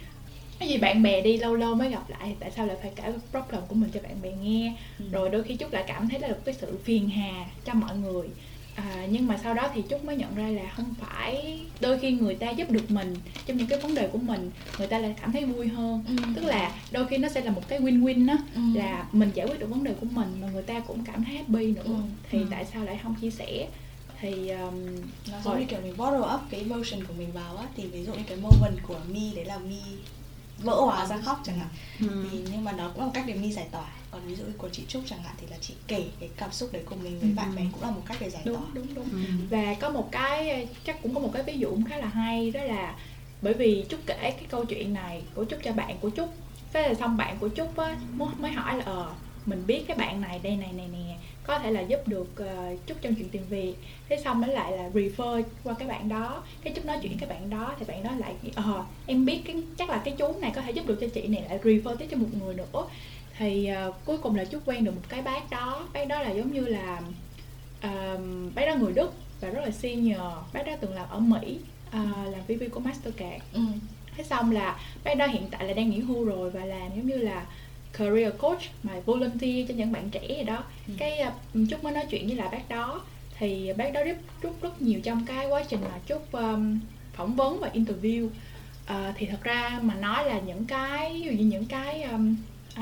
cái 0.62 0.69
gì 0.69 0.78
bạn 0.78 1.04
bè 1.04 1.21
đi 1.21 1.38
lâu 1.38 1.56
lâu 1.56 1.76
mới 1.76 1.89
gặp 1.89 2.10
lại 2.10 2.36
tại 2.39 2.52
sao 2.52 2.65
lại 2.65 2.78
phải 2.82 2.91
kể 2.95 3.13
problem 3.32 3.62
của 3.67 3.76
mình 3.76 3.89
cho 3.93 4.00
bạn 4.04 4.21
bè 4.21 4.32
nghe 4.41 4.74
ừ. 5.00 5.06
rồi 5.12 5.30
đôi 5.30 5.43
khi 5.43 5.56
chút 5.56 5.74
lại 5.74 5.84
cảm 5.88 6.10
thấy 6.10 6.19
là 6.19 6.28
được 6.28 6.45
cái 6.45 6.56
sự 6.62 6.80
phiền 6.84 7.10
hà 7.10 7.45
cho 7.65 7.74
mọi 7.74 7.97
người 7.97 8.28
à, 8.76 9.08
nhưng 9.10 9.28
mà 9.28 9.38
sau 9.43 9.54
đó 9.54 9.69
thì 9.74 9.82
chút 9.89 10.04
mới 10.04 10.15
nhận 10.15 10.36
ra 10.36 10.47
là 10.47 10.71
không 10.76 10.93
phải 11.00 11.60
đôi 11.80 12.00
khi 12.00 12.12
người 12.12 12.36
ta 12.36 12.50
giúp 12.50 12.71
được 12.71 12.91
mình 12.91 13.15
trong 13.45 13.58
những 13.58 13.67
cái 13.67 13.80
vấn 13.80 13.95
đề 13.95 14.08
của 14.08 14.17
mình 14.17 14.52
người 14.78 14.88
ta 14.88 15.00
lại 15.00 15.15
cảm 15.21 15.32
thấy 15.32 15.45
vui 15.45 15.67
hơn 15.67 16.04
ừ. 16.08 16.15
tức 16.36 16.43
là 16.43 16.76
đôi 16.91 17.06
khi 17.08 17.17
nó 17.17 17.30
sẽ 17.30 17.41
là 17.41 17.52
một 17.52 17.67
cái 17.67 17.80
win 17.80 18.04
win 18.04 18.28
đó 18.28 18.38
ừ. 18.56 18.62
là 18.76 19.06
mình 19.12 19.32
giải 19.34 19.47
quyết 19.47 19.60
được 19.60 19.69
vấn 19.69 19.84
đề 19.84 19.93
của 20.02 20.08
mình 20.12 20.38
mà 20.41 20.47
người 20.54 20.63
ta 20.63 20.80
cũng 20.80 21.04
cảm 21.06 21.24
thấy 21.24 21.36
happy 21.36 21.71
nữa 21.71 21.84
ừ. 21.86 21.93
thì 22.32 22.39
ừ. 22.39 22.45
tại 22.52 22.65
sao 22.74 22.84
lại 22.84 23.00
không 23.04 23.15
chia 23.21 23.30
sẻ 23.30 23.67
thì 24.21 24.50
um, 24.50 24.95
nó 25.32 25.38
giống 25.43 25.60
như 25.60 25.65
kiểu 25.65 25.80
mình 25.84 25.97
bottle 25.97 26.34
up 26.36 26.41
cái 26.50 26.60
emotion 26.60 27.04
của 27.08 27.13
mình 27.17 27.32
vào 27.32 27.58
á 27.58 27.67
thì 27.76 27.88
ví 27.88 28.04
dụ 28.04 28.13
như 28.13 28.24
cái 28.28 28.38
moment 28.38 28.84
của 28.88 29.00
mi 29.12 29.32
đấy 29.36 29.45
là 29.45 29.58
mi 29.58 29.82
vỡ 30.63 30.74
hòa 30.74 31.06
ra 31.06 31.17
khóc 31.17 31.41
chẳng 31.45 31.60
hạn 31.60 31.67
ừ. 32.00 32.26
thì 32.32 32.38
nhưng 32.52 32.63
mà 32.63 32.71
đó 32.71 32.88
cũng 32.93 33.00
là 33.00 33.06
một 33.06 33.12
cách 33.13 33.24
để 33.28 33.34
mi 33.34 33.52
giải 33.52 33.67
tỏa 33.71 33.88
còn 34.12 34.21
ví 34.28 34.36
dụ 34.36 34.43
như 34.43 34.54
của 34.58 34.69
chị 34.69 34.84
trúc 34.88 35.04
chẳng 35.06 35.24
hạn 35.24 35.36
thì 35.38 35.47
là 35.47 35.58
chị 35.62 35.74
kể 35.88 36.06
cái 36.19 36.30
cảm 36.38 36.52
xúc 36.52 36.69
đấy 36.74 36.82
của 36.86 36.95
mình 36.95 37.19
với 37.19 37.30
ừ. 37.30 37.36
bạn 37.36 37.56
bè 37.56 37.62
cũng 37.71 37.82
là 37.82 37.91
một 37.91 38.02
cách 38.06 38.17
để 38.19 38.30
giải 38.30 38.41
đúng, 38.45 38.56
tỏa 38.56 38.65
đúng 38.74 38.95
đúng 38.95 39.10
ừ. 39.12 39.17
và 39.50 39.74
có 39.80 39.89
một 39.89 40.10
cái 40.12 40.67
chắc 40.86 41.04
cũng 41.04 41.13
có 41.13 41.19
một 41.19 41.30
cái 41.34 41.43
ví 41.43 41.58
dụ 41.58 41.69
cũng 41.69 41.86
khá 41.86 41.97
là 41.97 42.08
hay 42.08 42.52
đó 42.52 42.63
là 42.63 42.95
bởi 43.41 43.54
vì 43.54 43.86
trúc 43.89 44.00
kể 44.06 44.15
cái 44.21 44.45
câu 44.50 44.65
chuyện 44.65 44.93
này 44.93 45.24
của 45.34 45.45
trúc 45.45 45.60
cho 45.63 45.74
bạn 45.74 45.97
của 46.02 46.10
trúc 46.17 46.30
thế 46.74 46.88
là 46.88 46.93
xong 46.93 47.17
bạn 47.17 47.38
của 47.39 47.50
trúc 47.56 47.78
á 47.78 47.97
mới 48.38 48.52
hỏi 48.52 48.78
là 48.78 48.84
ờ 48.86 49.13
mình 49.45 49.63
biết 49.67 49.84
cái 49.88 49.97
bạn 49.97 50.21
này 50.21 50.39
đây 50.39 50.56
này 50.56 50.74
này 50.74 50.88
nè 50.88 51.17
có 51.44 51.60
thể 51.60 51.72
là 51.72 51.82
giúp 51.82 52.08
được 52.08 52.28
uh, 52.44 52.88
chút 52.88 52.96
trong 53.02 53.16
chuyện 53.16 53.30
tìm 53.30 53.42
việc. 53.50 53.76
Thế 54.10 54.18
xong 54.24 54.42
nó 54.42 54.48
lại 54.48 54.72
là 54.72 54.90
refer 54.94 55.44
qua 55.64 55.74
cái 55.80 55.88
bạn 55.88 56.10
đó. 56.10 56.44
Cái 56.64 56.74
chút 56.74 56.86
nói 56.86 56.98
chuyện 57.02 57.18
cái 57.20 57.30
bạn 57.30 57.50
đó 57.50 57.76
thì 57.80 57.86
bạn 57.86 58.04
đó 58.04 58.12
lại 58.18 58.34
ờ 58.56 58.64
uh, 58.80 58.86
em 59.06 59.26
biết 59.26 59.42
cái 59.46 59.56
chắc 59.78 59.90
là 59.90 60.02
cái 60.06 60.14
chú 60.18 60.34
này 60.42 60.52
có 60.56 60.62
thể 60.62 60.72
giúp 60.72 60.88
được 60.88 60.98
cho 61.02 61.08
chị 61.08 61.28
này. 61.28 61.44
Lại 61.50 61.60
refer 61.64 61.96
tiếp 61.96 62.08
cho 62.12 62.18
một 62.18 62.28
người 62.42 62.54
nữa. 62.54 62.88
Thì 63.38 63.70
uh, 63.88 63.96
cuối 64.06 64.18
cùng 64.18 64.36
là 64.36 64.46
chút 64.46 64.62
quen 64.66 64.84
được 64.84 64.92
một 64.96 65.02
cái 65.10 65.22
bác 65.22 65.50
đó. 65.50 65.88
Bác 65.94 66.08
đó 66.08 66.22
là 66.22 66.32
giống 66.32 66.54
như 66.54 66.66
là 66.66 67.02
uh, 67.86 68.22
bác 68.56 68.66
đó 68.66 68.76
người 68.76 68.94
đức 68.94 69.14
và 69.42 69.50
rất 69.50 69.62
là 69.64 69.72
senior. 69.72 70.22
Bác 70.54 70.66
đó 70.66 70.72
từng 70.82 70.94
làm 70.94 71.10
ở 71.10 71.20
mỹ 71.20 71.60
uh, 71.88 72.32
làm 72.32 72.42
VP 72.48 72.72
của 72.72 72.80
Mastercard. 72.80 73.44
Ừ. 73.54 73.62
thế 74.18 74.24
xong 74.24 74.52
là 74.52 74.80
bác 75.04 75.18
đó 75.18 75.28
hiện 75.28 75.48
tại 75.52 75.68
là 75.68 75.74
đang 75.74 75.90
nghỉ 75.90 76.00
hưu 76.00 76.26
rồi 76.26 76.50
và 76.50 76.66
làm 76.66 76.90
giống 76.96 77.08
như 77.08 77.18
là 77.18 77.46
career 77.98 78.34
coach 78.38 78.62
mà 78.84 78.94
volunteer 79.06 79.68
cho 79.68 79.74
những 79.74 79.92
bạn 79.92 80.10
trẻ 80.10 80.28
gì 80.28 80.44
đó. 80.44 80.64
Ừ. 80.88 80.94
cái 80.98 81.26
chúc 81.70 81.84
mới 81.84 81.94
nói 81.94 82.06
chuyện 82.10 82.28
với 82.28 82.36
lại 82.36 82.50
bác 82.52 82.70
đó. 82.70 83.02
Thì 83.38 83.74
bác 83.78 83.94
đó 83.94 84.02
giúp 84.06 84.18
rút 84.42 84.62
rất 84.62 84.82
nhiều 84.82 85.00
trong 85.04 85.26
cái 85.26 85.48
quá 85.48 85.64
trình 85.70 85.80
mà 85.82 86.00
chúc 86.08 86.32
um, 86.32 86.80
phỏng 87.14 87.36
vấn 87.36 87.60
và 87.60 87.70
interview. 87.74 88.26
Uh, 88.26 89.16
thì 89.16 89.26
thật 89.26 89.44
ra 89.44 89.80
mà 89.82 89.96
nói 89.96 90.26
là 90.26 90.40
những 90.40 90.66
cái 90.66 91.14
ví 91.14 91.22
dụ 91.22 91.32
như 91.32 91.46
những 91.46 91.66
cái 91.66 92.04
um, 92.04 92.36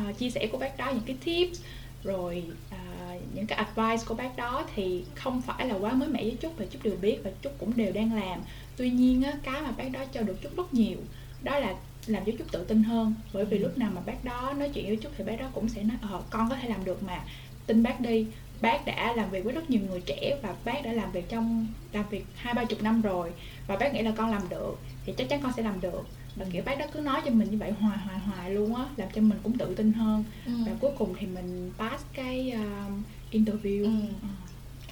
uh, 0.10 0.18
chia 0.18 0.30
sẻ 0.30 0.48
của 0.52 0.58
bác 0.58 0.78
đó 0.78 0.92
những 0.92 1.04
cái 1.06 1.16
tips 1.26 1.62
rồi 2.04 2.44
uh, 2.76 3.22
những 3.34 3.46
cái 3.48 3.58
advice 3.58 4.06
của 4.08 4.16
bác 4.16 4.38
đó 4.38 4.66
thì 4.76 5.04
không 5.16 5.42
phải 5.42 5.68
là 5.68 5.76
quá 5.76 5.94
mới 5.94 6.10
mẻ 6.10 6.24
với 6.24 6.38
chúc 6.42 6.54
và 6.58 6.66
chúc 6.72 6.84
đều 6.84 6.96
biết 7.02 7.18
và 7.24 7.32
chúc 7.42 7.54
cũng 7.60 7.72
đều 7.76 7.92
đang 7.92 8.14
làm. 8.16 8.40
Tuy 8.78 8.90
nhiên 8.90 9.24
á, 9.24 9.34
cái 9.44 9.62
mà 9.62 9.72
bác 9.72 9.92
đó 9.92 10.00
cho 10.12 10.22
được 10.22 10.42
chúc 10.42 10.58
rất 10.58 10.74
nhiều 10.74 10.98
đó 11.44 11.60
là 11.60 11.76
làm 12.08 12.24
cho 12.26 12.32
chút 12.38 12.46
tự 12.52 12.64
tin 12.64 12.84
hơn 12.84 13.14
bởi 13.34 13.46
vì 13.46 13.58
lúc 13.58 13.78
nào 13.78 13.92
mà 13.96 14.02
bác 14.06 14.26
đó 14.26 14.54
nói 14.58 14.70
chuyện 14.74 14.88
với 14.88 14.96
chút 14.96 15.10
thì 15.18 15.24
bác 15.24 15.40
đó 15.40 15.50
cũng 15.54 15.70
sẽ 15.70 15.84
nói 15.84 15.98
ờ 16.02 16.22
con 16.30 16.50
có 16.50 16.56
thể 16.56 16.70
làm 16.70 16.86
được 16.86 17.04
mà 17.04 17.24
tin 17.68 17.84
bác 17.84 18.02
đi 18.02 18.26
bác 18.62 18.86
đã 18.86 19.14
làm 19.16 19.30
việc 19.30 19.44
với 19.44 19.54
rất 19.54 19.70
nhiều 19.70 19.82
người 19.90 20.02
trẻ 20.02 20.40
và 20.44 20.56
bác 20.66 20.84
đã 20.84 20.94
làm 20.94 21.12
việc 21.12 21.30
trong 21.30 21.68
làm 21.94 22.10
việc 22.10 22.26
hai 22.36 22.54
ba 22.54 22.66
chục 22.66 22.84
năm 22.84 23.02
rồi 23.02 23.32
và 23.68 23.76
bác 23.76 23.94
nghĩ 23.94 24.02
là 24.02 24.12
con 24.18 24.32
làm 24.32 24.50
được 24.50 24.80
thì 25.06 25.14
chắc 25.18 25.30
chắn 25.30 25.42
con 25.44 25.52
sẽ 25.58 25.64
làm 25.64 25.82
được 25.82 26.08
và 26.36 26.46
kiểu 26.52 26.64
bác 26.66 26.80
đó 26.80 26.86
cứ 26.94 27.00
nói 27.00 27.22
cho 27.26 27.32
mình 27.32 27.52
như 27.52 27.58
vậy 27.58 27.72
hoài 27.72 27.98
hoài 27.98 28.20
hoài 28.20 28.52
luôn 28.52 28.76
á 28.76 28.86
làm 28.98 29.10
cho 29.16 29.22
mình 29.22 29.40
cũng 29.44 29.58
tự 29.58 29.76
tin 29.76 29.94
hơn 29.94 30.24
ừ. 30.46 30.52
và 30.66 30.72
cuối 30.80 30.92
cùng 30.98 31.14
thì 31.20 31.28
mình 31.28 31.72
pass 31.78 32.04
cái 32.14 32.54
uh, 32.56 32.94
interview 33.32 33.84
ừ. 33.84 33.90
uh. 33.90 34.49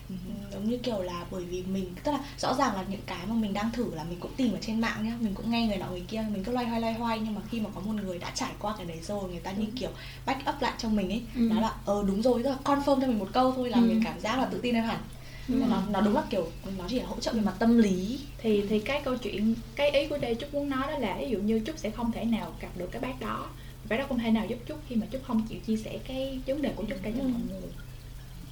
Ừ, 0.10 0.16
giống 0.54 0.68
như 0.70 0.78
kiểu 0.84 1.02
là 1.02 1.26
bởi 1.32 1.46
vì 1.46 1.64
mình 1.64 1.96
tức 2.04 2.12
là 2.12 2.20
rõ 2.38 2.54
ràng 2.54 2.76
là 2.76 2.86
những 2.90 3.02
cái 3.06 3.26
mà 3.28 3.36
mình 3.36 3.54
đang 3.54 3.72
thử 3.72 3.96
là 3.96 4.04
mình 4.04 4.20
cũng 4.20 4.36
tìm 4.38 4.54
ở 4.54 4.58
trên 4.62 4.82
mạng 4.82 5.06
nhá 5.06 5.18
mình 5.22 5.34
cũng 5.36 5.52
nghe 5.52 5.68
người 5.68 5.78
nọ 5.78 5.90
người 5.90 6.06
kia 6.08 6.26
mình 6.32 6.44
cứ 6.44 6.52
loay 6.52 6.66
hoay 6.66 6.82
loay 6.82 6.94
hoay 6.94 7.20
nhưng 7.20 7.36
mà 7.36 7.42
khi 7.50 7.62
mà 7.62 7.70
có 7.76 7.82
một 7.82 7.94
người 7.96 8.20
đã 8.20 8.32
trải 8.36 8.52
qua 8.60 8.76
cái 8.78 8.86
đấy 8.86 9.00
rồi 9.02 9.30
người 9.30 9.40
ta 9.40 9.52
như 9.52 9.66
kiểu 9.80 9.90
back 10.26 10.40
up 10.50 10.62
lại 10.62 10.74
cho 10.78 10.90
mình 10.90 11.10
ấy 11.10 11.28
Ừ. 11.36 11.50
đó 11.50 11.60
là 11.60 11.76
ờ 11.86 12.04
đúng 12.08 12.22
rồi 12.22 12.44
tức 12.44 12.50
là 12.50 12.58
confirm 12.64 13.02
cho 13.02 13.08
mình 13.08 13.20
một 13.20 13.30
câu 13.34 13.52
thôi 13.52 13.70
là 13.70 13.78
Ừ. 13.80 13.84
mình 13.86 14.02
cảm 14.04 14.20
giác 14.20 14.38
là 14.40 14.46
tự 14.46 14.60
tin 14.62 14.76
hơn 14.76 14.84
hẳn 14.86 15.00
Ừ. 15.48 15.56
Nó 15.70 15.82
nó 15.90 16.02
đúng 16.02 16.16
là 16.16 16.24
kiểu 16.30 16.52
nó 16.78 16.86
chỉ 16.90 17.00
là 17.00 17.06
hỗ 17.06 17.20
trợ 17.20 17.32
về 17.34 17.42
mặt 17.42 17.56
tâm 17.60 17.78
lý 17.78 18.20
thì 18.38 18.66
thì 18.70 18.80
cái 18.80 19.02
câu 19.06 19.16
chuyện 19.18 19.56
cái 19.76 19.90
ý 19.92 20.08
của 20.08 20.18
đây 20.18 20.36
Trúc 20.40 20.54
muốn 20.54 20.70
nói 20.70 20.88
đó 20.88 20.98
là 20.98 21.18
ví 21.20 21.30
dụ 21.30 21.40
như 21.40 21.62
Trúc 21.66 21.76
sẽ 21.80 21.90
không 21.90 22.12
thể 22.12 22.26
nào 22.26 22.56
gặp 22.60 22.78
được 22.78 22.88
cái 22.92 23.02
bác 23.02 23.20
đó 23.20 23.50
bác 23.90 23.98
đó 23.98 24.06
không 24.10 24.20
thể 24.20 24.32
nào 24.32 24.46
giúp 24.50 24.58
Trúc 24.68 24.78
khi 24.88 24.96
mà 24.96 25.08
Trúc 25.12 25.22
không 25.24 25.48
chịu 25.48 25.60
chia 25.66 25.78
sẻ 25.78 26.00
cái 26.08 26.42
vấn 26.48 26.62
đề 26.62 26.74
của 26.76 26.84
Trúc 26.90 27.04
ra 27.04 27.12
cho 27.18 27.24
Ừ. 27.24 27.28
mọi 27.30 27.42
người 27.50 27.70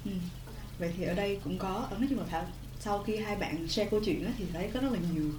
Ừ. 0.04 0.10
vậy 0.78 0.92
thì 0.98 1.04
ở 1.04 1.14
đây 1.14 1.38
cũng 1.44 1.58
có 1.58 1.88
nói 1.98 2.06
chung 2.10 2.18
là 2.18 2.24
Thảo 2.30 2.46
sau 2.80 3.02
khi 3.02 3.16
hai 3.16 3.36
bạn 3.36 3.68
share 3.68 3.90
câu 3.90 4.00
chuyện 4.04 4.24
á, 4.24 4.32
thì 4.38 4.44
thấy 4.52 4.68
có 4.74 4.80
rất 4.80 4.92
là 4.92 4.98
nhiều 5.14 5.30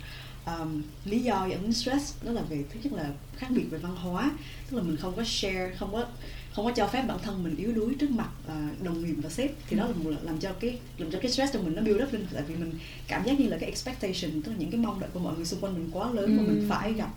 um, 0.45 0.83
lý 1.05 1.19
do 1.19 1.45
dẫn 1.49 1.61
đến 1.61 1.73
stress 1.73 2.23
đó 2.25 2.31
là 2.31 2.41
về 2.41 2.63
thứ 2.73 2.79
nhất 2.83 2.93
là 2.93 3.09
khác 3.37 3.47
biệt 3.49 3.63
về 3.69 3.77
văn 3.77 3.95
hóa 3.95 4.31
tức 4.69 4.77
là 4.77 4.83
mình 4.83 4.97
không 4.97 5.13
có 5.15 5.23
share 5.23 5.75
không 5.77 5.91
có 5.91 6.05
không 6.53 6.65
có 6.65 6.71
cho 6.75 6.87
phép 6.87 7.03
bản 7.07 7.17
thân 7.23 7.43
mình 7.43 7.55
yếu 7.55 7.71
đuối 7.73 7.95
trước 7.99 8.11
mặt 8.11 8.29
ờ, 8.47 8.55
đồng 8.83 9.05
nghiệp 9.05 9.13
và 9.23 9.29
sếp. 9.29 9.51
Thì 9.69 9.77
đó 9.77 9.85
là 9.87 9.93
một 10.03 10.11
làm 10.23 10.39
cho 10.39 10.53
cái 10.53 10.79
làm 10.97 11.11
cho 11.11 11.19
cái 11.21 11.31
stress 11.31 11.53
trong 11.53 11.65
mình 11.65 11.75
nó 11.75 11.81
build 11.81 12.01
up 12.03 12.13
lên 12.13 12.25
tại 12.33 12.43
vì 12.47 12.55
mình 12.55 12.71
cảm 13.07 13.23
giác 13.25 13.39
như 13.39 13.47
là 13.47 13.57
cái 13.57 13.69
expectation 13.69 14.41
tức 14.41 14.51
là 14.51 14.57
những 14.57 14.71
cái 14.71 14.79
mong 14.81 14.99
đợi 14.99 15.09
của 15.13 15.19
mọi 15.19 15.35
người 15.35 15.45
xung 15.45 15.59
quanh 15.59 15.73
mình 15.73 15.89
quá 15.91 16.11
lớn 16.11 16.37
mà 16.37 16.43
mình 16.43 16.59
Ừ. 16.59 16.65
phải 16.69 16.93
gặp. 16.93 17.09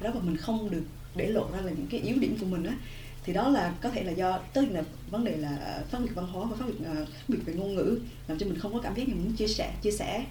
Đó 0.00 0.10
và 0.14 0.20
mình 0.20 0.36
không 0.36 0.70
được 0.70 0.82
để 1.16 1.26
lộ 1.28 1.50
ra 1.52 1.60
là 1.60 1.70
những 1.72 1.86
cái 1.90 2.00
yếu 2.00 2.16
điểm 2.18 2.36
của 2.40 2.46
mình 2.46 2.64
á 2.64 2.74
thì 3.24 3.32
đó 3.32 3.48
là 3.48 3.74
có 3.80 3.90
thể 3.90 4.04
là 4.04 4.12
do 4.12 4.38
tức 4.52 4.66
là 4.70 4.82
vấn 5.10 5.24
đề 5.24 5.36
là 5.36 5.56
ờ, 5.64 5.82
phân 5.90 6.04
biệt 6.04 6.10
văn 6.14 6.26
hóa 6.26 6.46
và 6.50 6.56
phân 6.56 6.68
biệt 6.68 6.84
khác 6.84 7.04
biệt 7.28 7.38
về 7.44 7.54
ngôn 7.54 7.74
ngữ 7.74 7.98
làm 8.28 8.38
cho 8.38 8.46
mình 8.46 8.58
không 8.58 8.72
có 8.72 8.80
cảm 8.80 8.94
giác 8.94 9.08
như 9.08 9.14
mình 9.14 9.24
muốn 9.24 9.36
chia 9.36 9.48
sẻ 9.48 9.72
chia 9.82 9.90
sẻ. 9.90 10.24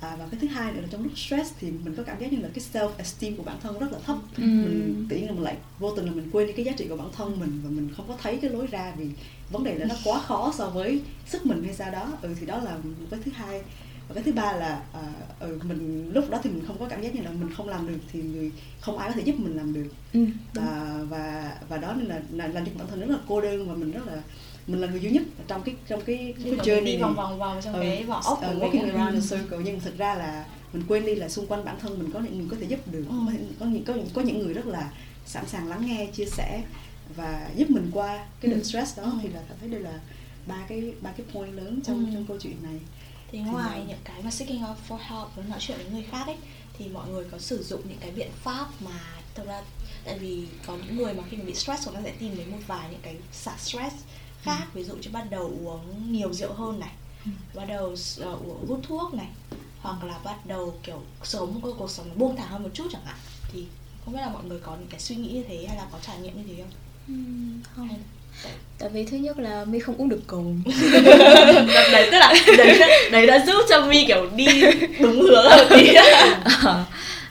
À, 0.00 0.16
và 0.18 0.26
cái 0.30 0.40
thứ 0.40 0.46
hai 0.46 0.72
nữa 0.72 0.80
là 0.80 0.88
trong 0.90 1.02
lúc 1.02 1.18
stress 1.18 1.52
thì 1.60 1.70
mình 1.70 1.94
có 1.96 2.02
cảm 2.02 2.20
giác 2.20 2.32
như 2.32 2.38
là 2.42 2.48
cái 2.54 2.64
self 2.72 2.90
esteem 2.98 3.36
của 3.36 3.42
bản 3.42 3.56
thân 3.62 3.78
rất 3.78 3.92
là 3.92 3.98
thấp. 4.06 4.16
Ừ. 4.36 4.42
mình 4.42 5.06
tự 5.08 5.16
nhiên 5.16 5.26
là 5.26 5.32
mình 5.32 5.42
lại 5.42 5.56
vô 5.78 5.94
tình 5.96 6.06
là 6.06 6.12
mình 6.12 6.30
quên 6.32 6.46
đi 6.46 6.52
cái 6.52 6.64
giá 6.64 6.72
trị 6.72 6.86
của 6.88 6.96
bản 6.96 7.08
thân 7.16 7.40
mình 7.40 7.60
và 7.64 7.70
mình 7.70 7.90
không 7.96 8.08
có 8.08 8.16
thấy 8.22 8.38
cái 8.42 8.50
lối 8.50 8.66
ra 8.66 8.92
vì 8.96 9.06
vấn 9.50 9.64
đề 9.64 9.74
là 9.74 9.86
nó 9.86 9.94
quá 10.04 10.20
khó 10.20 10.52
so 10.58 10.70
với 10.70 11.00
sức 11.26 11.46
mình 11.46 11.64
hay 11.64 11.74
sao 11.74 11.90
đó. 11.90 12.12
Ừ 12.22 12.34
thì 12.40 12.46
đó 12.46 12.58
là 12.58 12.76
cái 13.10 13.20
thứ 13.24 13.30
hai 13.34 13.62
và 14.08 14.14
cái 14.14 14.22
thứ 14.24 14.32
ba 14.32 14.52
là 14.52 14.82
à, 14.92 15.02
ừ, 15.40 15.58
mình 15.68 16.10
lúc 16.14 16.30
đó 16.30 16.40
thì 16.42 16.50
mình 16.50 16.64
không 16.66 16.78
có 16.78 16.86
cảm 16.88 17.02
giác 17.02 17.14
như 17.14 17.22
là 17.22 17.30
mình 17.30 17.50
không 17.56 17.68
làm 17.68 17.86
được 17.88 17.98
thì 18.12 18.22
người 18.22 18.52
không 18.80 18.98
ai 18.98 19.08
có 19.08 19.14
thể 19.14 19.22
giúp 19.22 19.34
mình 19.38 19.56
làm 19.56 19.72
được 19.72 19.88
Ừ. 20.12 20.26
à, 20.54 20.98
và 21.08 21.56
và 21.68 21.76
đó 21.76 21.94
nên 21.94 22.06
là, 22.06 22.20
là 22.32 22.46
làm 22.48 22.66
cho 22.66 22.72
bản 22.78 22.86
thân 22.90 23.00
rất 23.00 23.06
là 23.10 23.18
cô 23.28 23.40
đơn 23.40 23.68
và 23.68 23.74
mình 23.74 23.90
rất 23.92 24.06
là 24.06 24.22
mình 24.66 24.80
là 24.80 24.88
người 24.88 25.00
duy 25.00 25.10
nhất 25.10 25.22
trong 25.48 25.62
cái 25.62 25.74
trong 25.88 26.00
cái, 26.06 26.34
Như 26.38 26.56
cái 26.56 26.66
journey 26.66 26.74
mình 26.74 26.84
đi 26.84 26.96
vòng 26.96 27.14
vòng 27.14 27.38
vòng 27.38 27.60
trong 27.64 27.74
cái 27.74 28.04
vỏ 28.04 28.20
ốc 28.24 28.38
uh, 28.38 28.44
của 28.60 28.66
walking 28.66 28.72
mình 28.82 28.94
around 28.94 29.14
ấy. 29.14 29.20
the 29.20 29.36
circle 29.36 29.58
nhưng 29.64 29.80
thực 29.80 29.98
ra 29.98 30.14
là 30.14 30.44
mình 30.72 30.82
quên 30.88 31.06
đi 31.06 31.14
là 31.14 31.28
xung 31.28 31.46
quanh 31.46 31.64
bản 31.64 31.76
thân 31.80 31.98
mình 31.98 32.10
có 32.12 32.20
những 32.20 32.38
người 32.38 32.46
có 32.50 32.56
thể 32.60 32.66
giúp 32.66 32.80
được 32.92 33.04
Ừ. 33.08 33.14
có, 33.60 33.66
những 33.66 33.84
có, 33.84 33.94
những- 33.94 34.08
có 34.14 34.22
những 34.22 34.38
người 34.38 34.54
rất 34.54 34.66
là 34.66 34.90
sẵn 35.26 35.46
sàng 35.46 35.68
lắng 35.68 35.82
nghe 35.86 36.06
chia 36.06 36.24
sẻ 36.26 36.62
và 37.16 37.50
giúp 37.56 37.70
mình 37.70 37.90
qua 37.92 38.26
cái 38.40 38.50
đợt 38.50 38.56
Ừ. 38.58 38.62
stress 38.62 38.98
đó 38.98 39.04
Ừ. 39.04 39.10
thì 39.22 39.28
là 39.28 39.40
cảm 39.48 39.56
thấy 39.60 39.68
đây 39.68 39.80
là 39.80 40.00
ba 40.46 40.64
cái 40.68 40.92
ba 41.00 41.10
cái 41.16 41.26
point 41.34 41.52
lớn 41.52 41.80
trong 41.84 42.06
Ừ. 42.06 42.10
trong 42.14 42.24
câu 42.28 42.36
chuyện 42.40 42.56
này 42.62 42.78
thì 43.32 43.38
ngoài 43.38 43.84
những 43.88 43.98
cái 44.04 44.22
mà 44.22 44.30
seeking 44.30 44.62
out 44.64 44.76
for 44.88 44.96
help 44.96 45.28
và 45.36 45.42
nói 45.48 45.58
chuyện 45.60 45.78
với 45.78 45.86
người 45.90 46.06
khác 46.10 46.26
ấy 46.26 46.36
thì 46.78 46.88
mọi 46.88 47.08
người 47.08 47.24
có 47.30 47.38
sử 47.38 47.62
dụng 47.62 47.80
những 47.88 47.98
cái 48.00 48.10
biện 48.10 48.30
pháp 48.42 48.66
mà 48.80 49.00
thực 49.34 49.46
ra 49.46 49.62
tại 50.04 50.18
vì 50.18 50.46
có 50.66 50.76
những 50.76 50.96
người 50.96 51.14
mà 51.14 51.22
khi 51.30 51.36
mà 51.36 51.44
bị 51.44 51.54
stress 51.54 51.86
người 51.86 51.96
ta 51.96 52.00
sẽ 52.04 52.12
tìm 52.18 52.36
đến 52.36 52.50
một 52.50 52.58
vài 52.66 52.88
những 52.90 53.00
cái 53.02 53.16
xả 53.32 53.56
stress 53.58 53.96
khác. 54.42 54.66
Ví 54.74 54.84
dụ 54.84 54.96
như 54.96 55.10
bắt 55.12 55.26
đầu 55.30 55.42
uống 55.64 56.12
nhiều 56.12 56.32
rượu 56.32 56.52
hơn 56.52 56.80
này 56.80 56.92
bắt 57.54 57.64
đầu 57.64 57.86
uh, 57.86 58.46
uống 58.46 58.66
hút 58.68 58.80
thuốc 58.82 59.14
này 59.14 59.28
hoặc 59.80 60.04
là 60.04 60.18
bắt 60.24 60.46
đầu 60.46 60.78
kiểu 60.82 61.02
sống 61.24 61.60
một 61.60 61.74
cuộc 61.78 61.90
sống 61.90 62.18
buông 62.18 62.36
thả 62.36 62.46
hơn 62.46 62.62
một 62.62 62.70
chút 62.74 62.88
chẳng 62.92 63.04
hạn. 63.04 63.16
Thì 63.52 63.66
không 64.04 64.14
biết 64.14 64.20
là 64.20 64.28
mọi 64.28 64.44
người 64.44 64.60
có 64.60 64.76
những 64.76 64.88
cái 64.88 65.00
suy 65.00 65.16
nghĩ 65.16 65.32
như 65.32 65.44
thế 65.48 65.66
hay 65.68 65.76
là 65.76 65.86
có 65.92 65.98
trải 66.02 66.18
nghiệm 66.18 66.36
như 66.36 66.44
thế 66.48 66.62
không? 66.62 66.72
Ừ, 67.08 67.14
không. 67.76 67.88
Hay- 67.88 67.98
tại 68.78 68.88
vì 68.92 69.04
thứ 69.04 69.16
nhất 69.16 69.38
là 69.38 69.64
mi 69.64 69.78
không 69.78 69.94
uống 69.98 70.08
được 70.08 70.20
cồn. 70.26 70.60
Đấy 71.92 72.08
tức 72.12 72.18
là 72.18 72.34
đấy, 72.58 72.80
đấy 73.12 73.26
đã 73.26 73.44
giúp 73.46 73.62
cho 73.68 73.86
mi 73.86 74.04
kiểu 74.06 74.26
đi 74.36 74.62
đúng 75.00 75.20
hướng. 75.20 75.44
Hơn 75.50 75.66
tí 75.70 75.94
Ờ. 76.64 76.84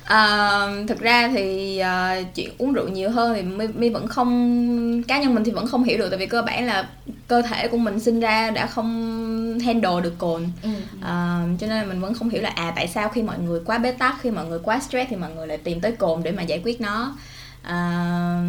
À, 0.04 0.62
thực 0.88 1.00
ra 1.00 1.30
thì 1.34 1.78
à, 1.78 2.22
chuyện 2.36 2.50
uống 2.58 2.74
rượu 2.74 2.88
nhiều 2.88 3.10
hơn 3.10 3.36
thì 3.36 3.41
mi, 3.41 3.65
mi 3.76 3.89
vẫn 3.89 4.08
không 4.08 5.04
cá 5.04 5.20
nhân 5.20 5.36
mình 5.36 5.43
thì 5.43 5.52
vẫn 5.52 5.67
không 5.67 5.84
hiểu 5.84 5.98
được 5.98 6.10
tại 6.10 6.20
vì 6.20 6.26
cơ 6.26 6.41
bản 6.41 6.65
là 6.65 6.88
cơ 7.28 7.41
thể 7.41 7.67
của 7.67 7.78
mình 7.78 8.00
sinh 8.00 8.20
ra 8.20 8.52
đã 8.52 8.67
không 8.67 9.60
handle 9.65 10.02
được 10.04 10.13
cồn. 10.17 10.48
Ừ. 10.63 10.70
à, 11.02 11.39
cho 11.60 11.67
nên 11.67 11.78
là 11.78 11.84
mình 11.84 12.02
vẫn 12.02 12.13
không 12.13 12.30
hiểu 12.30 12.41
là 12.41 12.50
à 12.50 12.74
tại 12.76 12.88
sao 12.88 13.10
khi 13.10 13.22
mọi 13.22 13.36
người 13.39 13.60
quá 13.65 13.78
bế 13.78 13.91
tắc 13.91 14.15
khi 14.22 14.32
mọi 14.32 14.46
người 14.46 14.60
quá 14.63 14.80
stress 14.80 15.10
thì 15.10 15.15
mọi 15.15 15.30
người 15.36 15.48
lại 15.48 15.58
tìm 15.58 15.82
tới 15.82 15.91
cồn 15.91 16.24
để 16.24 16.32
mà 16.32 16.43
giải 16.43 16.62
quyết 16.63 16.82
nó 16.82 17.15
à, 17.67 18.41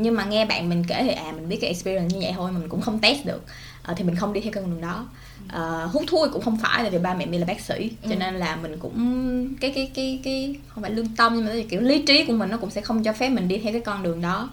nhưng 0.00 0.14
mà 0.14 0.24
nghe 0.24 0.44
bạn 0.44 0.68
mình 0.68 0.84
kể 0.88 1.02
thì 1.02 1.10
à 1.10 1.32
mình 1.32 1.48
biết 1.48 1.58
cái 1.60 1.68
experience 1.70 2.14
như 2.14 2.20
vậy 2.22 2.32
thôi 2.36 2.52
mà 2.52 2.58
mình 2.58 2.68
cũng 2.68 2.80
không 2.80 2.98
test 2.98 3.24
được. 3.26 3.44
À, 3.82 3.94
thì 3.96 4.04
mình 4.04 4.14
không 4.16 4.32
đi 4.32 4.40
theo 4.40 4.52
con 4.54 4.70
đường 4.70 4.80
đó. 4.80 5.06
À, 5.48 5.60
hút 5.92 6.02
thuốc 6.06 6.28
cũng 6.32 6.42
không 6.42 6.56
phải 6.62 6.78
tại 6.82 6.90
vì 6.90 6.98
ba 6.98 7.14
mẹ 7.14 7.26
mình 7.26 7.40
là 7.40 7.46
bác 7.46 7.60
sĩ 7.60 7.90
cho 8.02 8.10
Ừ. 8.10 8.16
nên 8.16 8.34
là 8.34 8.56
mình 8.56 8.76
cũng 8.78 9.54
cái 9.60 9.70
cái 9.74 9.90
cái 9.94 10.20
cái 10.24 10.56
không 10.68 10.82
phải 10.82 10.90
lương 10.92 11.08
tâm 11.16 11.32
nhưng 11.36 11.44
mà 11.46 11.52
kiểu 11.68 11.80
lý 11.80 12.02
trí 12.02 12.24
của 12.24 12.32
mình 12.32 12.50
nó 12.50 12.56
cũng 12.56 12.70
sẽ 12.70 12.80
không 12.80 13.02
cho 13.02 13.12
phép 13.12 13.28
mình 13.28 13.48
đi 13.48 13.58
theo 13.58 13.72
cái 13.72 13.80
con 13.80 14.02
đường 14.02 14.22
đó. 14.22 14.50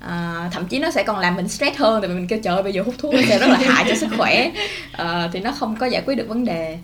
À, 0.00 0.50
thậm 0.52 0.66
chí 0.68 0.78
nó 0.78 0.90
sẽ 0.90 1.02
còn 1.02 1.18
làm 1.18 1.36
mình 1.36 1.48
stress 1.48 1.76
hơn 1.78 2.00
tại 2.02 2.08
vì 2.08 2.14
mình 2.14 2.26
kêu 2.28 2.38
trời 2.42 2.62
bây 2.62 2.72
giờ 2.72 2.82
hút 2.82 2.94
thuốc 2.98 3.14
sẽ 3.28 3.38
rất 3.38 3.46
là 3.46 3.58
hại 3.58 3.84
cho 3.88 3.94
sức 3.94 4.08
khỏe. 4.16 4.50
À, 4.92 5.30
thì 5.32 5.40
nó 5.40 5.52
không 5.52 5.76
có 5.76 5.86
giải 5.86 6.02
quyết 6.06 6.14
được 6.14 6.28
vấn 6.28 6.44
đề. 6.44 6.78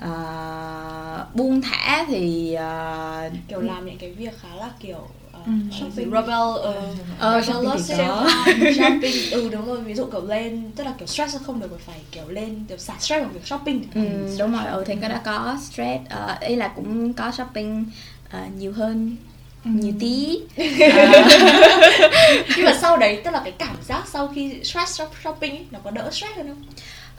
À, 0.00 0.10
buông 1.34 1.60
thả 1.62 2.04
thì 2.08 2.54
à, 2.54 3.30
kiểu 3.48 3.60
làm 3.60 3.86
những 3.86 3.98
cái 3.98 4.12
việc 4.12 4.38
khá 4.42 4.48
là 4.58 4.70
kiểu 4.80 4.96
uh, 4.96 5.21
shopping. 5.72 6.10
Rebel 6.10 6.48
uh, 6.58 6.64
Ờ, 7.18 7.42
shopping 7.42 7.70
thì 7.74 7.94
self 7.94 8.08
có. 8.08 8.30
time, 8.46 8.72
shopping 8.72 9.30
ừ 9.30 9.48
đúng 9.52 9.66
rồi 9.66 9.80
ví 9.80 9.94
dụ 9.94 10.06
kiểu 10.12 10.26
lên 10.26 10.70
tức 10.76 10.84
là 10.84 10.92
kiểu 10.98 11.06
stress 11.06 11.36
không 11.46 11.60
được 11.60 11.80
phải 11.86 12.00
kiểu 12.12 12.28
lên 12.28 12.64
kiểu 12.68 12.78
xả 12.78 12.94
stress 13.00 13.22
bằng 13.22 13.32
việc 13.32 13.46
shopping. 13.46 13.84
Ừ, 13.94 14.00
đúng 14.38 14.52
rồi 14.52 14.66
ừ 14.66 14.84
thì 14.86 14.94
cái 15.00 15.10
đó 15.10 15.16
có 15.24 15.56
stress 15.70 16.00
ờ, 16.10 16.36
ý 16.40 16.56
là 16.56 16.68
cũng 16.68 17.12
có 17.12 17.30
shopping 17.30 17.84
ờ, 18.30 18.38
nhiều 18.58 18.72
hơn 18.72 19.16
nhiều 19.64 19.92
tí. 20.00 20.38
Ờ, 20.56 20.64
nhưng 22.56 22.64
mà 22.64 22.74
sau 22.80 22.96
đấy 22.96 23.20
tức 23.24 23.30
là 23.30 23.40
cái 23.44 23.52
cảm 23.58 23.76
giác 23.88 24.02
sau 24.12 24.28
khi 24.34 24.54
stress 24.64 25.00
shop- 25.00 25.06
shopping 25.24 25.50
ấy, 25.56 25.64
nó 25.70 25.78
có 25.84 25.90
đỡ 25.90 26.10
stress 26.10 26.36
hơn 26.36 26.48
không 26.48 26.62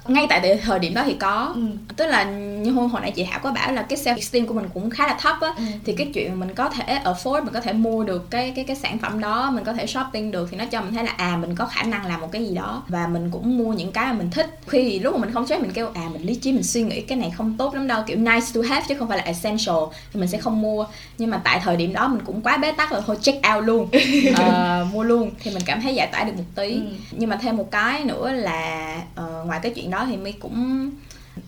ngay 0.07 0.25
tại 0.29 0.59
thời 0.63 0.79
điểm 0.79 0.93
đó 0.93 1.03
thì 1.05 1.13
có. 1.13 1.51
Ừ. 1.55 1.61
tức 1.95 2.05
là 2.05 2.23
như 2.23 2.71
hồi 2.71 2.87
hồi 2.87 3.01
nãy 3.01 3.11
chị 3.11 3.23
Hảo 3.23 3.39
có 3.43 3.51
bảo 3.51 3.71
là 3.71 3.81
cái 3.81 3.99
self 3.99 4.15
esteem 4.15 4.45
của 4.47 4.53
mình 4.53 4.65
cũng 4.73 4.89
khá 4.89 5.07
là 5.07 5.17
thấp 5.19 5.35
á. 5.41 5.53
Ừ. 5.57 5.63
thì 5.85 5.93
cái 5.97 6.07
chuyện 6.13 6.39
mình 6.39 6.53
có 6.55 6.69
thể 6.69 6.99
afford 7.03 7.43
mình 7.43 7.53
có 7.53 7.61
thể 7.61 7.73
mua 7.73 8.03
được 8.03 8.29
cái 8.31 8.53
cái 8.55 8.65
cái 8.65 8.75
sản 8.75 8.97
phẩm 8.97 9.19
đó 9.19 9.51
mình 9.51 9.63
có 9.63 9.73
thể 9.73 9.87
shopping 9.87 10.31
được 10.31 10.47
thì 10.51 10.57
nó 10.57 10.65
cho 10.65 10.81
mình 10.81 10.93
thấy 10.93 11.03
là 11.03 11.11
à 11.17 11.37
mình 11.41 11.55
có 11.55 11.65
khả 11.65 11.83
năng 11.83 12.05
làm 12.05 12.21
một 12.21 12.31
cái 12.31 12.45
gì 12.45 12.55
đó. 12.55 12.83
Và 12.87 13.07
mình 13.07 13.29
cũng 13.31 13.57
mua 13.57 13.73
những 13.73 13.91
cái 13.91 14.05
mà 14.05 14.13
mình 14.13 14.29
thích. 14.31 14.59
Khi 14.67 14.99
lúc 14.99 15.13
mà 15.13 15.19
mình 15.21 15.31
không 15.33 15.45
stress 15.45 15.61
mình 15.61 15.71
kêu 15.71 15.89
à 15.93 16.01
mình 16.13 16.21
lý 16.25 16.35
trí 16.35 16.51
mình 16.51 16.63
suy 16.63 16.81
nghĩ 16.83 17.01
cái 17.01 17.17
này 17.17 17.31
không 17.37 17.57
tốt 17.57 17.75
lắm 17.75 17.87
đâu. 17.87 18.03
Kiểu 18.07 18.17
nice 18.17 18.47
to 18.55 18.61
have 18.69 18.85
chứ 18.87 18.95
không 18.99 19.07
phải 19.07 19.17
là 19.17 19.23
essential 19.23 19.75
thì 20.13 20.19
mình 20.19 20.29
sẽ 20.29 20.37
không 20.37 20.61
mua. 20.61 20.85
Nhưng 21.17 21.29
mà 21.29 21.41
tại 21.43 21.59
thời 21.63 21.75
điểm 21.77 21.93
đó 21.93 22.07
mình 22.07 22.21
cũng 22.25 22.41
quá 22.41 22.57
bế 22.57 22.71
tắc 22.71 22.91
rồi 22.91 23.01
thôi 23.07 23.17
check 23.21 23.41
out 23.55 23.65
luôn. 23.65 23.89
Ờ, 24.37 24.87
mua 24.91 25.03
luôn. 25.03 25.31
Thì 25.39 25.51
mình 25.51 25.63
cảm 25.65 25.81
thấy 25.81 25.95
giải 25.95 26.07
tỏa 26.11 26.23
được 26.23 26.33
một 26.37 26.43
tí. 26.55 26.71
Ừ. 26.73 26.81
nhưng 27.11 27.29
mà 27.29 27.35
thêm 27.41 27.57
một 27.57 27.71
cái 27.71 28.03
nữa 28.03 28.31
là 28.31 28.95
ờ, 29.15 29.43
ngoài 29.45 29.59
cái 29.63 29.71
chuyện 29.75 29.91
đó 29.93 30.05
thì 30.09 30.17
mi 30.17 30.31
cũng 30.31 30.89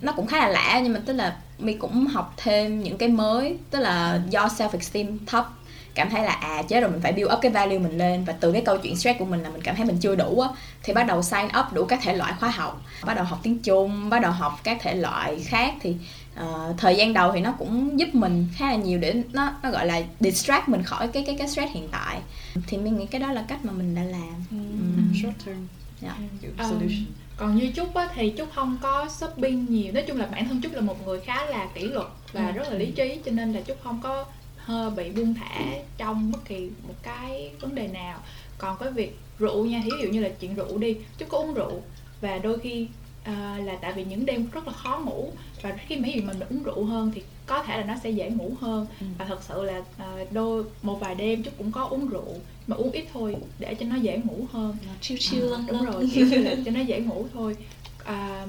nó 0.02 0.12
cũng 0.12 0.28
khá 0.28 0.40
là 0.40 0.48
lạ 0.48 0.80
nhưng 0.84 0.94
mà 0.94 1.00
tức 1.06 1.14
là 1.14 1.38
mi 1.60 1.74
cũng 1.74 2.08
học 2.08 2.34
thêm 2.38 2.84
những 2.84 2.98
cái 2.98 3.10
mới 3.10 3.58
tức 3.72 3.80
là 3.80 4.22
do 4.30 4.48
self 4.48 4.70
esteem 4.74 5.26
thấp 5.26 5.48
cảm 5.96 6.10
thấy 6.10 6.24
là 6.24 6.32
à 6.32 6.62
chết 6.70 6.82
rồi 6.82 6.92
mình 6.92 7.02
phải 7.02 7.12
build 7.12 7.32
up 7.34 7.40
cái 7.42 7.52
value 7.52 7.80
mình 7.80 7.98
lên 7.98 8.24
và 8.26 8.34
từ 8.40 8.52
cái 8.52 8.62
câu 8.66 8.78
chuyện 8.78 8.96
stress 8.98 9.20
của 9.20 9.26
mình 9.26 9.44
là 9.44 9.50
mình 9.50 9.62
cảm 9.62 9.76
thấy 9.76 9.86
mình 9.86 9.98
chưa 10.02 10.16
đủ 10.16 10.40
á 10.40 10.50
thì 10.84 10.94
bắt 10.94 11.04
đầu 11.04 11.22
sign 11.22 11.46
up 11.60 11.74
đủ 11.74 11.86
các 11.86 12.00
thể 12.04 12.14
loại 12.16 12.34
khóa 12.40 12.50
học 12.50 12.82
bắt 13.06 13.14
đầu 13.14 13.26
học 13.26 13.40
tiếng 13.44 13.60
Trung 13.60 14.10
bắt 14.10 14.20
đầu 14.22 14.32
học 14.32 14.60
các 14.64 14.78
thể 14.82 14.96
loại 14.96 15.40
khác 15.46 15.74
thì 15.82 15.96
ờ, 16.36 16.74
thời 16.78 16.96
gian 16.96 17.14
đầu 17.14 17.32
thì 17.32 17.40
nó 17.42 17.52
cũng 17.60 18.00
giúp 18.00 18.10
mình 18.14 18.48
khá 18.56 18.70
là 18.70 18.76
nhiều 18.76 19.00
để 19.00 19.14
nó 19.34 19.52
nó 19.64 19.72
gọi 19.72 19.86
là 19.86 20.02
distract 20.20 20.70
mình 20.70 20.84
khỏi 20.84 21.08
cái 21.08 21.24
cái 21.28 21.36
cái 21.38 21.48
stress 21.48 21.74
hiện 21.74 21.88
tại 21.92 22.20
thì 22.68 22.78
mình 22.78 22.98
nghĩ 22.98 23.06
cái 23.06 23.22
đó 23.22 23.32
là 23.32 23.46
cách 23.48 23.66
mà 23.66 23.72
mình 23.72 23.96
đã 23.96 24.04
làm 24.04 24.34
Ừ. 24.52 24.58
Ừ. 24.98 25.18
short 25.22 25.46
term 25.46 25.68
Dạ. 26.02 26.16
kiểu 26.42 26.52
Um, 26.60 26.70
solution 26.70 27.06
còn 27.38 27.56
như 27.56 27.72
Trúc 27.76 27.94
á, 27.96 28.10
thì 28.16 28.34
Trúc 28.38 28.52
không 28.56 28.78
có 28.82 29.08
shopping 29.10 29.66
nhiều 29.70 29.94
Nói 29.94 30.04
chung 30.08 30.18
là 30.18 30.26
bản 30.26 30.46
thân 30.50 30.62
Trúc 30.62 30.74
là 30.74 30.82
một 30.82 31.06
người 31.06 31.20
khá 31.20 31.46
là 31.46 31.68
kỷ 31.74 31.82
luật 31.82 32.08
và 32.34 32.46
Ừ. 32.48 32.52
rất 32.52 32.64
là 32.72 32.78
lý 32.78 32.92
trí 32.92 33.20
Cho 33.26 33.32
nên 33.32 33.54
là 33.54 33.62
Trúc 33.62 33.78
không 33.84 34.00
có 34.04 34.26
hơi 34.58 34.90
bị 34.92 35.10
buông 35.10 35.34
thả 35.34 35.62
trong 35.98 36.32
bất 36.32 36.46
kỳ 36.46 36.70
một 36.88 36.94
cái 37.04 37.52
vấn 37.62 37.76
đề 37.76 37.88
nào 37.88 38.20
Còn 38.58 38.78
cái 38.80 38.92
việc 38.92 39.18
rượu 39.40 39.66
nha, 39.66 39.82
thì 39.84 39.90
ví 39.92 39.98
dụ 40.04 40.12
như 40.12 40.20
là 40.22 40.30
chuyện 40.40 40.56
rượu 40.56 40.78
đi 40.78 40.98
Trúc 41.20 41.30
có 41.30 41.38
uống 41.38 41.54
rượu 41.54 41.82
và 42.22 42.38
đôi 42.38 42.60
khi 42.60 42.88
à, 43.24 43.60
là 43.66 43.76
tại 43.82 43.94
vì 43.94 44.04
những 44.04 44.26
đêm 44.26 44.48
rất 44.54 44.68
là 44.68 44.74
khó 44.74 44.98
ngủ 45.06 45.32
và 45.62 45.72
khi 45.88 45.96
mà 45.98 46.08
dụ 46.08 46.22
mình 46.22 46.40
uống 46.50 46.64
rượu 46.64 46.86
hơn 46.86 47.12
thì 47.16 47.22
có 47.46 47.64
thể 47.64 47.78
là 47.78 47.84
nó 47.84 47.94
sẽ 48.04 48.10
dễ 48.10 48.30
ngủ 48.30 48.52
hơn 48.62 48.88
Ừ. 49.02 49.06
và 49.18 49.26
thật 49.26 49.40
sự 49.48 49.64
là 49.64 49.82
à, 49.98 50.16
đôi 50.32 50.64
một 50.82 51.00
vài 51.00 51.16
đêm 51.16 51.44
Trúc 51.44 51.58
cũng 51.58 51.72
có 51.72 51.84
uống 51.86 52.08
rượu 52.08 52.36
mà 52.68 52.76
uống 52.76 52.92
ít 52.92 53.06
thôi 53.14 53.36
để 53.60 53.76
cho 53.76 53.86
nó 53.86 53.96
dễ 53.96 54.18
ngủ 54.18 54.46
hơn. 54.52 54.78
Nó 54.88 54.94
chill 55.02 55.20
chill 55.20 55.54
À, 55.54 55.60
đúng 55.68 55.86
rồi 55.86 56.10
kiểu 56.14 56.28
như 56.28 56.38
là 56.38 56.56
cho 56.66 56.72
nó 56.72 56.80
dễ 56.80 57.00
ngủ 57.00 57.26
thôi. 57.34 57.56
À, 58.06 58.46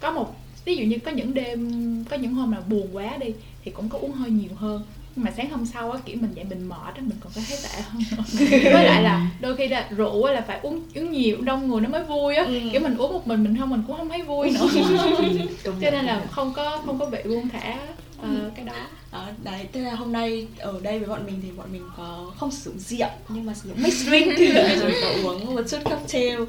có 0.00 0.10
một 0.10 0.36
ví 0.64 0.76
dụ 0.76 0.84
như 0.84 0.98
có 0.98 1.10
những 1.10 1.34
đêm 1.34 2.04
có 2.10 2.16
những 2.16 2.34
hôm 2.34 2.50
mà 2.50 2.60
buồn 2.68 2.88
quá 2.92 3.16
đi 3.16 3.26
thì 3.64 3.70
cũng 3.70 3.88
có 3.88 3.98
uống 3.98 4.12
hơi 4.12 4.30
nhiều 4.30 4.50
hơn. 4.56 4.82
Nhưng 5.16 5.24
mà 5.24 5.30
sáng 5.36 5.50
hôm 5.50 5.66
sau 5.66 5.90
á 5.90 5.98
kiểu 6.04 6.16
mình 6.20 6.30
dậy 6.34 6.44
mình 6.50 6.68
mệt 6.68 6.94
á 6.94 7.00
mình 7.00 7.18
còn 7.20 7.32
có 7.34 7.40
thấy 7.48 7.58
tệ 7.62 7.82
hơn. 7.82 8.02
Với 8.72 8.84
lại 8.84 9.02
là 9.02 9.30
đôi 9.40 9.56
khi 9.56 9.68
là 9.68 9.88
rượu 9.90 10.24
á 10.24 10.32
là 10.32 10.40
phải 10.40 10.60
uống 10.62 10.80
uống 10.94 11.12
nhiều 11.12 11.36
đông 11.40 11.68
người 11.68 11.80
nó 11.80 11.88
mới 11.88 12.04
vui 12.04 12.34
á. 12.34 12.44
Ừ. 12.44 12.60
kiểu 12.72 12.80
mình 12.80 12.96
uống 12.96 13.12
một 13.12 13.26
mình 13.26 13.44
mình 13.44 13.56
không 13.58 13.70
mình 13.70 13.82
cũng 13.86 13.96
không 13.96 14.08
thấy 14.08 14.22
vui 14.22 14.50
nữa. 14.50 14.68
Cho 15.64 15.90
nên 15.90 16.04
là 16.04 16.26
không 16.30 16.52
có 16.52 16.82
không 16.86 16.98
có 16.98 17.06
bị 17.06 17.18
buông 17.24 17.48
thả 17.48 17.78
ờ, 18.22 18.50
cái 18.56 18.64
đó. 18.64 18.72
Đó, 19.12 19.26
đấy, 19.44 19.68
tức 19.72 19.80
là 19.80 19.94
hôm 19.94 20.12
nay 20.12 20.46
ở 20.58 20.80
đây 20.82 20.98
với 20.98 21.08
bọn 21.08 21.26
mình 21.26 21.40
thì 21.42 21.50
bọn 21.50 21.72
mình 21.72 21.82
có 21.96 22.30
không 22.36 22.50
sử 22.50 22.70
dụng 22.70 22.78
rượu 22.78 23.08
nhưng 23.28 23.46
mà 23.46 23.54
sử 23.54 23.68
dụng 23.68 23.82
mixed 23.82 24.08
drink. 24.08 24.38
Rồi 24.80 24.92
có 25.02 25.08
uống 25.08 25.54
một 25.54 25.62
chút 25.70 25.78
cocktail 25.84 26.40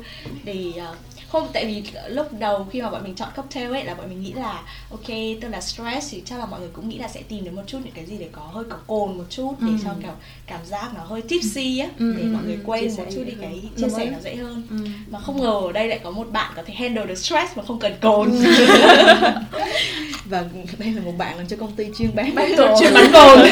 để 0.44 0.72
ờ, 0.78 0.96
không 1.30 1.48
tại 1.54 1.66
vì 1.66 1.84
lúc 2.10 2.28
đầu 2.40 2.68
khi 2.72 2.82
mà 2.82 2.90
bọn 2.90 3.04
mình 3.04 3.16
chọn 3.16 3.30
cocktail 3.36 3.72
ấy 3.72 3.84
là 3.84 3.94
bọn 3.94 4.10
mình 4.10 4.22
nghĩ 4.24 4.34
là 4.34 4.62
ok 4.92 5.08
tức 5.42 5.48
là 5.50 5.62
stress 5.62 6.12
thì 6.12 6.22
chắc 6.26 6.40
là 6.40 6.46
mọi 6.46 6.60
người 6.60 6.70
cũng 6.74 6.90
nghĩ 6.90 6.98
là 6.98 7.08
sẽ 7.08 7.22
tìm 7.30 7.44
đến 7.44 7.56
một 7.56 7.62
chút 7.68 7.78
những 7.84 7.94
cái 7.94 8.06
gì 8.06 8.18
để 8.18 8.30
có 8.32 8.42
hơi 8.42 8.64
có 8.70 8.78
cồn 8.88 9.18
một 9.18 9.24
chút 9.30 9.54
để 9.60 9.72
Ừ. 9.72 9.78
cho 9.84 9.90
kiểu 10.02 10.12
cảm 10.48 10.66
giác 10.66 10.92
nó 10.96 11.04
hơi 11.04 11.22
tipsy 11.22 11.80
á 11.80 11.88
Ừ, 12.00 12.14
để 12.18 12.24
ừ, 12.24 12.28
mọi 12.34 12.44
người 12.44 12.56
ừ, 12.56 12.62
quên 12.66 12.96
một 12.98 13.04
chút 13.16 13.24
đi 13.28 13.34
cái 13.42 13.62
chia 13.78 13.90
sẻ 13.98 14.06
nó 14.12 14.18
dễ 14.24 14.36
hơn. 14.36 14.64
Ừ. 14.70 14.76
mà 15.10 15.20
không 15.20 15.42
ngờ 15.42 15.62
ở 15.66 15.72
đây 15.72 15.88
lại 15.88 16.00
có 16.04 16.12
một 16.12 16.28
bạn 16.32 16.54
có 16.56 16.64
thể 16.66 16.74
handle 16.74 17.06
được 17.06 17.16
stress 17.18 17.58
mà 17.58 17.64
không 17.68 17.80
cần 17.80 17.94
cồn 18.02 18.32
và 20.34 20.46
đây 20.78 20.92
là 20.94 21.02
một 21.02 21.14
bạn 21.18 21.38
làm 21.38 21.48
cho 21.48 21.58
công 21.58 21.76
ty 21.76 21.86
chuyên 21.98 22.16
bán 22.16 22.36
Bán 22.36 22.52
cồn. 22.58 22.72
chuyên 22.80 22.94
bán 22.94 23.12
cồn 23.14 23.40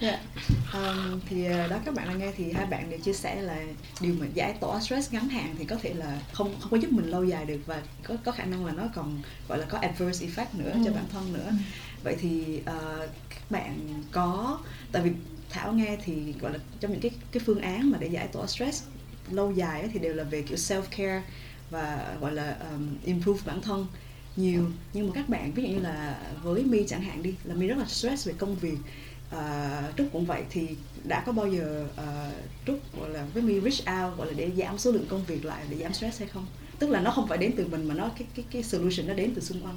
Dạ. 0.00 0.18
Um, 0.74 1.20
thì 1.30 1.46
uh, 1.48 1.70
đó 1.70 1.76
các 1.84 1.94
bạn 1.94 2.08
đang 2.08 2.18
nghe 2.18 2.32
thì 2.36 2.52
hai 2.52 2.66
bạn 2.66 2.90
đều 2.90 2.98
chia 3.00 3.12
sẻ 3.12 3.42
là 3.42 3.56
điều 4.00 4.14
mà 4.20 4.26
giải 4.34 4.54
tỏa 4.60 4.80
stress 4.80 5.12
ngắn 5.12 5.28
hạn 5.28 5.54
thì 5.58 5.64
có 5.64 5.76
thể 5.82 5.94
là 5.94 6.18
không 6.32 6.54
không 6.60 6.70
có 6.70 6.76
giúp 6.76 6.92
mình 6.92 7.10
lâu 7.10 7.24
dài 7.24 7.44
được 7.44 7.58
và 7.66 7.82
có 8.02 8.14
có 8.24 8.32
khả 8.32 8.44
năng 8.44 8.66
là 8.66 8.72
nó 8.72 8.82
còn 8.94 9.22
gọi 9.48 9.58
là 9.58 9.64
có 9.68 9.78
adverse 9.78 10.26
effect 10.26 10.46
nữa 10.52 10.72
cho 10.84 10.90
Ừ. 10.90 10.94
bản 10.94 11.04
thân 11.12 11.32
nữa 11.32 11.50
vậy 12.04 12.16
thì 12.20 12.60
uh, 12.60 13.08
các 13.30 13.50
bạn 13.50 14.02
có 14.12 14.58
tại 14.92 15.02
vì 15.02 15.10
thảo 15.50 15.72
nghe 15.72 15.96
thì 16.04 16.34
gọi 16.40 16.52
là 16.52 16.58
trong 16.80 16.90
những 16.92 17.00
cái 17.00 17.10
cái 17.32 17.42
phương 17.46 17.60
án 17.60 17.90
mà 17.90 17.98
để 18.00 18.06
giải 18.06 18.26
tỏa 18.32 18.46
stress 18.46 18.82
lâu 19.30 19.52
dài 19.52 19.80
ấy, 19.80 19.90
thì 19.92 19.98
đều 19.98 20.14
là 20.14 20.24
về 20.24 20.42
kiểu 20.42 20.56
self 20.58 20.82
care 20.90 21.22
và 21.70 22.14
gọi 22.20 22.32
là 22.32 22.56
um, 22.72 22.88
improve 23.04 23.40
bản 23.46 23.62
thân 23.62 23.86
nhiều. 24.36 24.64
Nhưng 24.92 25.06
mà 25.06 25.12
các 25.14 25.28
bạn 25.28 25.52
ví 25.52 25.62
dụ 25.62 25.68
như 25.68 25.80
là 25.80 26.18
với 26.42 26.62
mi 26.64 26.84
chẳng 26.88 27.02
hạn 27.02 27.22
đi 27.22 27.34
là 27.44 27.54
mi 27.54 27.66
rất 27.66 27.78
là 27.78 27.84
stress 27.84 28.28
về 28.28 28.34
công 28.38 28.54
việc. 28.56 28.76
À, 29.30 29.82
trúc 29.98 30.06
cũng 30.12 30.24
vậy 30.26 30.42
thì 30.50 30.68
đã 31.04 31.22
có 31.26 31.32
bao 31.32 31.46
giờ 31.46 31.86
à, 31.96 32.30
trúc 32.66 32.78
gọi 33.00 33.10
là 33.10 33.24
với 33.34 33.42
mi 33.42 33.60
reach 33.60 34.04
out 34.04 34.18
gọi 34.18 34.26
là 34.26 34.32
để 34.36 34.50
giảm 34.56 34.78
số 34.78 34.90
lượng 34.92 35.06
công 35.08 35.24
việc 35.24 35.44
lại 35.44 35.64
để 35.70 35.76
giảm 35.76 35.92
stress 35.94 36.18
hay 36.20 36.28
không? 36.28 36.46
Tức 36.78 36.90
là 36.90 37.00
nó 37.00 37.10
không 37.10 37.28
phải 37.28 37.38
đến 37.38 37.52
từ 37.56 37.66
mình 37.66 37.88
mà 37.88 37.94
nó 37.94 38.08
cái 38.18 38.26
cái 38.34 38.44
cái 38.50 38.62
solution 38.62 39.06
nó 39.06 39.14
đến 39.14 39.32
từ 39.34 39.40
xung 39.42 39.60
quanh. 39.60 39.76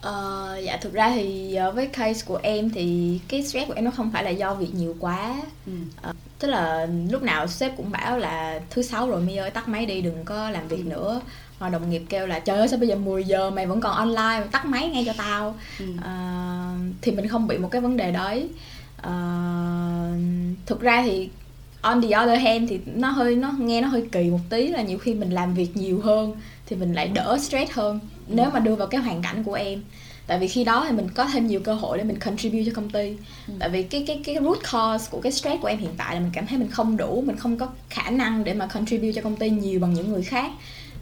Ờ, 0.00 0.58
dạ 0.64 0.76
thực 0.82 0.92
ra 0.92 1.10
thì 1.14 1.54
ờ, 1.54 1.72
với 1.72 1.86
case 1.86 2.26
của 2.26 2.40
em 2.42 2.70
thì 2.70 3.20
cái 3.28 3.42
stress 3.44 3.66
của 3.68 3.74
em 3.74 3.84
nó 3.84 3.90
không 3.90 4.10
phải 4.12 4.24
là 4.24 4.30
do 4.30 4.54
việc 4.54 4.74
nhiều 4.74 4.96
quá. 5.00 5.42
Ừ. 5.66 5.72
tức 6.38 6.48
là 6.48 6.86
lúc 7.10 7.22
nào 7.22 7.46
sếp 7.46 7.76
cũng 7.76 7.90
bảo 7.90 8.18
là 8.18 8.60
thứ 8.70 8.82
sáu 8.82 9.10
rồi 9.10 9.20
mi 9.22 9.36
ơi 9.36 9.50
tắt 9.50 9.68
máy 9.68 9.86
đi 9.86 10.00
đừng 10.00 10.24
có 10.24 10.50
làm 10.50 10.68
việc 10.68 10.76
Ừ. 10.84 10.90
nữa 10.90 11.20
hoặc 11.58 11.70
đồng 11.70 11.90
nghiệp 11.90 12.02
kêu 12.08 12.26
là 12.26 12.38
trời 12.38 12.58
ơi 12.58 12.68
sao 12.68 12.78
bây 12.78 12.88
giờ 12.88 12.96
10 12.96 13.24
giờ 13.24 13.50
mày 13.50 13.66
vẫn 13.66 13.80
còn 13.80 13.92
online 13.92 14.40
mày 14.40 14.48
tắt 14.52 14.66
máy 14.66 14.88
ngay 14.88 15.02
cho 15.06 15.12
tao? 15.16 15.54
Ừ. 15.78 15.84
Ờ, 16.02 16.10
thì 17.02 17.12
mình 17.12 17.28
không 17.28 17.46
bị 17.46 17.58
một 17.58 17.68
cái 17.70 17.80
vấn 17.80 17.96
đề 17.96 18.12
đấy. 18.12 18.48
Ờ, 18.96 19.12
thực 20.66 20.80
ra 20.80 21.02
thì 21.02 21.28
on 21.80 22.02
the 22.02 22.08
other 22.08 22.42
hand 22.42 22.70
thì 22.70 22.80
nó 22.94 23.08
hơi 23.10 23.36
nó 23.36 23.52
nghe 23.58 23.80
nó 23.80 23.88
hơi 23.88 24.04
kỳ 24.12 24.30
một 24.30 24.40
tí 24.50 24.68
là 24.68 24.82
nhiều 24.82 24.98
khi 24.98 25.14
mình 25.14 25.30
làm 25.30 25.54
việc 25.54 25.76
nhiều 25.76 26.00
hơn 26.00 26.36
thì 26.66 26.76
mình 26.76 26.92
lại 26.92 27.08
đỡ 27.08 27.38
stress 27.42 27.72
hơn 27.72 28.00
nếu 28.28 28.50
mà 28.50 28.60
đưa 28.60 28.74
vào 28.74 28.88
cái 28.88 29.00
hoàn 29.00 29.22
cảnh 29.22 29.44
của 29.44 29.54
em. 29.54 29.82
Tại 30.26 30.38
vì 30.38 30.48
khi 30.48 30.64
đó 30.64 30.84
thì 30.88 30.96
mình 30.96 31.08
có 31.14 31.24
thêm 31.32 31.46
nhiều 31.46 31.60
cơ 31.60 31.74
hội 31.74 31.98
để 31.98 32.04
mình 32.04 32.18
contribute 32.18 32.64
cho 32.66 32.72
công 32.74 32.90
ty. 32.90 33.16
Ừ. 33.48 33.54
tại 33.58 33.68
vì 33.68 33.82
cái 33.82 34.04
cái 34.06 34.20
cái 34.24 34.36
root 34.42 34.58
cause 34.72 35.08
của 35.10 35.20
cái 35.20 35.32
stress 35.32 35.62
của 35.62 35.68
em 35.68 35.78
hiện 35.78 35.94
tại 35.96 36.14
là 36.14 36.20
mình 36.20 36.30
cảm 36.32 36.46
thấy 36.46 36.58
mình 36.58 36.70
không 36.70 36.96
đủ 36.96 37.24
mình 37.26 37.36
không 37.36 37.56
có 37.56 37.68
khả 37.90 38.10
năng 38.10 38.44
để 38.44 38.54
mà 38.54 38.66
contribute 38.66 39.12
cho 39.12 39.22
công 39.22 39.36
ty 39.36 39.50
nhiều 39.50 39.80
bằng 39.80 39.94
những 39.94 40.12
người 40.12 40.22
khác 40.22 40.50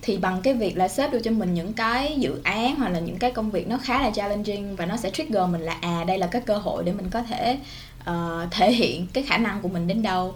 thì 0.07 0.17
bằng 0.17 0.40
cái 0.43 0.55
việc 0.55 0.77
là 0.77 0.88
xếp 0.88 1.12
đưa 1.12 1.21
cho 1.21 1.31
mình 1.31 1.55
những 1.55 1.73
cái 1.73 2.14
dự 2.19 2.40
án 2.45 2.77
hoặc 2.77 2.88
là 2.88 2.99
những 3.01 3.19
cái 3.19 3.31
công 3.31 3.51
việc 3.51 3.69
nó 3.69 3.79
khá 3.79 4.03
là 4.03 4.11
challenging 4.11 4.77
và 4.77 4.87
nó 4.87 4.97
sẽ 4.97 5.11
trigger 5.11 5.49
mình 5.51 5.61
là 5.61 5.77
à 5.81 6.05
đây 6.07 6.19
là 6.19 6.27
cái 6.27 6.43
cơ 6.47 6.57
hội 6.59 6.85
để 6.85 6.93
mình 6.93 7.11
có 7.11 7.23
thể 7.23 7.59
ờ, 8.05 8.47
thể 8.51 8.73
hiện 8.73 9.07
cái 9.12 9.25
khả 9.25 9.38
năng 9.38 9.62
của 9.62 9.69
mình 9.69 9.87
đến 9.87 10.03
đâu. 10.03 10.35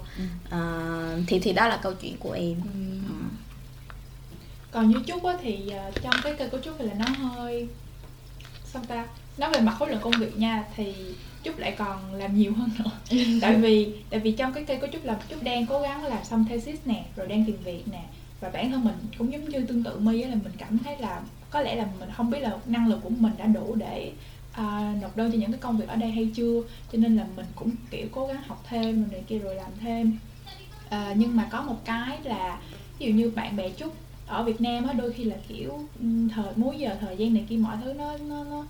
Ờ, 0.50 1.20
thì 1.26 1.38
thì 1.38 1.52
đó 1.52 1.68
là 1.68 1.76
câu 1.76 1.92
chuyện 1.94 2.16
của 2.18 2.32
em 2.32 2.54
Ừ. 2.74 3.14
còn 4.70 4.88
như 4.88 4.96
á 5.24 5.36
thì 5.42 5.70
ờ, 5.70 5.90
trong 6.02 6.14
cái 6.22 6.34
cây 6.38 6.48
của 6.48 6.58
trúc 6.64 6.74
thì 6.78 6.84
là 6.84 6.94
nó 6.98 7.04
hơi 7.28 7.68
sao 8.72 8.82
ta 8.88 9.06
nói 9.38 9.50
về 9.54 9.60
mặt 9.60 9.74
khối 9.78 9.90
lượng 9.90 10.00
công 10.02 10.12
việc 10.18 10.38
nha 10.38 10.64
thì 10.76 10.94
trúc 11.44 11.58
lại 11.58 11.74
còn 11.78 12.14
làm 12.14 12.38
nhiều 12.38 12.52
hơn 12.52 12.70
nữa 12.78 12.90
tại 13.40 13.54
vì 13.54 13.92
tại 14.10 14.20
vì 14.20 14.32
trong 14.32 14.52
cái 14.52 14.64
cây 14.64 14.76
của 14.76 14.86
trúc 14.92 15.04
là 15.04 15.16
trúc 15.30 15.42
đang 15.42 15.66
cố 15.66 15.80
gắng 15.80 16.04
làm 16.04 16.24
xong 16.24 16.44
thesis 16.48 16.78
nè 16.84 17.04
rồi 17.16 17.26
đang 17.26 17.44
tìm 17.44 17.56
việc 17.64 17.82
nè 17.92 18.02
và 18.40 18.50
bản 18.50 18.70
thân 18.70 18.84
mình 18.84 18.94
cũng 19.18 19.32
giống 19.32 19.48
như 19.48 19.64
tương 19.64 19.82
tự 19.82 19.98
mi 19.98 20.22
là 20.22 20.34
mình 20.34 20.52
cảm 20.58 20.78
thấy 20.78 20.98
là 20.98 21.22
có 21.50 21.60
lẽ 21.60 21.74
là 21.74 21.88
mình 22.00 22.08
không 22.16 22.30
biết 22.30 22.40
là 22.40 22.58
năng 22.66 22.88
lực 22.88 22.98
của 23.02 23.08
mình 23.08 23.32
đã 23.38 23.46
đủ 23.46 23.74
để 23.74 24.12
à, 24.52 24.94
nộp 25.02 25.16
đơn 25.16 25.32
cho 25.32 25.38
những 25.38 25.52
cái 25.52 25.60
công 25.60 25.78
việc 25.78 25.88
ở 25.88 25.96
đây 25.96 26.10
hay 26.10 26.30
chưa. 26.34 26.62
Cho 26.92 26.98
nên 26.98 27.16
là 27.16 27.26
mình 27.36 27.46
cũng 27.54 27.70
kiểu 27.90 28.06
cố 28.12 28.26
gắng 28.26 28.42
học 28.46 28.64
thêm 28.68 29.02
rồi 29.02 29.12
này 29.12 29.22
kia 29.26 29.38
rồi 29.38 29.54
làm 29.54 29.70
thêm. 29.80 30.18
À, 30.88 31.14
nhưng 31.16 31.36
mà 31.36 31.48
có 31.50 31.62
một 31.62 31.84
cái 31.84 32.18
là 32.24 32.60
ví 32.98 33.06
dụ 33.06 33.12
như 33.12 33.30
bạn 33.30 33.56
bè 33.56 33.70
chút 33.70 33.94
ở 34.26 34.42
Việt 34.42 34.60
Nam 34.60 34.86
á 34.86 34.92
đôi 34.92 35.12
khi 35.12 35.24
là 35.24 35.36
kiểu 35.48 35.80
thời 36.34 36.54
múi 36.56 36.76
giờ 36.78 36.96
thời 37.00 37.16
gian 37.16 37.34
này 37.34 37.44
kia 37.48 37.56
mọi 37.56 37.76
thứ 37.84 37.92
nó 37.92 38.16
nó 38.16 38.44
nó 38.44 38.64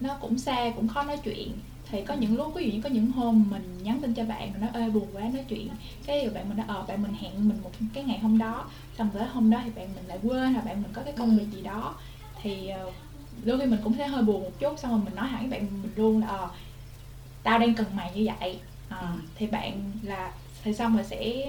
nó 0.00 0.16
cũng 0.20 0.38
xa 0.38 0.72
cũng 0.76 0.88
khó 0.88 1.02
nói 1.02 1.16
chuyện 1.24 1.52
thì 1.94 2.02
có 2.02 2.14
những 2.14 2.36
lúc 2.36 2.54
ví 2.54 2.64
dụ 2.66 2.72
như 2.72 2.80
có 2.80 2.88
những 2.88 3.10
hôm 3.10 3.44
mình 3.50 3.78
nhắn 3.82 3.98
tin 4.02 4.14
cho 4.14 4.24
bạn 4.24 4.52
mình 4.52 4.60
nói 4.60 4.70
ê 4.74 4.90
buồn 4.90 5.06
quá 5.12 5.22
nói 5.22 5.44
chuyện 5.48 5.68
cái 6.06 6.28
bạn 6.28 6.48
mình 6.48 6.56
nói 6.56 6.66
ờ 6.68 6.84
bạn 6.88 7.02
mình 7.02 7.12
hẹn 7.20 7.48
mình 7.48 7.62
một 7.62 7.70
cái 7.92 8.04
ngày 8.04 8.18
hôm 8.18 8.38
đó 8.38 8.64
xong 8.98 9.10
tới 9.14 9.26
hôm 9.26 9.50
đó 9.50 9.60
thì 9.64 9.70
bạn 9.76 9.94
mình 9.94 10.04
lại 10.06 10.18
quên 10.22 10.52
là 10.54 10.60
bạn 10.60 10.82
mình 10.82 10.92
có 10.92 11.02
cái 11.02 11.12
công 11.12 11.30
Ừ. 11.30 11.38
việc 11.38 11.50
gì 11.56 11.62
đó 11.62 11.94
thì 12.42 12.68
ờ, 12.68 12.90
đôi 13.44 13.58
khi 13.60 13.66
mình 13.66 13.80
cũng 13.84 13.92
thấy 13.92 14.06
hơi 14.06 14.22
buồn 14.22 14.42
một 14.44 14.50
chút 14.60 14.78
xong 14.78 14.90
rồi 14.90 15.00
mình 15.04 15.14
nói 15.14 15.26
hẳn 15.28 15.40
với 15.50 15.58
bạn 15.58 15.82
mình 15.82 15.92
luôn 15.96 16.20
là 16.20 16.26
ờ 16.26 16.50
tao 17.42 17.58
đang 17.58 17.74
cần 17.74 17.86
mày 17.96 18.12
như 18.14 18.28
vậy 18.40 18.58
Ờ, 18.88 19.00
Ừ. 19.00 19.06
thì 19.34 19.46
bạn 19.46 19.92
là 20.02 20.32
thì 20.64 20.74
xong 20.74 20.94
rồi 20.94 21.04
sẽ 21.04 21.46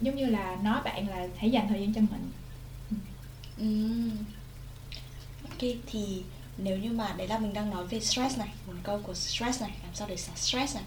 giống 0.00 0.16
như 0.16 0.26
là 0.26 0.56
nói 0.64 0.80
bạn 0.84 1.08
là 1.08 1.28
hãy 1.36 1.50
dành 1.50 1.68
thời 1.68 1.80
gian 1.80 1.92
cho 1.94 2.00
mình 2.00 2.30
Ừm. 3.58 4.10
Ok 5.50 5.70
thì 5.86 6.22
nếu 6.58 6.78
như 6.78 6.90
mà 6.90 7.14
đấy 7.16 7.28
là 7.28 7.38
mình 7.38 7.52
đang 7.52 7.70
nói 7.70 7.86
về 7.86 8.00
stress 8.00 8.38
này 8.38 8.48
Nguồn 8.66 8.76
câu 8.82 9.00
của 9.02 9.14
stress 9.14 9.60
này 9.60 9.70
Làm 9.82 9.94
sao 9.94 10.08
để 10.08 10.16
xả 10.16 10.32
stress 10.36 10.74
này. 10.74 10.84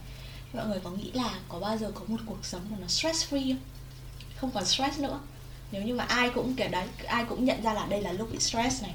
Mọi 0.54 0.68
người 0.68 0.80
có 0.84 0.90
nghĩ 0.90 1.12
là 1.14 1.40
có 1.50 1.60
bao 1.60 1.78
giờ 1.78 1.92
có 1.96 2.02
một 2.08 2.20
cuộc 2.26 2.46
sống 2.46 2.62
mà 2.70 2.78
nó 2.82 2.88
stress 2.88 3.34
free 3.34 3.54
không? 3.54 3.64
Không 4.38 4.52
còn 4.52 4.66
stress 4.66 5.00
nữa. 5.00 5.20
Nếu 5.72 5.82
như 5.82 5.94
mà 5.94 6.04
ai 6.04 6.30
cũng 6.30 6.56
kiểu 6.56 6.68
đấy 6.72 6.88
Ai 7.08 7.26
cũng 7.30 7.46
nhận 7.46 7.64
ra 7.64 7.74
là 7.74 7.86
đây 7.90 8.02
là 8.02 8.12
lúc 8.12 8.32
bị 8.32 8.40
stress 8.40 8.84
này. 8.84 8.94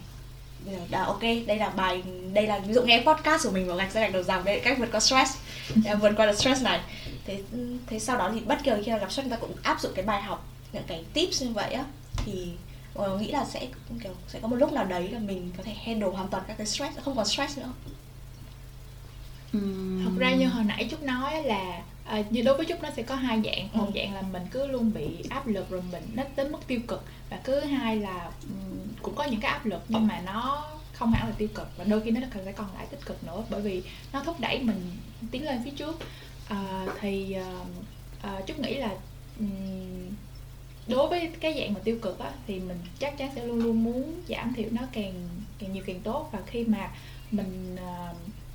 Bây 0.66 0.74
giờ 0.74 1.04
ok, 1.04 1.22
đây 1.46 1.56
là 1.56 1.68
bài 1.68 2.02
Đây 2.32 2.46
là 2.46 2.58
ví 2.58 2.74
dụ 2.74 2.82
nghe 2.82 3.02
podcast 3.06 3.44
của 3.44 3.50
mình 3.50 3.68
và 3.68 3.74
gạch 3.74 3.92
ra 3.92 4.00
gạch 4.00 4.12
đầu 4.12 4.22
dòng 4.22 4.44
Đây 4.44 4.60
cách 4.60 4.78
vượt 4.78 4.88
qua 4.92 5.00
stress 5.00 5.36
vượt 6.00 6.12
qua 6.16 6.26
được 6.26 6.38
stress 6.38 6.62
này. 6.62 6.80
Thế, 7.24 7.42
thế 7.86 7.98
sau 7.98 8.18
đó 8.18 8.30
thì 8.34 8.40
bất 8.40 8.58
kỳ 8.64 8.70
khi 8.84 8.90
nào 8.90 8.98
gặp 8.98 9.12
stress 9.12 9.24
Chúng 9.24 9.30
ta 9.30 9.36
cũng 9.36 9.54
áp 9.62 9.80
dụng 9.80 9.92
cái 9.94 10.04
bài 10.04 10.22
học 10.22 10.48
Những 10.72 10.84
cái 10.86 11.04
tips 11.12 11.42
như 11.42 11.52
vậy 11.52 11.72
á. 11.72 11.84
Thì 12.16 12.48
người 12.94 13.18
nghĩ 13.20 13.30
là 13.32 13.44
sẽ 13.44 13.68
kiểu 14.02 14.12
sẽ 14.28 14.40
có 14.40 14.48
một 14.48 14.56
lúc 14.56 14.72
nào 14.72 14.84
đấy 14.84 15.08
là 15.08 15.18
mình 15.18 15.50
có 15.56 15.62
thể 15.62 15.72
handle 15.84 16.08
hoàn 16.08 16.28
toàn 16.28 16.44
các 16.46 16.54
cái 16.58 16.66
stress 16.66 16.98
không 16.98 17.16
còn 17.16 17.26
stress 17.26 17.58
nữa. 17.58 17.72
Thật 20.04 20.10
ra 20.18 20.34
như 20.34 20.48
hồi 20.48 20.64
nãy 20.64 20.88
trúc 20.90 21.02
nói 21.02 21.32
á 21.34 21.40
là 21.40 21.82
à, 22.04 22.24
như 22.30 22.42
đối 22.42 22.56
với 22.56 22.66
trúc 22.68 22.82
nó 22.82 22.88
sẽ 22.96 23.02
có 23.02 23.14
hai 23.14 23.40
dạng. 23.44 23.68
Một 23.72 23.86
Ừ. 23.86 23.92
dạng 23.94 24.14
là 24.14 24.22
mình 24.22 24.42
cứ 24.50 24.66
luôn 24.66 24.92
bị 24.92 25.24
áp 25.28 25.46
lực 25.46 25.70
rồi 25.70 25.82
mình 25.92 26.02
nó 26.14 26.22
đến 26.36 26.52
mức 26.52 26.58
tiêu 26.66 26.80
cực 26.88 27.04
và 27.30 27.40
cứ 27.44 27.60
hai 27.60 27.96
là 27.96 28.30
ừm, 28.42 28.86
cũng 29.02 29.14
có 29.14 29.24
những 29.24 29.40
cái 29.40 29.50
áp 29.50 29.66
lực 29.66 29.82
nhưng 29.88 30.06
mà 30.06 30.20
nó 30.26 30.66
không 30.92 31.12
hẳn 31.12 31.28
là 31.28 31.34
tiêu 31.38 31.48
cực 31.54 31.68
và 31.76 31.84
đôi 31.84 32.00
khi 32.00 32.10
nó 32.10 32.20
còn 32.34 32.44
sẽ 32.44 32.52
còn 32.52 32.66
lại 32.74 32.86
tích 32.90 33.06
cực 33.06 33.24
nữa 33.24 33.44
bởi 33.50 33.60
vì 33.60 33.82
nó 34.12 34.22
thúc 34.24 34.40
đẩy 34.40 34.58
mình 34.58 34.96
tiến 35.30 35.44
lên 35.44 35.60
phía 35.64 35.70
trước. 35.70 35.98
À, 36.48 36.86
thì 37.00 37.32
à, 37.32 37.52
à, 38.22 38.40
trúc 38.46 38.58
nghĩ 38.58 38.74
là 38.74 38.90
ừm, 39.38 40.08
đối 40.88 41.08
với 41.08 41.30
cái 41.40 41.54
dạng 41.58 41.74
mà 41.74 41.80
tiêu 41.84 41.98
cực 42.02 42.18
á 42.18 42.32
thì 42.46 42.60
mình 42.60 42.78
chắc 42.98 43.18
chắn 43.18 43.30
sẽ 43.34 43.44
luôn 43.44 43.58
luôn 43.58 43.84
muốn 43.84 44.14
giảm 44.28 44.54
thiểu 44.54 44.68
nó 44.70 44.82
càng 44.92 45.12
càng 45.58 45.72
nhiều 45.72 45.82
càng 45.86 46.00
tốt. 46.00 46.28
Và 46.32 46.38
khi 46.46 46.64
mà 46.64 46.90
mình 47.30 47.76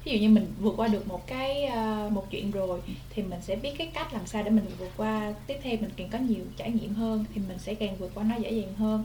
ví 0.03 0.13
dụ 0.13 0.19
như 0.19 0.29
mình 0.29 0.53
vượt 0.59 0.73
qua 0.77 0.87
được 0.87 1.07
một 1.07 1.27
cái 1.27 1.63
à, 1.63 2.09
một 2.11 2.31
chuyện 2.31 2.51
rồi 2.51 2.79
thì 3.09 3.23
mình 3.23 3.39
sẽ 3.41 3.55
biết 3.55 3.71
cái 3.77 3.87
cách 3.93 4.13
làm 4.13 4.27
sao 4.27 4.43
để 4.43 4.49
mình 4.49 4.65
vượt 4.79 4.91
qua. 4.97 5.33
Tiếp 5.47 5.57
theo 5.63 5.77
mình 5.81 5.91
càng 5.97 6.09
có 6.09 6.17
nhiều 6.17 6.45
trải 6.57 6.71
nghiệm 6.71 6.93
hơn 6.93 7.25
thì 7.33 7.41
mình 7.47 7.59
sẽ 7.59 7.75
càng 7.75 7.95
vượt 7.97 8.11
qua 8.15 8.23
nó 8.23 8.35
dễ 8.35 8.51
dàng 8.51 8.73
hơn. 8.73 9.03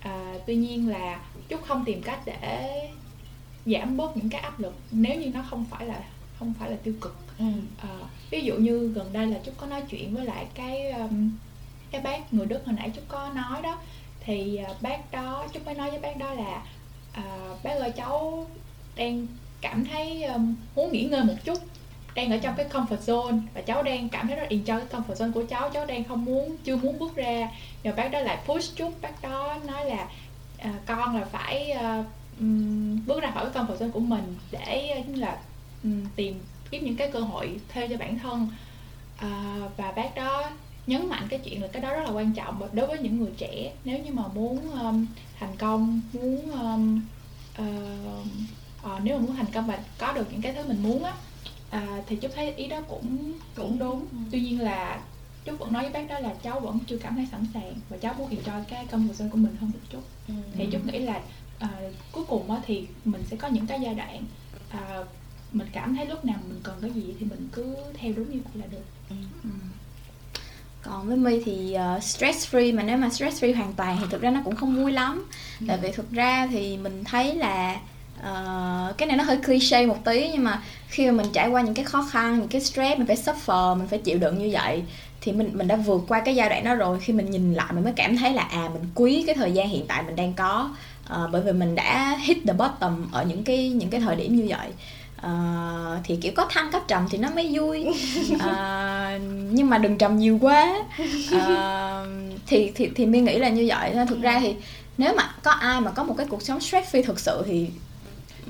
À, 0.00 0.34
tuy 0.46 0.56
nhiên 0.56 0.88
là 0.88 1.20
chúc 1.48 1.62
không 1.64 1.84
tìm 1.84 2.02
cách 2.02 2.20
để 2.26 2.90
giảm 3.66 3.96
bớt 3.96 4.16
những 4.16 4.28
cái 4.28 4.40
áp 4.40 4.60
lực 4.60 4.74
nếu 4.90 5.20
như 5.20 5.30
nó 5.34 5.44
không 5.50 5.64
phải 5.70 5.86
là 5.86 6.04
không 6.38 6.54
phải 6.58 6.70
là 6.70 6.76
tiêu 6.76 6.94
cực. 7.00 7.16
Ừ. 7.38 7.44
à, 7.76 7.88
ví 8.30 8.40
dụ 8.40 8.54
như 8.54 8.88
gần 8.88 9.12
đây 9.12 9.26
là 9.26 9.38
chúc 9.44 9.54
có 9.56 9.66
nói 9.66 9.82
chuyện 9.88 10.14
với 10.14 10.24
lại 10.24 10.46
cái 10.54 10.90
um, 10.90 11.30
cái 11.92 12.00
bác 12.00 12.34
người 12.34 12.46
đức 12.46 12.66
hồi 12.66 12.74
nãy 12.78 12.90
chú 12.94 13.02
có 13.08 13.30
nói 13.34 13.62
đó. 13.62 13.78
Thì 14.20 14.56
à, 14.56 14.74
bác 14.80 15.12
đó 15.12 15.46
chú 15.52 15.60
mới 15.64 15.74
nói 15.74 15.90
với 15.90 16.00
bác 16.00 16.16
đó 16.16 16.34
là 16.34 16.62
à, 17.12 17.22
bác 17.62 17.70
ơi 17.70 17.92
cháu 17.96 18.46
đang 18.96 19.26
cảm 19.60 19.84
thấy 19.84 20.22
um, 20.22 20.54
muốn 20.76 20.92
nghỉ 20.92 21.04
ngơi 21.04 21.24
một 21.24 21.34
chút 21.44 21.58
đang 22.14 22.30
ở 22.30 22.38
trong 22.38 22.54
cái 22.56 22.66
comfort 22.68 22.98
zone 22.98 23.40
và 23.54 23.60
cháu 23.60 23.82
đang 23.82 24.08
cảm 24.08 24.26
thấy 24.26 24.36
rất 24.36 24.46
enjoy 24.50 24.80
cái 24.80 25.00
comfort 25.00 25.14
zone 25.14 25.32
của 25.32 25.44
cháu 25.48 25.70
cháu 25.70 25.86
đang 25.86 26.04
không 26.04 26.24
muốn 26.24 26.56
chưa 26.64 26.76
muốn 26.76 26.98
bước 26.98 27.16
ra. 27.16 27.48
Rồi 27.84 27.94
bác 27.94 28.08
đó 28.08 28.18
lại 28.20 28.38
push 28.46 28.76
chút 28.76 29.02
bác 29.02 29.22
đó 29.22 29.58
nói 29.66 29.84
là 29.86 30.08
à, 30.58 30.72
con 30.86 31.16
là 31.16 31.24
phải 31.24 31.76
uh, 31.76 32.06
um, 32.40 33.06
bước 33.06 33.22
ra 33.22 33.30
khỏi 33.30 33.50
cái 33.50 33.62
comfort 33.62 33.78
zone 33.78 33.90
của 33.90 34.00
mình 34.00 34.36
để 34.50 35.04
uh, 35.10 35.18
là 35.18 35.38
um, 35.84 36.04
tìm 36.16 36.40
kiếm 36.70 36.84
những 36.84 36.96
cái 36.96 37.10
cơ 37.12 37.20
hội 37.20 37.60
thuê 37.74 37.88
cho 37.88 37.96
bản 37.96 38.18
thân. 38.18 38.48
Uh, 39.16 39.76
và 39.76 39.92
bác 39.92 40.14
đó 40.14 40.50
nhấn 40.86 41.08
mạnh 41.08 41.26
cái 41.28 41.38
chuyện 41.38 41.62
là 41.62 41.68
cái 41.68 41.82
đó 41.82 41.94
rất 41.94 42.02
là 42.04 42.10
quan 42.10 42.32
trọng 42.32 42.68
đối 42.72 42.86
với 42.86 42.98
những 42.98 43.20
người 43.20 43.32
trẻ 43.36 43.72
nếu 43.84 43.98
như 43.98 44.12
mà 44.12 44.28
muốn 44.28 44.70
um, 44.70 45.06
thành 45.38 45.56
công 45.56 46.00
muốn 46.12 46.50
um, 46.50 47.02
uh, 47.58 48.26
uh, 48.94 49.02
nếu 49.02 49.18
mà 49.18 49.22
muốn 49.26 49.36
thành 49.36 49.52
công 49.52 49.66
và 49.66 49.78
có 49.98 50.12
được 50.12 50.32
những 50.32 50.42
cái 50.42 50.52
thứ 50.52 50.68
mình 50.68 50.82
muốn 50.82 51.04
á 51.04 51.12
à, 51.70 52.02
thì 52.06 52.16
chúc 52.16 52.30
thấy 52.34 52.54
ý 52.54 52.66
đó 52.66 52.80
cũng 52.88 53.32
cũng 53.54 53.78
đúng 53.78 54.00
ừ. 54.00 54.16
tuy 54.30 54.40
nhiên 54.40 54.60
là 54.60 55.00
chúc 55.44 55.58
vẫn 55.58 55.72
nói 55.72 55.82
với 55.82 55.92
bác 55.92 56.08
đó 56.08 56.18
là 56.18 56.34
cháu 56.42 56.60
vẫn 56.60 56.78
chưa 56.86 56.96
cảm 56.96 57.14
thấy 57.16 57.26
sẵn 57.30 57.46
sàng 57.54 57.74
và 57.88 57.96
cháu 57.96 58.14
muốn 58.14 58.30
enjoy 58.30 58.64
cái 58.68 58.86
công 58.86 59.08
việc 59.08 59.24
của 59.30 59.38
mình 59.38 59.56
hơn 59.60 59.70
một 59.70 59.80
chút 59.90 60.02
ừ. 60.28 60.34
thì 60.54 60.68
chúc 60.72 60.86
nghĩ 60.86 60.98
là 60.98 61.22
à, 61.58 61.68
cuối 62.12 62.24
cùng 62.24 62.50
á 62.50 62.60
thì 62.66 62.86
mình 63.04 63.22
sẽ 63.26 63.36
có 63.36 63.48
những 63.48 63.66
cái 63.66 63.80
giai 63.80 63.94
đoạn 63.94 64.24
à, 64.70 65.04
mình 65.52 65.68
cảm 65.72 65.96
thấy 65.96 66.06
lúc 66.06 66.24
nào 66.24 66.38
mình 66.48 66.60
cần 66.62 66.78
cái 66.82 66.90
gì 66.90 67.14
thì 67.20 67.26
mình 67.26 67.48
cứ 67.52 67.76
theo 67.94 68.12
đúng 68.16 68.30
như 68.30 68.40
vậy 68.44 68.62
là 68.62 68.66
được 68.66 68.84
ừ. 69.10 69.16
Ừ. 69.44 69.50
còn 70.82 71.06
với 71.06 71.16
My 71.16 71.42
thì 71.44 71.76
uh, 71.96 72.02
stress 72.02 72.54
free 72.54 72.76
mà 72.76 72.82
nếu 72.82 72.96
mà 72.96 73.10
stress 73.10 73.44
free 73.44 73.56
hoàn 73.56 73.72
toàn 73.72 73.96
thì 74.00 74.06
thực 74.10 74.22
ra 74.22 74.30
nó 74.30 74.40
cũng 74.44 74.56
không 74.56 74.76
vui 74.76 74.92
lắm. 74.92 75.28
Ừ. 75.60 75.66
tại 75.68 75.78
vì 75.82 75.92
thực 75.92 76.12
ra 76.12 76.48
thì 76.50 76.76
mình 76.76 77.04
thấy 77.04 77.34
là 77.34 77.76
uh, 78.18 78.98
cái 78.98 79.08
này 79.08 79.16
nó 79.16 79.24
hơi 79.24 79.36
cliché 79.36 79.86
một 79.86 79.98
tí 80.04 80.28
nhưng 80.32 80.44
mà 80.44 80.62
khi 80.88 81.06
mà 81.06 81.12
mình 81.12 81.26
trải 81.32 81.48
qua 81.48 81.62
những 81.62 81.74
cái 81.74 81.84
khó 81.84 82.08
khăn 82.10 82.38
những 82.38 82.48
cái 82.48 82.60
stress 82.60 82.98
mình 82.98 83.06
phải 83.06 83.16
suffer 83.16 83.78
mình 83.78 83.88
phải 83.88 83.98
chịu 83.98 84.18
đựng 84.18 84.38
như 84.38 84.50
vậy 84.52 84.82
thì 85.20 85.32
mình 85.32 85.50
mình 85.52 85.68
đã 85.68 85.76
vượt 85.76 86.04
qua 86.08 86.20
cái 86.20 86.34
giai 86.34 86.48
đoạn 86.48 86.64
đó 86.64 86.74
rồi. 86.74 86.98
Khi 87.00 87.12
mình 87.12 87.30
nhìn 87.30 87.54
lại 87.54 87.72
mình 87.72 87.84
mới 87.84 87.92
cảm 87.96 88.16
thấy 88.16 88.32
là 88.32 88.42
à 88.42 88.68
mình 88.72 88.82
quý 88.94 89.24
cái 89.26 89.34
thời 89.34 89.52
gian 89.52 89.68
hiện 89.68 89.84
tại 89.88 90.02
mình 90.02 90.16
đang 90.16 90.34
có 90.34 90.70
uh, 91.12 91.30
bởi 91.32 91.42
vì 91.42 91.52
mình 91.52 91.74
đã 91.74 92.18
hit 92.22 92.38
the 92.46 92.52
bottom 92.52 93.08
ở 93.12 93.24
những 93.24 93.44
cái 93.44 93.68
những 93.68 93.90
cái 93.90 94.00
thời 94.00 94.16
điểm 94.16 94.36
như 94.36 94.46
vậy 94.48 94.68
uh, 95.26 96.00
thì 96.04 96.16
kiểu 96.16 96.32
có 96.36 96.46
thăng 96.50 96.72
cấp 96.72 96.82
trầm 96.88 97.06
thì 97.10 97.18
nó 97.18 97.28
mới 97.34 97.58
vui. 97.58 97.86
Uh, 98.34 99.22
nhưng 99.50 99.70
mà 99.70 99.78
đừng 99.78 99.98
trầm 99.98 100.16
nhiều 100.16 100.38
quá. 100.40 100.74
Uh, 101.36 102.08
thì 102.46 102.72
thì 102.74 102.90
thì 102.94 103.06
mi 103.06 103.20
nghĩ 103.20 103.38
là 103.38 103.48
như 103.48 103.64
vậy. 103.68 103.94
Thực 104.08 104.22
ra 104.22 104.40
thì 104.40 104.54
nếu 104.98 105.14
mà 105.16 105.34
có 105.42 105.50
ai 105.50 105.80
mà 105.80 105.90
có 105.90 106.04
một 106.04 106.14
cái 106.18 106.26
cuộc 106.30 106.42
sống 106.42 106.60
stress 106.60 106.94
free 106.94 107.02
thực 107.02 107.20
sự 107.20 107.42
thì 107.46 107.66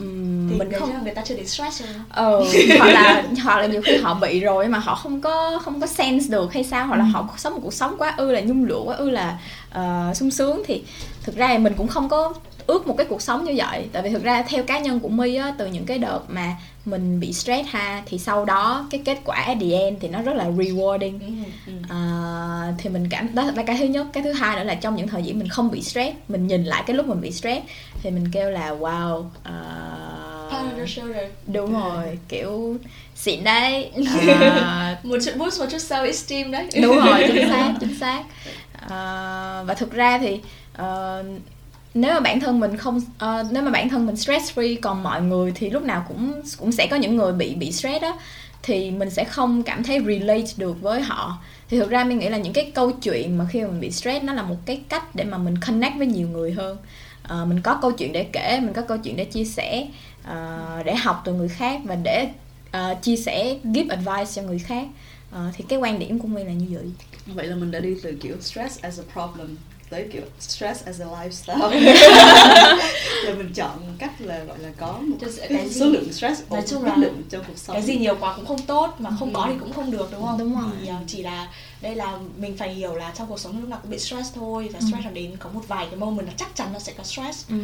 Um, 0.00 0.48
thì 0.50 0.56
mình 0.58 0.72
không 0.78 1.04
người 1.04 1.14
ta 1.14 1.22
chưa 1.22 1.36
đến 1.36 1.46
stress 1.46 1.82
rồi 1.82 1.94
ờ 2.08 2.44
hoặc 2.78 2.92
là 2.92 3.22
hoặc 3.42 3.58
là 3.58 3.66
nhiều 3.66 3.82
khi 3.84 3.96
họ 3.96 4.14
bị 4.14 4.40
rồi 4.40 4.68
mà 4.68 4.78
họ 4.78 4.94
không 4.94 5.20
có 5.20 5.60
không 5.64 5.80
có 5.80 5.86
sense 5.86 6.28
được 6.28 6.52
hay 6.54 6.64
sao 6.64 6.86
hoặc 6.86 6.96
là 6.96 7.04
ừ. 7.04 7.08
họ 7.12 7.28
sống 7.36 7.52
một 7.52 7.60
cuộc 7.62 7.74
sống 7.74 7.94
quá 7.98 8.14
ư 8.16 8.32
là 8.32 8.40
nhung 8.40 8.64
lụa 8.64 8.84
quá 8.84 8.96
ư 8.96 9.10
là 9.10 9.38
uh, 9.78 10.16
sung 10.16 10.30
sướng 10.30 10.62
thì 10.66 10.82
thực 11.22 11.36
ra 11.36 11.58
mình 11.58 11.74
cũng 11.76 11.88
không 11.88 12.08
có 12.08 12.34
ước 12.66 12.86
một 12.86 12.94
cái 12.96 13.06
cuộc 13.06 13.22
sống 13.22 13.44
như 13.44 13.52
vậy. 13.56 13.88
Tại 13.92 14.02
vì 14.02 14.10
thực 14.10 14.22
ra 14.22 14.42
theo 14.42 14.62
cá 14.62 14.78
nhân 14.78 15.00
của 15.00 15.08
my 15.08 15.34
á 15.34 15.54
từ 15.58 15.66
những 15.66 15.86
cái 15.86 15.98
đợt 15.98 16.20
mà 16.28 16.56
mình 16.84 17.20
bị 17.20 17.32
stress 17.32 17.68
ha 17.68 18.02
thì 18.06 18.18
sau 18.18 18.44
đó 18.44 18.86
cái 18.90 19.02
kết 19.04 19.18
quả 19.24 19.36
at 19.36 19.56
the 19.60 19.78
end 19.78 19.98
thì 20.00 20.08
nó 20.08 20.22
rất 20.22 20.36
là 20.36 20.44
rewarding. 20.44 21.18
Ừ, 21.20 21.26
ừ. 21.66 21.72
À, 21.88 22.74
thì 22.78 22.90
mình 22.90 23.08
cảm 23.10 23.34
đó 23.34 23.44
là 23.56 23.62
cái 23.62 23.76
thứ 23.78 23.84
nhất. 23.84 24.06
Cái 24.12 24.22
thứ 24.22 24.32
hai 24.32 24.56
nữa 24.56 24.64
là 24.64 24.74
trong 24.74 24.96
những 24.96 25.08
thời 25.08 25.22
điểm 25.22 25.38
mình 25.38 25.48
không 25.48 25.70
bị 25.70 25.82
stress 25.82 26.16
mình 26.28 26.46
nhìn 26.46 26.64
lại 26.64 26.82
cái 26.86 26.96
lúc 26.96 27.06
mình 27.06 27.20
bị 27.20 27.30
stress 27.30 27.66
thì 28.02 28.10
mình 28.10 28.24
kêu 28.32 28.50
là 28.50 28.70
wow 28.70 29.18
uh, 29.18 30.22
đúng 31.46 31.72
rồi 31.72 32.18
kiểu 32.28 32.76
xịn 33.14 33.44
đấy. 33.44 33.90
À, 34.26 34.96
một 35.02 35.16
chút 35.24 35.32
boost 35.36 35.60
một 35.60 35.66
chút 35.70 35.78
self 35.78 36.04
esteem 36.04 36.50
đấy. 36.50 36.68
Đúng 36.82 36.96
rồi 36.96 37.24
chính 37.26 37.48
xác 37.50 37.74
chính 37.80 37.98
xác 37.98 38.22
Ờ, 38.88 39.64
và 39.66 39.74
thực 39.74 39.92
ra 39.92 40.18
thì 40.18 40.40
uh, 40.82 41.26
nếu 41.94 42.14
mà 42.14 42.20
bản 42.20 42.40
thân 42.40 42.60
mình 42.60 42.76
không 42.76 42.96
uh, 42.96 43.46
nếu 43.50 43.62
mà 43.62 43.70
bản 43.70 43.88
thân 43.88 44.06
mình 44.06 44.16
stress 44.16 44.58
free 44.58 44.76
còn 44.82 45.02
mọi 45.02 45.22
người 45.22 45.52
thì 45.54 45.70
lúc 45.70 45.82
nào 45.82 46.04
cũng 46.08 46.42
cũng 46.58 46.72
sẽ 46.72 46.86
có 46.90 46.96
những 46.96 47.16
người 47.16 47.32
bị 47.32 47.54
bị 47.54 47.72
stress 47.72 48.02
đó 48.02 48.18
thì 48.62 48.90
mình 48.90 49.10
sẽ 49.10 49.24
không 49.24 49.62
cảm 49.62 49.84
thấy 49.84 50.00
relate 50.06 50.52
được 50.56 50.82
với 50.82 51.00
họ. 51.00 51.38
Thì 51.68 51.78
thực 51.78 51.90
ra 51.90 52.04
mình 52.04 52.18
nghĩ 52.18 52.28
là 52.28 52.38
những 52.38 52.52
cái 52.52 52.70
câu 52.74 52.92
chuyện 52.92 53.38
mà 53.38 53.46
khi 53.50 53.62
mà 53.62 53.68
mình 53.68 53.80
bị 53.80 53.90
stress 53.90 54.24
nó 54.24 54.32
là 54.32 54.42
một 54.42 54.56
cái 54.66 54.80
cách 54.88 55.14
để 55.14 55.24
mà 55.24 55.38
mình 55.38 55.54
connect 55.66 55.96
với 55.98 56.06
nhiều 56.06 56.28
người 56.28 56.52
hơn. 56.52 56.76
Uh, 57.24 57.48
mình 57.48 57.60
có 57.60 57.78
câu 57.82 57.92
chuyện 57.92 58.12
để 58.12 58.24
kể 58.32 58.60
mình 58.60 58.72
có 58.72 58.82
câu 58.82 58.98
chuyện 58.98 59.16
để 59.16 59.24
chia 59.24 59.44
sẻ 59.44 59.86
uh, 60.24 60.84
để 60.84 60.94
học 60.94 61.22
từ 61.24 61.32
người 61.32 61.48
khác 61.48 61.80
và 61.84 61.94
để 61.94 62.28
uh, 62.76 63.02
chia 63.02 63.16
sẻ 63.16 63.56
give 63.74 63.96
advice 63.96 64.32
cho 64.34 64.42
người 64.42 64.58
khác. 64.58 64.86
Uh, 65.30 65.54
thì 65.54 65.64
cái 65.68 65.78
quan 65.78 65.98
điểm 65.98 66.18
của 66.18 66.28
mình 66.28 66.46
là 66.46 66.52
như 66.52 66.66
vậy 66.70 66.90
vậy 67.26 67.46
là 67.46 67.56
mình 67.56 67.70
đã 67.70 67.80
đi 67.80 67.96
từ 68.02 68.12
kiểu 68.20 68.36
stress 68.40 68.80
as 68.80 69.00
a 69.00 69.04
problem 69.12 69.56
tới 69.92 70.08
kiểu 70.12 70.22
stress 70.40 70.84
as 70.84 71.00
a 71.00 71.06
lifestyle 71.06 71.70
rồi 73.26 73.36
mình 73.36 73.52
chọn 73.54 73.78
cách 73.98 74.20
là 74.20 74.44
gọi 74.44 74.58
là 74.58 74.68
có 74.76 74.92
một 74.92 75.16
cái 75.48 75.70
số 75.70 75.86
lượng 75.86 76.12
stress 76.12 76.42
nói 76.50 76.62
chung 76.66 76.84
là 76.84 76.94
định 76.94 77.22
trong 77.30 77.44
cuộc 77.48 77.58
sống 77.58 77.76
cái 77.76 77.82
gì 77.82 77.96
nhiều 77.96 78.16
quá 78.20 78.36
cũng 78.36 78.46
không 78.46 78.62
tốt 78.62 78.94
mà 78.98 79.10
không 79.18 79.28
ừ. 79.28 79.36
có 79.36 79.46
thì 79.48 79.54
cũng 79.60 79.72
không 79.72 79.90
được 79.90 80.08
đúng 80.12 80.22
không 80.22 80.38
đúng 80.38 80.60
rồi 80.60 80.70
thì 80.82 80.90
uh, 80.90 80.94
chỉ 81.06 81.22
là 81.22 81.48
đây 81.80 81.94
là 81.94 82.18
mình 82.36 82.56
phải 82.56 82.74
hiểu 82.74 82.94
là 82.94 83.12
trong 83.18 83.28
cuộc 83.28 83.40
sống 83.40 83.60
lúc 83.60 83.68
nào 83.68 83.78
cũng 83.82 83.90
bị 83.90 83.98
stress 83.98 84.34
thôi 84.34 84.68
và 84.72 84.80
stress 84.80 85.04
ừ. 85.04 85.04
nó 85.04 85.10
đến 85.10 85.36
có 85.38 85.50
một 85.50 85.62
vài 85.68 85.86
cái 85.90 85.96
moment 85.96 86.26
là 86.26 86.32
chắc 86.36 86.54
chắn 86.54 86.72
nó 86.72 86.78
sẽ 86.78 86.92
có 86.92 87.04
stress 87.04 87.48
ừ. 87.48 87.56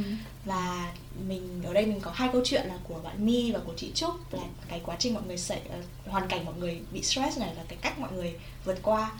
và 0.44 0.92
mình 1.28 1.62
ở 1.64 1.72
đây 1.72 1.86
mình 1.86 2.00
có 2.00 2.10
hai 2.14 2.28
câu 2.32 2.42
chuyện 2.44 2.66
là 2.66 2.74
của 2.88 2.98
bạn 3.04 3.26
Mi 3.26 3.52
và 3.52 3.58
của 3.58 3.72
chị 3.76 3.90
Trúc 3.94 4.34
là 4.34 4.42
cái 4.68 4.80
quá 4.84 4.96
trình 4.98 5.14
mọi 5.14 5.22
người 5.26 5.38
xảy 5.38 5.60
uh, 5.78 6.10
hoàn 6.12 6.28
cảnh 6.28 6.44
mọi 6.44 6.54
người 6.58 6.80
bị 6.92 7.02
stress 7.02 7.38
này 7.38 7.50
và 7.56 7.62
cái 7.68 7.78
cách 7.82 7.98
mọi 7.98 8.10
người 8.12 8.34
vượt 8.64 8.78
qua 8.82 9.10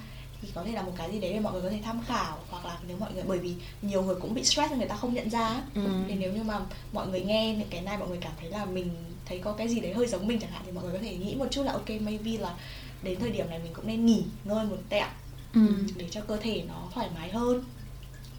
thì 0.42 0.48
có 0.54 0.64
thể 0.64 0.72
là 0.72 0.82
một 0.82 0.92
cái 0.96 1.12
gì 1.12 1.20
đấy 1.20 1.32
để 1.32 1.40
mọi 1.40 1.52
người 1.52 1.62
có 1.62 1.70
thể 1.70 1.80
tham 1.84 2.00
khảo 2.06 2.38
hoặc 2.50 2.64
là 2.64 2.78
nếu 2.88 2.96
mọi 2.96 3.12
người 3.12 3.22
bởi 3.26 3.38
vì 3.38 3.54
nhiều 3.82 4.02
người 4.02 4.14
cũng 4.14 4.34
bị 4.34 4.44
stress 4.44 4.72
người 4.72 4.88
ta 4.88 4.96
không 4.96 5.14
nhận 5.14 5.30
ra 5.30 5.62
ừ. 5.74 5.82
thì 6.08 6.14
nếu 6.14 6.32
như 6.32 6.42
mà 6.42 6.60
mọi 6.92 7.06
người 7.06 7.20
nghe 7.20 7.54
những 7.54 7.68
cái 7.70 7.80
này 7.80 7.98
mọi 7.98 8.08
người 8.08 8.18
cảm 8.20 8.32
thấy 8.40 8.50
là 8.50 8.64
mình 8.64 8.90
thấy 9.26 9.38
có 9.38 9.52
cái 9.52 9.68
gì 9.68 9.80
đấy 9.80 9.92
hơi 9.92 10.06
giống 10.06 10.26
mình 10.26 10.40
chẳng 10.40 10.50
hạn 10.50 10.62
thì 10.66 10.72
mọi 10.72 10.84
người 10.84 10.92
có 10.92 10.98
thể 11.02 11.16
nghĩ 11.16 11.34
một 11.34 11.46
chút 11.50 11.62
là 11.62 11.72
ok 11.72 11.88
maybe 11.88 12.38
là 12.38 12.54
đến 13.02 13.20
thời 13.20 13.30
điểm 13.30 13.50
này 13.50 13.58
mình 13.58 13.72
cũng 13.74 13.86
nên 13.86 14.06
nghỉ 14.06 14.24
ngơi 14.44 14.66
một 14.66 14.76
tẹo 14.88 15.06
ừ. 15.54 15.60
để 15.96 16.06
cho 16.10 16.20
cơ 16.20 16.36
thể 16.36 16.62
nó 16.68 16.88
thoải 16.94 17.08
mái 17.14 17.30
hơn 17.30 17.64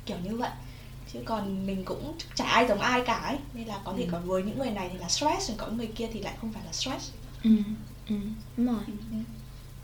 kiểu 0.05 0.17
như 0.23 0.37
vậy 0.37 0.51
chứ 1.13 1.19
còn 1.25 1.65
mình 1.65 1.85
cũng 1.85 2.13
chả 2.35 2.45
ai 2.45 2.67
giống 2.67 2.79
ai 2.79 3.01
cả 3.05 3.13
ấy 3.13 3.37
nên 3.53 3.67
là 3.67 3.79
có 3.83 3.93
thể 3.97 4.03
ừ. 4.03 4.09
còn 4.11 4.27
với 4.27 4.43
những 4.43 4.59
người 4.59 4.71
này 4.71 4.89
thì 4.91 4.97
là 4.97 5.09
stress 5.09 5.49
còn 5.49 5.57
có 5.57 5.67
người 5.67 5.87
kia 5.87 6.07
thì 6.13 6.21
lại 6.21 6.33
không 6.41 6.53
phải 6.53 6.63
là 6.65 6.71
stress 6.71 7.11
ừ. 7.43 7.49
Ừ. 8.09 8.15
đúng 8.57 8.65
rồi 8.65 8.83
ừ. 8.87 9.17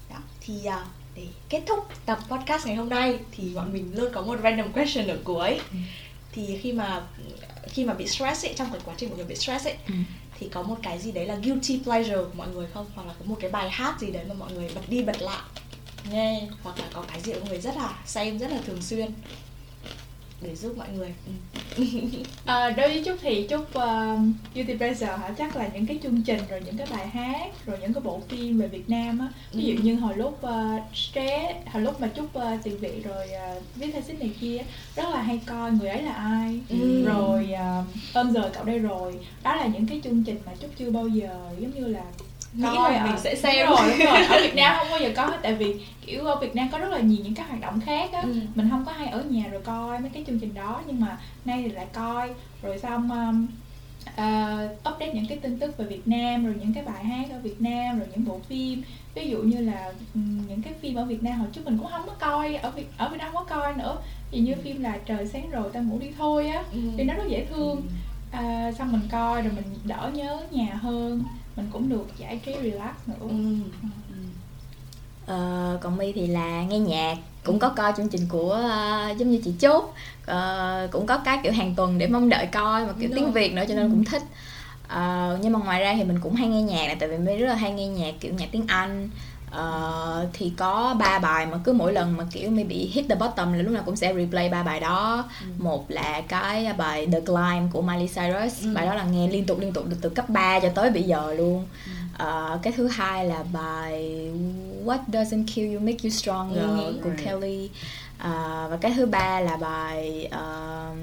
đó 0.09 0.18
thì 0.41 0.53
uh, 0.68 1.05
để 1.16 1.28
kết 1.49 1.61
thúc 1.68 1.88
tập 2.05 2.20
podcast 2.30 2.66
ngày 2.66 2.76
hôm 2.76 2.89
nay 2.89 3.20
thì 3.32 3.49
bọn 3.55 3.74
mình 3.74 3.91
luôn 3.95 4.11
có 4.13 4.22
một 4.22 4.39
random 4.43 4.72
question 4.72 5.07
ở 5.07 5.18
cuối 5.24 5.49
ừ. 5.49 5.78
thì 6.32 6.59
khi 6.61 6.74
mà 6.74 7.03
khi 7.68 7.86
mà 7.86 7.93
bị 7.93 8.07
stress 8.07 8.45
ấy 8.45 8.53
trong 8.57 8.68
cái 8.72 8.82
quá 8.86 8.95
trình 8.97 9.09
của 9.09 9.16
người 9.16 9.26
bị 9.26 9.36
stress 9.36 9.68
ấy 9.68 9.76
ừ. 9.88 9.93
thì 10.39 10.49
có 10.49 10.61
một 10.61 10.76
cái 10.84 10.99
gì 10.99 11.11
đấy 11.11 11.26
là 11.26 11.36
guilty 11.36 11.80
pleasure 11.84 12.16
của 12.16 12.38
mọi 12.38 12.47
người 12.47 12.68
không 12.74 12.86
hoặc 12.95 13.07
là 13.07 13.13
có 13.20 13.26
một 13.26 13.38
cái 13.39 13.51
bài 13.51 13.70
hát 13.70 13.99
gì 13.99 14.11
đấy 14.11 14.24
mà 14.28 14.34
mọi 14.34 14.51
người 14.51 14.70
bật 14.76 14.89
đi 14.89 15.03
bật 15.03 15.22
lại 15.22 15.43
nghe 16.11 16.47
hoặc 16.63 16.80
là 16.80 16.86
có 16.93 17.03
cái 17.07 17.22
gì 17.22 17.34
mọi 17.34 17.49
người 17.49 17.59
rất 17.59 17.78
là 17.78 17.93
xem 18.05 18.39
rất 18.39 18.51
là 18.51 18.57
thường 18.66 18.82
xuyên 18.82 19.11
để 20.46 20.56
giúp 20.56 20.78
mọi 20.78 20.88
người 20.96 21.14
ừ. 21.28 21.84
à, 22.46 22.70
đối 22.70 22.88
với 22.88 23.04
chúc 23.06 23.18
thì 23.22 23.48
chúc 23.48 23.62
uh, 23.62 24.20
beauty 24.56 24.78
pleasure 24.78 25.06
hả 25.06 25.34
chắc 25.38 25.56
là 25.56 25.70
những 25.74 25.86
cái 25.86 26.00
chương 26.04 26.22
trình 26.22 26.39
rồi 26.50 26.62
những 26.66 26.78
cái 26.78 26.88
bài 26.91 27.08
hát 27.08 27.66
rồi 27.66 27.78
những 27.82 27.93
cái 27.93 28.02
bộ 28.02 28.22
phim 28.28 28.58
về 28.58 28.68
Việt 28.68 28.89
Nam 28.89 29.20
á 29.20 29.28
ví 29.54 29.64
dụ 29.64 29.74
ừ. 29.76 29.80
như 29.84 29.96
hồi 29.96 30.18
lúc 30.18 30.41
uh, 30.46 30.96
stress 30.96 31.68
hồi 31.72 31.84
lúc 31.84 32.02
mà 32.02 32.08
chúc 32.08 32.26
uh, 32.38 32.64
tiền 32.64 32.78
vị 32.78 33.02
rồi 33.04 33.28
uh, 33.58 33.64
viết 33.76 33.89
thay 33.93 34.02
xích 34.02 34.20
này 34.20 34.32
kia 34.41 34.58
rất 34.96 35.10
là 35.10 35.22
hay 35.22 35.39
coi 35.46 35.72
người 35.72 35.89
ấy 35.89 36.02
là 36.02 36.14
ai 36.14 36.60
ừ. 36.70 37.06
rồi 37.06 37.50
uh, 37.54 37.86
ôm 38.14 38.32
giờ 38.32 38.52
cậu 38.54 38.64
đây 38.64 38.80
rồi 38.80 39.20
đó 39.43 39.56
là 39.56 39.68
những 39.68 39.88
cái 39.88 40.02
chương 40.04 40.24
trình 40.24 40.39
mà 40.46 40.52
chúc 40.60 40.72
chưa 40.80 40.91
bao 40.91 41.08
giờ 41.08 41.50
giống 41.60 41.72
như 41.76 41.88
là 41.88 42.04
nghĩ 42.56 42.78
là 42.78 43.06
mình 43.06 43.20
sẽ 43.20 43.36
xem 43.36 43.68
đúng 43.68 43.76
rồi, 43.76 43.89
đúng 43.89 44.08
rồi. 44.08 44.26
Ở 44.26 44.41
Việt 44.41 44.56
Nam 44.56 44.76
không 44.80 44.88
bao 44.89 44.99
giờ 44.99 45.12
có 45.16 45.26
hết 45.26 45.38
tại 45.41 45.53
vì 45.53 45.76
kiểu 46.06 46.26
ở 46.26 46.36
Việt 46.36 46.56
Nam 46.56 46.70
có 46.72 46.78
rất 46.78 46.91
là 46.91 46.99
nhiều 46.99 47.18
những 47.24 47.36
cái 47.36 47.45
hoạt 47.47 47.62
động 47.62 47.82
khác 47.86 48.10
á. 48.14 48.22
Ừ. 48.22 48.34
mình 48.56 48.70
không 48.70 48.86
có 48.86 48.91
hay 48.91 49.08
ở 49.08 49.24
nhà 49.24 49.43
rồi 49.51 49.62
coi 49.62 49.99
mấy 49.99 50.10
cái 50.10 50.24
chương 50.28 50.39
trình 50.39 50.53
đó 50.53 50.82
nhưng 50.88 51.01
mà 51.01 51.18
nay 51.45 51.64
thì 51.64 51.70
lại 51.70 51.86
coi. 51.93 52.30
Rồi 52.62 52.80
xong 52.80 53.12
um, 53.12 53.47
uh, 54.10 54.93
update 54.93 55.14
những 55.14 55.28
cái 55.30 55.38
tin 55.38 55.60
tức 55.60 55.78
về 55.78 55.86
Việt 55.86 56.08
Nam 56.08 56.45
rồi 56.45 56.56
những 56.60 56.74
cái 56.74 56.84
bài 56.84 57.06
hát 57.06 57.28
ở 57.32 57.39
Việt 57.39 57.62
Nam 57.62 57.99
rồi 57.99 58.08
những 58.12 58.26
bộ 58.26 58.39
phim. 58.49 58.84
Ví 59.16 59.30
dụ 59.30 59.38
như 59.38 59.60
là 59.60 59.91
um, 60.14 60.47
những 60.47 60.62
cái 60.62 60.74
phim 60.82 60.95
ở 60.95 61.06
Việt 61.06 61.24
Nam 61.24 61.39
hồi 61.39 61.47
trước 61.53 61.62
mình 61.66 61.78
cũng 61.78 61.91
không 61.91 62.08
có 62.08 62.14
coi 62.20 62.56
ở 62.56 62.72
Việt 62.72 62.88
ở 62.97 63.10
Việt 63.10 63.18
Nam 63.18 63.30
không 63.34 63.45
có 63.47 63.56
coi 63.56 63.74
nữa. 63.74 63.97
Vì 64.32 64.39
như 64.39 64.53
phim 64.64 64.84
là 64.84 64.97
trời 65.06 65.28
sáng 65.28 65.49
rồi 65.49 65.70
ta 65.74 65.80
ngủ 65.80 65.99
đi 65.99 66.08
thôi 66.18 66.47
á 66.47 66.64
ừ. 66.72 66.80
thì 66.97 67.03
nó 67.03 67.14
rất 67.14 67.24
dễ 67.28 67.45
thương. 67.45 67.82
Ừ. 68.32 68.38
uh, 68.38 68.76
xong 68.76 68.91
mình 68.91 69.01
coi 69.12 69.41
rồi 69.41 69.51
mình 69.56 69.66
đỡ 69.84 70.12
nhớ 70.14 70.39
nhà 70.51 70.74
hơn 70.74 71.24
mình 71.56 71.70
cũng 71.72 71.89
được 71.89 72.08
giải 72.18 72.39
trí 72.45 72.53
relax 72.64 72.95
nữa. 73.08 73.16
Ừ. 73.20 73.56
Ờ, 75.26 75.78
còn 75.82 75.97
My 75.97 76.12
thì 76.12 76.28
là 76.28 76.64
nghe 76.64 76.80
nhạc 76.80 77.18
cũng 77.43 77.60
có 77.60 77.70
coi 77.70 77.93
chương 77.97 78.10
trình 78.10 78.28
của 78.30 78.64
uh, 79.12 79.18
giống 79.18 79.32
như 79.32 79.41
chị 79.43 79.53
chốt. 79.60 79.93
Uh, 80.32 80.91
cũng 80.91 81.06
có 81.06 81.18
cái 81.18 81.39
kiểu 81.43 81.51
hàng 81.51 81.76
tuần 81.76 81.97
để 81.97 82.08
mong 82.08 82.30
đợi 82.30 82.45
coi 82.45 82.86
mà 82.86 82.93
kiểu 82.99 83.10
Đúng 83.10 83.16
tiếng 83.16 83.24
rồi. 83.24 83.34
việt 83.34 83.53
nữa 83.53 83.64
cho 83.68 83.76
nên 83.76 83.91
cũng 83.91 84.06
thích. 84.06 84.24
Ờ, 84.88 85.38
nhưng 85.41 85.53
mà 85.53 85.60
ngoài 85.60 85.82
ra 85.82 85.93
thì 85.97 86.03
mình 86.03 86.20
cũng 86.22 86.36
hay 86.36 86.47
nghe 86.47 86.62
nhạc 86.62 86.88
này 86.88 86.95
tại 86.99 87.10
vì 87.10 87.18
mình 87.18 87.39
rất 87.39 87.47
là 87.47 87.56
hay 87.56 87.72
nghe 87.72 87.88
nhạc 87.88 88.14
kiểu 88.20 88.34
nhạc 88.34 88.47
tiếng 88.51 88.68
anh 88.68 89.10
Ờ, 89.56 90.28
thì 90.34 90.51
có 90.58 90.95
ba 90.99 91.20
bài 91.20 91.45
mà 91.45 91.58
cứ 91.64 91.74
mỗi 91.74 91.93
lần 91.93 92.18
mà 92.18 92.24
kiểu 92.32 92.49
maybe 92.51 92.76
hit 92.76 93.06
the 93.10 93.16
bottom 93.16 93.53
là 93.53 93.62
lúc 93.62 93.74
nào 93.74 93.84
cũng 93.86 93.95
sẽ 93.95 94.14
replay 94.14 94.49
ba 94.49 94.64
bài 94.64 94.80
đó. 94.80 95.30
Một 95.58 95.86
là 95.91 96.22
cái 96.28 96.74
bài 96.78 97.08
The 97.12 97.20
Climb 97.20 97.72
của 97.74 97.82
Miley 97.82 98.08
Cyrus. 98.08 98.64
Ừ. 98.64 98.74
bài 98.74 98.86
đó 98.86 98.95
là 98.95 99.03
nghe 99.03 99.28
liên 99.28 99.45
tục 99.45 99.60
liên 99.60 99.74
tục 99.74 99.86
được 99.89 99.97
từ 100.01 100.10
cấp 100.10 100.30
3 100.30 100.60
cho 100.60 100.70
tới 100.70 100.89
bây 100.89 101.03
giờ 101.03 101.34
luôn. 101.34 101.66
Ờ, 102.18 102.60
cái 102.62 102.74
thứ 102.78 102.88
hai 102.88 103.26
là 103.26 103.43
bài 103.53 104.30
What 104.86 104.97
Doesn't 105.08 105.43
Kill 105.56 105.74
You 105.74 105.80
Make 105.80 105.97
You 106.03 106.10
Stronger 106.10 106.58
Ừ. 106.64 106.93
của 107.03 107.10
Right. 107.10 107.26
Kelly. 107.26 107.70
Ờ, 108.20 108.68
và 108.72 108.78
cái 108.78 108.93
thứ 108.95 109.06
ba 109.06 109.39
là 109.39 109.58
bài 109.58 110.30
um, 110.32 110.97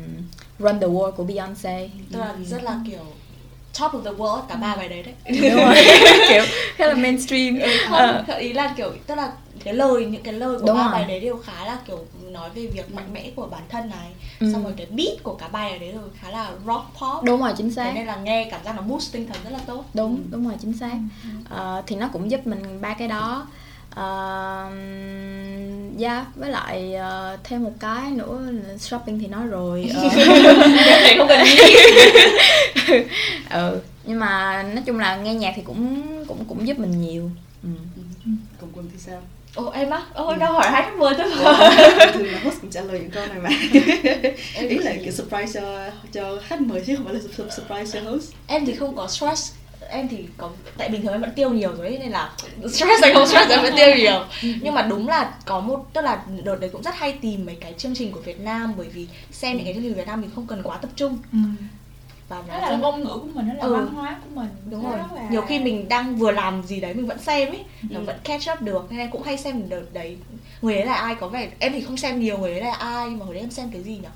Run 0.58 0.80
the 0.80 0.86
World 0.86 1.10
của 1.12 1.24
Beyonce 1.24 1.88
tức 2.12 2.18
là 2.18 2.34
rất 2.50 2.62
là 2.62 2.80
kiểu 2.86 2.98
top 3.80 3.92
of 3.92 4.02
the 4.04 4.10
world 4.10 4.40
cả 4.48 4.54
ba 4.54 4.76
bài 4.76 4.88
đấy 4.88 5.02
đấy. 5.02 5.14
Đúng 5.50 5.64
rồi. 5.64 5.74
Kiểu 6.28 6.42
khá 6.76 6.86
là 6.86 6.94
mainstream. 6.94 7.58
Ờ. 7.90 8.24
không 8.26 8.36
ý 8.36 8.52
là 8.52 8.74
kiểu 8.76 8.92
tức 9.06 9.14
là 9.14 9.32
cái 9.64 9.74
lời 9.74 10.06
những 10.06 10.22
cái 10.22 10.34
lời 10.34 10.58
của 10.58 10.66
Đúng 10.66 10.76
ba 10.76 10.82
rồi. 10.82 10.92
bài 10.92 11.04
đấy 11.08 11.20
đều 11.20 11.36
khá 11.36 11.64
là 11.64 11.78
kiểu 11.86 11.98
nói 12.30 12.50
về 12.54 12.66
việc 12.66 12.94
mạnh 12.94 13.12
mẽ 13.12 13.30
của 13.36 13.46
bản 13.46 13.62
thân 13.68 13.90
này. 13.90 14.08
Ừ. 14.40 14.52
xong 14.52 14.64
rồi 14.64 14.72
cái 14.76 14.86
beat 14.86 15.22
của 15.22 15.34
cả 15.34 15.48
bài 15.48 15.78
đấy 15.78 15.92
rồi 15.92 16.08
khá 16.20 16.30
là 16.30 16.50
rock 16.66 16.84
pop. 17.00 17.24
Đúng 17.24 17.40
rồi 17.40 17.52
chính 17.56 17.68
Thế 17.68 17.74
xác 17.74 17.92
nên 17.94 18.06
là 18.06 18.16
nghe 18.16 18.48
cảm 18.50 18.60
giác 18.64 18.76
nó 18.76 18.82
boost 18.82 19.12
tinh 19.12 19.26
thần 19.26 19.36
rất 19.44 19.50
là 19.50 19.58
tốt. 19.66 19.84
Đúng 19.94 20.22
đúng 20.30 20.44
rồi 20.48 20.54
chính 20.62 20.72
xác. 20.72 20.94
Ờ, 21.50 21.82
thì 21.86 21.96
nó 21.96 22.08
cũng 22.12 22.30
giúp 22.30 22.46
mình 22.46 22.80
ba 22.80 22.94
cái 22.94 23.08
đó 23.08 23.46
Ờ, 23.94 24.68
yeah 26.00 26.26
với 26.36 26.50
lại 26.50 26.94
ờ, 26.94 27.36
thêm 27.44 27.64
một 27.64 27.72
cái 27.80 28.10
nữa 28.10 28.40
là 28.50 28.76
shopping 28.78 29.18
thì 29.18 29.26
nói 29.26 29.46
rồi. 29.46 29.90
Ờ, 29.94 30.08
không 31.18 31.28
cần 31.28 31.44
nghĩ. 31.44 31.76
Ừ 33.50 33.80
nhưng 34.04 34.18
mà 34.18 34.62
nói 34.62 34.82
chung 34.86 34.98
là 34.98 35.16
nghe 35.16 35.34
nhạc 35.34 35.52
thì 35.56 35.62
cũng 35.62 36.02
cũng 36.28 36.44
cũng 36.44 36.66
giúp 36.66 36.78
mình 36.78 37.00
nhiều. 37.02 37.30
Ừ. 37.62 37.68
còn 38.60 38.70
quân 38.74 38.88
thì 38.92 38.98
sao? 38.98 39.20
Ồ 39.54 39.70
em 39.70 39.90
á? 39.90 40.02
Ồ 40.14 40.28
em 40.30 40.38
đang 40.38 40.52
hỏi 40.52 40.70
hai 40.70 40.82
khách 40.82 40.96
mời 40.98 41.14
thôi 41.18 41.26
mà 41.44 41.70
thường 42.14 42.26
là 42.32 42.40
host 42.44 42.60
cũng 42.60 42.70
trả 42.70 42.80
lời 42.80 42.98
những 43.00 43.10
câu 43.10 43.26
này 43.26 43.38
mà. 43.42 43.50
Ý 44.68 44.78
là 44.78 44.92
kiểu 45.04 45.12
surprise 45.12 45.60
cho 45.60 45.78
cho 46.12 46.38
khách 46.48 46.60
mời 46.60 46.82
chứ 46.86 46.96
không 46.96 47.04
phải 47.04 47.14
là 47.14 47.20
su- 47.20 47.48
surprise 47.50 48.00
cho 48.00 48.10
host. 48.10 48.32
Em 48.46 48.66
thì 48.66 48.74
không 48.74 48.96
có 48.96 49.08
stress 49.08 49.52
em 49.90 50.08
thì 50.08 50.24
có 50.36 50.50
tại 50.78 50.88
bình 50.88 51.02
thường 51.02 51.12
em 51.12 51.20
vẫn 51.20 51.32
tiêu 51.36 51.50
nhiều 51.50 51.72
rồi 51.76 51.86
ấy, 51.86 51.98
nên 51.98 52.10
là 52.10 52.32
stress 52.72 53.02
hay 53.02 53.14
không 53.14 53.26
stress 53.26 53.50
em 53.50 53.62
vẫn 53.62 53.72
tiêu 53.76 53.94
nhiều. 53.96 54.24
Nhưng 54.62 54.74
mà 54.74 54.82
đúng 54.82 55.08
là 55.08 55.34
có 55.46 55.60
một 55.60 55.84
tức 55.92 56.00
là 56.00 56.22
đợt 56.44 56.56
đấy 56.60 56.70
cũng 56.72 56.82
rất 56.82 56.94
hay 56.94 57.12
tìm 57.12 57.46
mấy 57.46 57.54
cái 57.54 57.74
chương 57.78 57.94
trình 57.94 58.12
của 58.12 58.20
Việt 58.20 58.40
Nam 58.40 58.74
bởi 58.76 58.88
vì 58.88 59.06
xem 59.30 59.56
những 59.56 59.64
cái 59.64 59.74
chương 59.74 59.82
trình 59.82 59.94
Việt 59.94 60.06
Nam 60.06 60.20
mình 60.20 60.30
không 60.34 60.46
cần 60.46 60.62
quá 60.62 60.76
tập 60.76 60.90
trung. 60.96 61.18
Ừ. 61.32 61.38
và 62.28 62.38
đó 62.38 62.44
nó 62.48 62.58
là 62.58 62.70
rất 62.70 62.76
ngôn 62.76 63.00
ngữ 63.00 63.08
của 63.22 63.28
mình 63.34 63.48
đó 63.48 63.54
là 63.54 63.62
Ừ. 63.62 63.72
văn 63.74 63.86
hóa 63.94 64.16
của 64.24 64.40
mình. 64.40 64.48
Đúng 64.70 64.82
Nó 64.82 64.90
rồi 64.90 64.98
là- 64.98 65.28
nhiều 65.30 65.42
khi 65.42 65.58
mình 65.58 65.88
đang 65.88 66.16
vừa 66.16 66.30
làm 66.30 66.62
gì 66.62 66.80
đấy 66.80 66.94
mình 66.94 67.06
vẫn 67.06 67.18
xem 67.18 67.48
ấy 67.48 67.64
nó 67.90 68.00
Ừ. 68.00 68.04
vẫn 68.04 68.16
catch 68.24 68.50
up 68.52 68.60
được. 68.62 68.86
Nên 68.90 68.98
em 69.00 69.10
cũng 69.10 69.22
hay 69.22 69.38
xem 69.38 69.68
đợt 69.68 69.82
đấy. 69.92 70.16
Người 70.62 70.74
ấy 70.76 70.84
là 70.86 70.94
ai? 70.94 71.14
Có 71.14 71.28
vẻ 71.28 71.48
em 71.58 71.72
thì 71.72 71.80
không 71.80 71.96
xem 71.96 72.20
nhiều 72.20 72.38
người 72.38 72.52
ấy 72.52 72.60
là 72.60 72.72
ai? 72.72 73.10
Mà 73.10 73.24
hồi 73.24 73.34
đấy 73.34 73.40
em 73.42 73.50
xem 73.50 73.70
cái 73.72 73.82
gì 73.82 73.92
nhỉ 73.92 74.08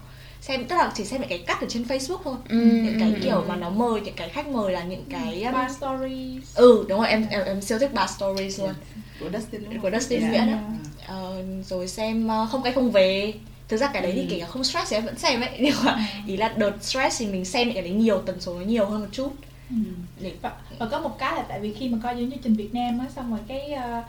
xem 0.48 0.64
tức 0.68 0.76
là 0.76 0.92
chỉ 0.94 1.04
xem 1.04 1.20
những 1.20 1.28
cái 1.30 1.38
cắt 1.38 1.60
ở 1.60 1.66
trên 1.70 1.82
Facebook 1.82 2.18
thôi 2.24 2.34
Ừ, 2.48 2.56
những 2.56 2.96
cái 3.00 3.10
ừ, 3.10 3.18
kiểu 3.22 3.36
ừ. 3.36 3.44
mà 3.48 3.56
nó 3.56 3.70
mời 3.70 4.00
những 4.00 4.14
cái 4.14 4.28
khách 4.28 4.48
mời 4.48 4.72
là 4.72 4.84
những 4.84 5.04
cái 5.10 5.42
um, 5.42 5.52
Bar 5.54 5.76
stories 5.76 6.42
ừ 6.56 6.84
đúng 6.88 6.98
rồi 6.98 7.08
em 7.08 7.26
em, 7.30 7.44
em 7.44 7.60
siêu 7.60 7.78
thích 7.78 7.94
bar 7.94 8.10
stories 8.10 8.60
luôn 8.60 8.74
của 9.20 9.30
Dustin 9.32 9.64
đúng 9.64 9.72
không? 9.72 9.80
của 9.82 9.90
Dustin 9.98 10.20
Dạ. 10.20 10.28
Nguyễn 10.28 10.48
á 10.48 10.58
Ừ. 10.68 10.72
Ờ, 11.06 11.42
rồi 11.68 11.88
xem 11.88 12.26
uh, 12.42 12.50
không 12.50 12.62
cái 12.62 12.72
không 12.72 12.90
về 12.90 13.34
thực 13.68 13.76
ra 13.76 13.90
cái 13.92 14.02
đấy 14.02 14.12
thì 14.14 14.20
Ừ. 14.20 14.26
kể 14.30 14.40
cả 14.40 14.46
không 14.46 14.64
stress 14.64 14.90
thì 14.90 14.96
em 14.96 15.04
vẫn 15.04 15.18
xem 15.18 15.40
ấy 15.40 15.50
nhưng 15.60 15.74
mà 15.84 16.08
ý 16.26 16.36
là 16.36 16.48
đợt 16.56 16.72
stress 16.80 17.20
thì 17.20 17.26
mình 17.26 17.44
xem 17.44 17.66
những 17.68 17.74
cái 17.74 17.82
đấy 17.82 17.92
nhiều 17.92 18.18
tần 18.26 18.40
số 18.40 18.54
nó 18.54 18.64
nhiều 18.64 18.86
hơn 18.86 19.00
một 19.00 19.06
chút 19.12 19.32
Ừ. 19.70 19.76
và, 20.42 20.52
và 20.78 20.86
có 20.86 21.00
một 21.00 21.18
cái 21.18 21.34
là 21.36 21.42
tại 21.48 21.60
vì 21.60 21.72
khi 21.74 21.88
mà 21.88 21.98
coi 22.02 22.14
những 22.16 22.30
chương 22.30 22.40
trình 22.42 22.54
Việt 22.54 22.74
Nam 22.74 22.98
á 22.98 23.06
xong 23.16 23.30
rồi 23.30 23.40
cái 23.48 23.72
ờ, 23.72 24.02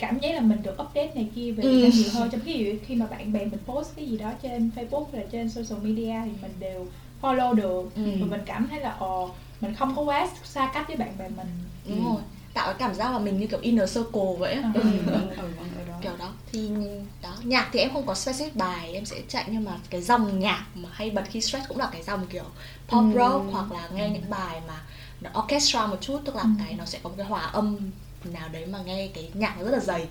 cảm 0.00 0.18
giác 0.18 0.34
là 0.34 0.40
mình 0.40 0.62
được 0.62 0.70
update 0.82 1.10
này 1.14 1.28
kia 1.34 1.52
về 1.52 1.64
Ừ. 1.64 1.90
Nhiều 1.94 2.10
hơn 2.12 2.30
trong 2.30 2.40
khi 2.44 2.74
khi 2.86 2.94
mà 2.94 3.06
bạn 3.06 3.32
bè 3.32 3.44
mình 3.44 3.58
post 3.66 3.96
cái 3.96 4.06
gì 4.08 4.18
đó 4.18 4.30
trên 4.42 4.70
Facebook 4.76 5.04
hay 5.12 5.22
là 5.22 5.28
trên 5.32 5.50
social 5.50 5.78
media 5.82 6.14
thì 6.24 6.30
mình 6.42 6.52
đều 6.58 6.86
follow 7.22 7.54
được 7.54 7.90
Ừ. 7.96 8.02
và 8.20 8.26
mình 8.26 8.40
cảm 8.46 8.68
thấy 8.70 8.80
là 8.80 8.96
ồ 8.98 9.30
mình 9.60 9.74
không 9.74 9.96
có 9.96 10.02
quá 10.02 10.28
xa 10.44 10.70
cách 10.74 10.84
với 10.88 10.96
bạn 10.96 11.18
bè 11.18 11.28
mình 11.28 11.46
đúng 11.88 12.04
Ừ. 12.06 12.12
rồi 12.12 12.22
tạo 12.54 12.66
cái 12.66 12.74
cảm 12.78 12.94
giác 12.94 13.12
là 13.12 13.18
mình 13.18 13.38
như 13.38 13.46
kiểu 13.46 13.60
inner 13.62 13.94
circle 13.94 14.36
vậy 14.38 14.52
á. 14.54 14.72
Ừ. 14.74 14.80
Ừ, 14.80 14.90
ừ, 15.06 15.06
vẫn 15.06 15.36
ở 15.78 15.84
đó 15.88 15.94
kiểu 16.02 16.12
đó 16.18 16.32
thì 16.52 16.70
đó 17.22 17.36
nhạc 17.44 17.68
thì 17.72 17.80
em 17.80 17.90
không 17.92 18.06
có 18.06 18.12
specific 18.12 18.50
bài 18.54 18.92
em 18.94 19.04
sẽ 19.04 19.16
chạy 19.28 19.44
nhưng 19.50 19.64
mà 19.64 19.72
cái 19.90 20.00
dòng 20.02 20.38
nhạc 20.40 20.64
mà 20.74 20.88
hay 20.92 21.10
bật 21.10 21.22
khi 21.30 21.40
stress 21.40 21.68
cũng 21.68 21.78
là 21.78 21.88
cái 21.92 22.02
dòng 22.02 22.26
kiểu 22.26 22.44
pop 22.88 23.04
Ừ. 23.04 23.12
rock 23.14 23.44
hoặc 23.52 23.72
là 23.72 23.88
nghe 23.94 24.08
những 24.10 24.30
bài 24.30 24.60
mà 24.68 24.82
nó 25.20 25.30
orchestra 25.42 25.86
một 25.86 25.96
chút 26.00 26.20
tức 26.24 26.36
là 26.36 26.42
Ừ. 26.42 26.48
cái 26.58 26.74
nó 26.78 26.84
sẽ 26.84 26.98
có 27.02 27.08
một 27.10 27.14
cái 27.18 27.26
hòa 27.26 27.40
âm 27.40 27.76
nào 28.24 28.48
đấy 28.52 28.66
mà 28.66 28.78
nghe 28.86 29.08
cái 29.14 29.28
nhạc 29.34 29.54
nó 29.58 29.64
rất 29.64 29.70
là 29.72 29.78
dày 29.78 30.06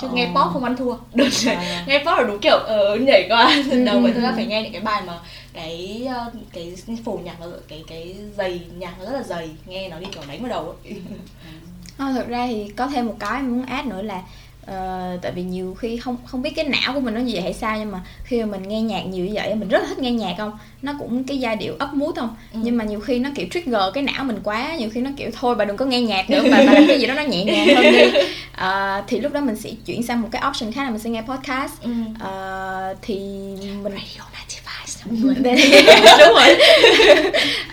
chứ 0.00 0.06
Ờ. 0.06 0.12
nghe 0.14 0.26
pop 0.26 0.52
không 0.52 0.64
ăn 0.64 0.76
thua 0.76 0.96
được 1.14 1.28
rồi 1.30 1.54
À. 1.54 1.84
nghe 1.86 1.98
pop 1.98 2.06
là 2.18 2.22
đúng 2.22 2.38
kiểu 2.40 2.56
ờ, 2.56 2.96
nhảy 2.96 3.26
qua 3.28 3.54
Ừ, 3.70 3.84
đầu 3.84 4.00
vậy 4.00 4.12
ra 4.12 4.28
ừ. 4.28 4.32
phải 4.36 4.46
nghe 4.46 4.62
những 4.62 4.72
cái 4.72 4.80
bài 4.82 5.02
mà 5.06 5.18
cái 5.52 6.06
ờ, 6.14 6.30
cái 6.52 6.74
phổ 7.04 7.20
nhạc 7.24 7.40
nó 7.40 7.46
cái 7.68 7.84
cái 7.86 8.16
dày 8.36 8.60
nhạc 8.78 8.94
nó 8.98 9.04
rất 9.04 9.12
là 9.16 9.22
dày 9.22 9.50
nghe 9.66 9.88
nó 9.88 9.98
đi 9.98 10.06
kiểu 10.12 10.22
đánh 10.28 10.40
vào 10.42 10.48
đầu 10.50 10.74
ấy. 10.84 11.00
Không, 11.98 12.14
thực 12.14 12.28
ra 12.28 12.46
thì 12.46 12.68
có 12.76 12.86
thêm 12.86 13.06
một 13.06 13.14
cái 13.18 13.42
muốn 13.42 13.66
add 13.66 13.88
nữa 13.88 14.02
là 14.02 14.22
ờ, 14.66 15.18
tại 15.22 15.32
vì 15.32 15.42
nhiều 15.42 15.74
khi 15.78 15.96
không 15.96 16.16
không 16.26 16.42
biết 16.42 16.50
cái 16.56 16.64
não 16.64 16.94
của 16.94 17.00
mình 17.00 17.14
nó 17.14 17.20
như 17.20 17.30
vậy 17.32 17.42
hay 17.42 17.52
sao 17.52 17.78
nhưng 17.78 17.90
mà 17.92 18.00
khi 18.24 18.40
mà 18.40 18.46
mình 18.46 18.68
nghe 18.68 18.80
nhạc 18.80 19.02
nhiều 19.02 19.24
như 19.24 19.32
vậy 19.34 19.54
mình 19.54 19.68
rất 19.68 19.78
là 19.82 19.88
thích 19.88 19.98
nghe 19.98 20.10
nhạc 20.10 20.34
không? 20.38 20.58
Nó 20.82 20.92
cũng 20.98 21.24
cái 21.24 21.38
giai 21.38 21.56
điệu 21.56 21.74
ấp 21.78 21.94
mút 21.94 22.16
không? 22.16 22.36
Ừ. 22.52 22.60
nhưng 22.62 22.76
mà 22.76 22.84
nhiều 22.84 23.00
khi 23.00 23.18
nó 23.18 23.30
kiểu 23.34 23.46
trigger 23.50 23.82
cái 23.94 24.02
não 24.02 24.24
mình 24.24 24.38
quá 24.44 24.76
nhiều 24.76 24.88
khi 24.92 25.00
nó 25.00 25.10
kiểu 25.16 25.30
thôi 25.40 25.54
bà 25.54 25.64
đừng 25.64 25.76
có 25.76 25.84
nghe 25.84 26.00
nhạc 26.00 26.30
nữa 26.30 26.42
bà, 26.50 26.62
bà 26.66 26.72
làm 26.72 26.86
cái 26.88 27.00
gì 27.00 27.06
đó 27.06 27.14
nó 27.14 27.22
nhẹ 27.22 27.44
nhàng 27.44 27.76
hơn 27.76 27.92
đi. 27.92 28.20
Ờ, 28.56 29.02
thì 29.06 29.20
lúc 29.20 29.32
đó 29.32 29.40
mình 29.40 29.56
sẽ 29.56 29.70
chuyển 29.86 30.02
sang 30.02 30.20
một 30.22 30.28
cái 30.32 30.42
option 30.48 30.72
khác 30.72 30.84
là 30.84 30.90
mình 30.90 30.98
sẽ 30.98 31.10
nghe 31.10 31.22
podcast. 31.22 31.82
Ừ. 31.82 31.90
Ờ, 32.20 32.94
thì 33.02 33.14
mình 33.82 33.92
Radio 33.92 34.24
95 34.48 35.10
đúng 36.18 36.34
rồi 36.34 36.56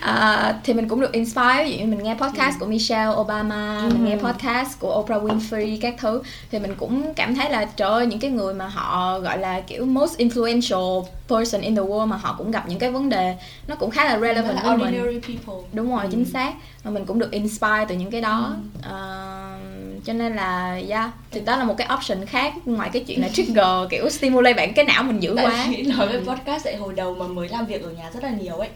à, 0.08 0.54
thì 0.64 0.74
mình 0.74 0.88
cũng 0.88 1.00
được 1.00 1.12
inspire 1.12 1.64
ví 1.64 1.72
dụ 1.72 1.78
như 1.78 1.86
mình 1.86 2.02
nghe 2.02 2.14
podcast 2.14 2.58
của 2.60 2.66
Michelle 2.66 3.14
Obama 3.16 3.80
mình 3.88 4.04
nghe 4.04 4.16
podcast 4.16 4.80
của 4.80 5.00
Oprah 5.00 5.22
Winfrey 5.22 5.78
các 5.80 5.94
thứ. 5.98 6.22
Thì 6.50 6.58
mình 6.58 6.74
cũng 6.74 7.14
cảm 7.14 7.34
thấy 7.34 7.50
là 7.50 7.64
trời 7.64 7.88
ơi 7.88 8.06
những 8.06 8.20
cái 8.20 8.30
người 8.30 8.54
mà 8.54 8.68
họ 8.68 9.18
gọi 9.18 9.38
là 9.38 9.60
kiểu 9.60 9.84
most 9.84 10.18
influential 10.18 11.04
person 11.28 11.60
in 11.60 11.76
the 11.76 11.82
world 11.82 12.06
mà 12.06 12.16
họ 12.16 12.34
cũng 12.38 12.50
gặp 12.50 12.68
những 12.68 12.78
cái 12.78 12.90
vấn 12.90 13.08
đề 13.08 13.36
nó 13.68 13.74
cũng 13.74 13.90
khá 13.90 14.04
là 14.04 14.18
relevant 14.18 14.54
là 14.54 14.62
với 14.62 14.76
mình. 14.76 15.20
people. 15.20 15.68
Đúng 15.72 15.90
rồi 15.90 16.04
chính 16.10 16.24
xác. 16.24 16.52
Và 16.82 16.90
mình 16.90 17.04
cũng 17.06 17.18
được 17.18 17.30
inspire 17.30 17.84
từ 17.88 17.94
những 17.94 18.10
cái 18.10 18.20
đó. 18.20 18.56
Ờ, 18.82 19.58
cho 20.04 20.12
nên 20.12 20.36
là 20.36 20.80
yeah. 20.88 21.10
Thì 21.30 21.40
đó 21.40 21.56
là 21.56 21.64
một 21.64 21.74
cái 21.78 21.88
option 21.94 22.26
khác 22.26 22.52
ngoài 22.64 22.90
cái 22.92 23.04
chuyện 23.04 23.20
là 23.20 23.28
trigger 23.28 23.90
kiểu 23.90 24.10
stimulate 24.10 24.54
bạn 24.54 24.74
cái 24.74 24.84
não 24.84 25.02
mình 25.02 25.22
dữ 25.22 25.34
tại 25.36 25.46
quá. 25.46 25.66
nói 25.96 26.08
về 26.08 26.20
podcast 26.26 26.64
tại 26.64 26.76
hồi 26.76 26.94
đầu 26.94 27.14
mà 27.14 27.26
mới 27.26 27.48
làm 27.48 27.66
việc 27.66 27.82
ở 27.82 27.90
nhà 27.90 28.10
rất 28.14 28.24
là 28.24 28.30
nhiều 28.30 28.54
ấy 28.54 28.68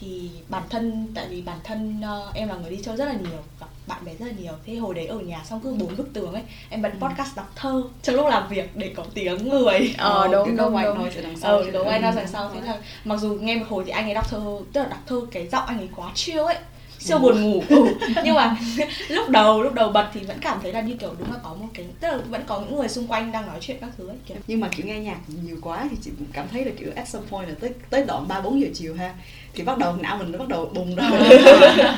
thì 0.00 0.30
bản 0.48 0.62
thân 0.70 1.06
tại 1.14 1.26
vì 1.30 1.42
bản 1.42 1.58
thân 1.64 2.00
ờ, 2.02 2.30
em 2.34 2.48
là 2.48 2.54
người 2.54 2.70
đi 2.70 2.78
chơi 2.84 2.96
rất 2.96 3.04
là 3.04 3.12
nhiều 3.12 3.42
gặp 3.60 3.66
bạn 3.86 4.04
bè 4.04 4.12
rất 4.18 4.26
là 4.26 4.32
nhiều. 4.38 4.52
Thế 4.66 4.74
hồi 4.74 4.94
đấy 4.94 5.06
ở 5.06 5.18
nhà 5.18 5.40
xong 5.44 5.60
cứ 5.60 5.74
bốn 5.74 5.96
bức 5.96 6.12
tường 6.12 6.32
ấy 6.32 6.42
em 6.70 6.82
bật 6.82 6.92
podcast 7.00 7.36
đọc 7.36 7.52
thơ 7.56 7.82
trong 8.02 8.16
lúc 8.16 8.26
làm 8.26 8.48
việc 8.48 8.76
để 8.76 8.92
có 8.96 9.04
tiếng 9.14 9.48
người. 9.48 9.94
Ờ 9.98 10.28
đúng 10.32 10.44
cái 10.46 10.56
đúng 10.56 10.72
đúng. 10.84 11.04
noise 11.04 11.20
ở 11.20 11.22
đằng 11.22 11.36
sau 11.36 11.56
ờ 11.56 11.70
đúng. 11.70 11.88
anh 11.88 12.02
nói 12.02 12.12
đằng 12.16 12.28
sau. 12.28 12.50
Thế 12.54 12.60
là 12.60 12.78
mặc 13.04 13.16
dù 13.16 13.34
nghe 13.34 13.56
một 13.56 13.66
hồi 13.68 13.84
thì 13.86 13.90
anh 13.90 14.04
ấy 14.04 14.14
đọc 14.14 14.30
thơ 14.30 14.58
tức 14.72 14.80
là 14.82 14.88
đọc 14.88 15.00
thơ 15.06 15.20
cái 15.30 15.48
giọng 15.48 15.64
anh 15.66 15.78
ấy 15.78 15.88
quá 15.96 16.10
chill 16.14 16.40
ấy 16.40 16.56
siêu 16.98 17.18
buồn 17.18 17.42
ngủ 17.42 17.62
ừ. 17.68 17.76
nhưng 18.24 18.34
mà 18.34 18.56
lúc 19.08 19.30
đầu 19.30 19.62
lúc 19.62 19.74
đầu 19.74 19.88
bật 19.88 20.08
thì 20.14 20.20
vẫn 20.20 20.36
cảm 20.40 20.58
thấy 20.62 20.72
là 20.72 20.80
như 20.80 20.94
kiểu 20.94 21.14
đúng 21.18 21.32
là 21.32 21.38
có 21.42 21.54
một 21.54 21.66
cái 21.74 21.86
tức 22.00 22.08
là 22.08 22.16
vẫn 22.16 22.42
có 22.46 22.60
những 22.60 22.76
người 22.76 22.88
xung 22.88 23.06
quanh 23.06 23.32
đang 23.32 23.46
nói 23.46 23.58
chuyện 23.60 23.76
các 23.80 23.90
thứ 23.98 24.08
ấy 24.08 24.16
kiểu 24.26 24.36
nhưng 24.46 24.60
mà 24.60 24.68
kiểu 24.68 24.86
nghe 24.86 25.00
nhạc 25.00 25.18
nhiều 25.44 25.56
quá 25.62 25.86
thì 25.90 25.96
chị 26.02 26.10
cũng 26.18 26.26
cảm 26.32 26.46
thấy 26.52 26.64
là 26.64 26.72
kiểu 26.78 26.88
at 26.96 27.08
some 27.08 27.26
point 27.30 27.48
là 27.48 27.54
tới 27.60 27.70
tới 27.90 28.04
đoạn 28.04 28.28
ba 28.28 28.40
bốn 28.40 28.60
giờ 28.60 28.68
chiều 28.74 28.94
ha 28.94 29.14
thì 29.54 29.62
bắt 29.62 29.78
đầu 29.78 29.96
não 29.96 30.18
mình 30.18 30.32
nó 30.32 30.38
bắt 30.38 30.48
đầu 30.48 30.70
bùng 30.74 30.94
ra 30.96 31.10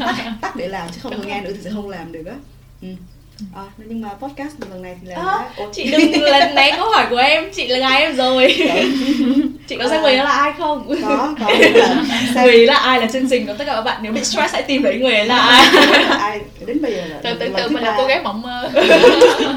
tắt, 0.01 0.33
tắt 0.41 0.57
để 0.57 0.69
làm 0.69 0.89
chứ 0.95 1.01
không 1.03 1.27
nghe 1.27 1.41
nữa 1.41 1.51
thì 1.55 1.61
sẽ 1.65 1.71
không 1.71 1.89
làm 1.89 2.13
được 2.13 2.27
á 2.27 2.35
ừ. 2.83 2.89
À, 3.57 3.63
nhưng 3.77 4.01
mà 4.01 4.09
podcast 4.09 4.53
lần 4.71 4.83
này 4.83 4.97
thì 5.03 5.09
là 5.09 5.17
À, 5.17 5.49
chị 5.73 5.91
đừng 5.91 6.23
lần 6.23 6.55
né 6.55 6.73
câu 6.77 6.91
hỏi 6.91 7.07
của 7.11 7.17
em 7.17 7.45
chị 7.55 7.69
là 7.69 7.79
gái 7.79 8.03
em 8.03 8.17
rồi? 8.17 8.57
Chị 9.69 9.77
có 9.77 9.89
xem 9.89 10.03
người 10.03 10.17
đó 10.17 10.25
là 10.25 10.31
ai 10.31 10.53
không? 10.59 10.89
Có 11.03 11.35
có 11.41 11.51
là 11.75 12.05
xem. 12.35 12.45
Người 12.45 12.67
là 12.67 12.77
ai 12.77 13.01
là 13.01 13.07
chương 13.13 13.31
trình 13.31 13.47
của 13.47 13.53
tất 13.59 13.65
cả 13.67 13.73
các 13.75 13.83
bạn. 13.83 14.01
Nếu 14.03 14.13
bị 14.13 14.25
stress 14.25 14.53
hãy 14.55 14.63
tìm 14.63 14.83
thấy 14.83 14.99
người 14.99 15.15
ấy 15.15 15.27
là 15.27 15.39
ai. 15.39 15.67
Ai. 16.19 16.41
Đến 16.67 16.79
bây 16.83 16.93
giờ 16.93 17.05
là 17.07 17.21
lần 17.23 17.39
tượng 17.39 17.53
thứ 17.57 17.69
mình 17.69 17.83
là 17.83 17.95
cô 17.99 18.07
gái 18.07 18.21
mộng 18.23 18.43
mơ. 18.43 18.71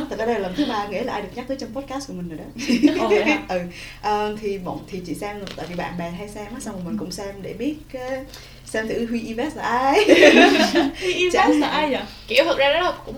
Thật 0.09 0.19
ra 0.19 0.25
đây 0.25 0.33
là 0.35 0.39
lần 0.39 0.53
thứ 0.57 0.65
ba 0.69 0.85
nghĩa 0.87 1.03
là 1.03 1.13
ai 1.13 1.21
được 1.21 1.27
nhắc 1.35 1.45
tới 1.47 1.57
trong 1.59 1.69
podcast 1.75 2.07
của 2.07 2.13
mình 2.13 2.29
rồi 2.29 2.37
đó. 2.39 3.03
Ồ, 3.05 3.09
ừ. 3.55 3.59
Ờ, 4.01 4.35
thì 4.41 4.57
bọn 4.57 4.79
thì 4.91 4.99
chị 5.07 5.13
xem 5.13 5.35
tại 5.55 5.65
vì 5.69 5.75
bạn 5.75 5.93
bè 5.99 6.11
hay 6.17 6.27
xem 6.29 6.45
á 6.45 6.59
xong 6.59 6.75
rồi 6.75 6.83
mình 6.85 6.97
cũng 6.97 7.11
xem 7.11 7.27
để 7.41 7.53
biết 7.53 7.75
cái- 7.93 8.19
xem 8.71 8.87
thử 8.87 9.05
Huy 9.05 9.19
Yves 9.33 9.55
là 9.57 9.63
ai 9.63 10.05
Yves 11.01 11.35
là 11.61 11.67
ai 11.67 11.89
nhỉ 11.89 11.97
kiểu 12.27 12.43
thực 12.45 12.57
ra 12.57 12.73
đó 12.73 12.79
là 12.81 12.93
cũng 13.05 13.15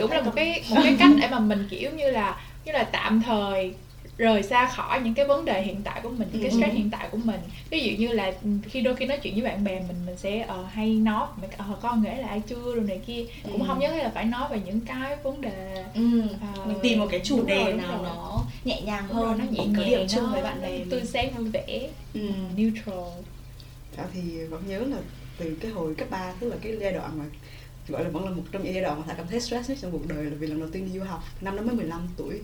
cũng 0.00 0.10
là 0.10 0.20
một 0.20 0.24
Không? 0.24 0.34
cái 0.34 0.62
một 0.68 0.76
cái 0.84 0.96
cách 0.98 1.10
để 1.20 1.28
mà 1.30 1.38
mình 1.38 1.66
kiểu 1.70 1.90
như 1.96 2.10
là 2.10 2.36
như 2.64 2.72
là 2.72 2.82
tạm 2.82 3.22
thời 3.26 3.72
rời 4.18 4.42
xa 4.42 4.66
khỏi 4.66 5.00
những 5.00 5.14
cái 5.14 5.26
vấn 5.26 5.44
đề 5.44 5.62
hiện 5.62 5.80
tại 5.84 6.00
của 6.02 6.08
mình 6.08 6.28
những 6.32 6.42
cái 6.42 6.50
Ừ. 6.50 6.56
stress 6.56 6.74
hiện 6.76 6.90
tại 6.90 7.08
của 7.10 7.18
mình 7.24 7.40
ví 7.70 7.80
dụ 7.80 7.92
như 7.98 8.08
là 8.12 8.24
ừ, 8.42 8.48
khi 8.70 8.80
đôi 8.80 8.94
khi 8.96 9.04
nói 9.06 9.18
chuyện 9.22 9.34
với 9.34 9.42
bạn 9.42 9.64
bè 9.64 9.74
mình 9.88 9.96
mình 10.06 10.16
sẽ 10.16 10.46
uh, 10.60 10.72
hay 10.72 10.88
nói 10.90 11.26
cái, 11.40 11.50
ờ 11.58 11.64
con 11.82 12.02
nghĩ 12.02 12.10
là 12.20 12.28
ai 12.28 12.40
chưa 12.48 12.74
rồi 12.74 12.84
này 12.88 13.00
kia 13.06 13.24
cũng 13.44 13.60
Ừ. 13.62 13.66
không 13.66 13.78
nhất 13.78 13.90
thiết 13.94 14.02
là 14.02 14.10
phải 14.14 14.24
nói 14.24 14.48
về 14.50 14.60
những 14.66 14.80
cái 14.80 15.16
vấn 15.22 15.40
đề 15.40 15.84
ừ. 15.94 16.22
Ờ, 16.40 16.64
mình 16.66 16.76
tìm 16.82 16.98
một 16.98 17.06
cái 17.10 17.20
chủ 17.24 17.42
đề 17.44 17.64
rồi, 17.64 17.72
nào 17.72 17.92
rồi. 17.92 18.02
nó 18.04 18.42
nhẹ 18.64 18.80
nhàng 18.80 19.04
Đúng 19.08 19.18
rồi, 19.18 19.28
hơn 19.28 19.38
nó 19.38 19.44
nhẹ 19.50 19.58
có 19.58 19.82
nhàng 19.82 19.90
điểm 19.90 20.06
chung 20.08 20.32
với 20.32 20.42
bạn 20.42 20.62
bè 20.62 20.68
mình. 20.68 20.88
tươi 20.90 21.02
sáng 21.04 21.30
vui 21.30 21.48
vẻ 21.48 21.88
ừ. 22.14 22.20
neutral 22.56 23.04
Thảo 23.96 24.06
thì 24.14 24.44
vẫn 24.44 24.62
nhớ 24.68 24.78
là 24.78 24.96
từ 25.38 25.56
cái 25.60 25.70
hồi 25.70 25.94
cấp 25.94 26.10
3 26.10 26.32
tức 26.40 26.48
là 26.50 26.56
cái 26.62 26.76
giai 26.80 26.92
đoạn 26.92 27.18
mà 27.18 27.24
gọi 27.88 28.04
là 28.04 28.10
vẫn 28.10 28.24
là 28.24 28.30
một 28.30 28.42
trong 28.52 28.62
những 28.64 28.74
giai 28.74 28.82
đoạn 28.82 28.98
mà 29.00 29.04
Thảo 29.06 29.14
cảm 29.16 29.26
thấy 29.30 29.40
stress 29.40 29.68
nhất 29.70 29.78
trong 29.82 29.90
cuộc 29.92 30.06
đời 30.08 30.24
là 30.24 30.30
vì 30.38 30.46
lần 30.46 30.60
đầu 30.60 30.68
tiên 30.72 30.88
đi 30.92 30.98
du 30.98 31.04
học 31.04 31.22
năm 31.40 31.56
đó 31.56 31.62
mới 31.62 31.74
15 31.76 32.08
tuổi. 32.16 32.40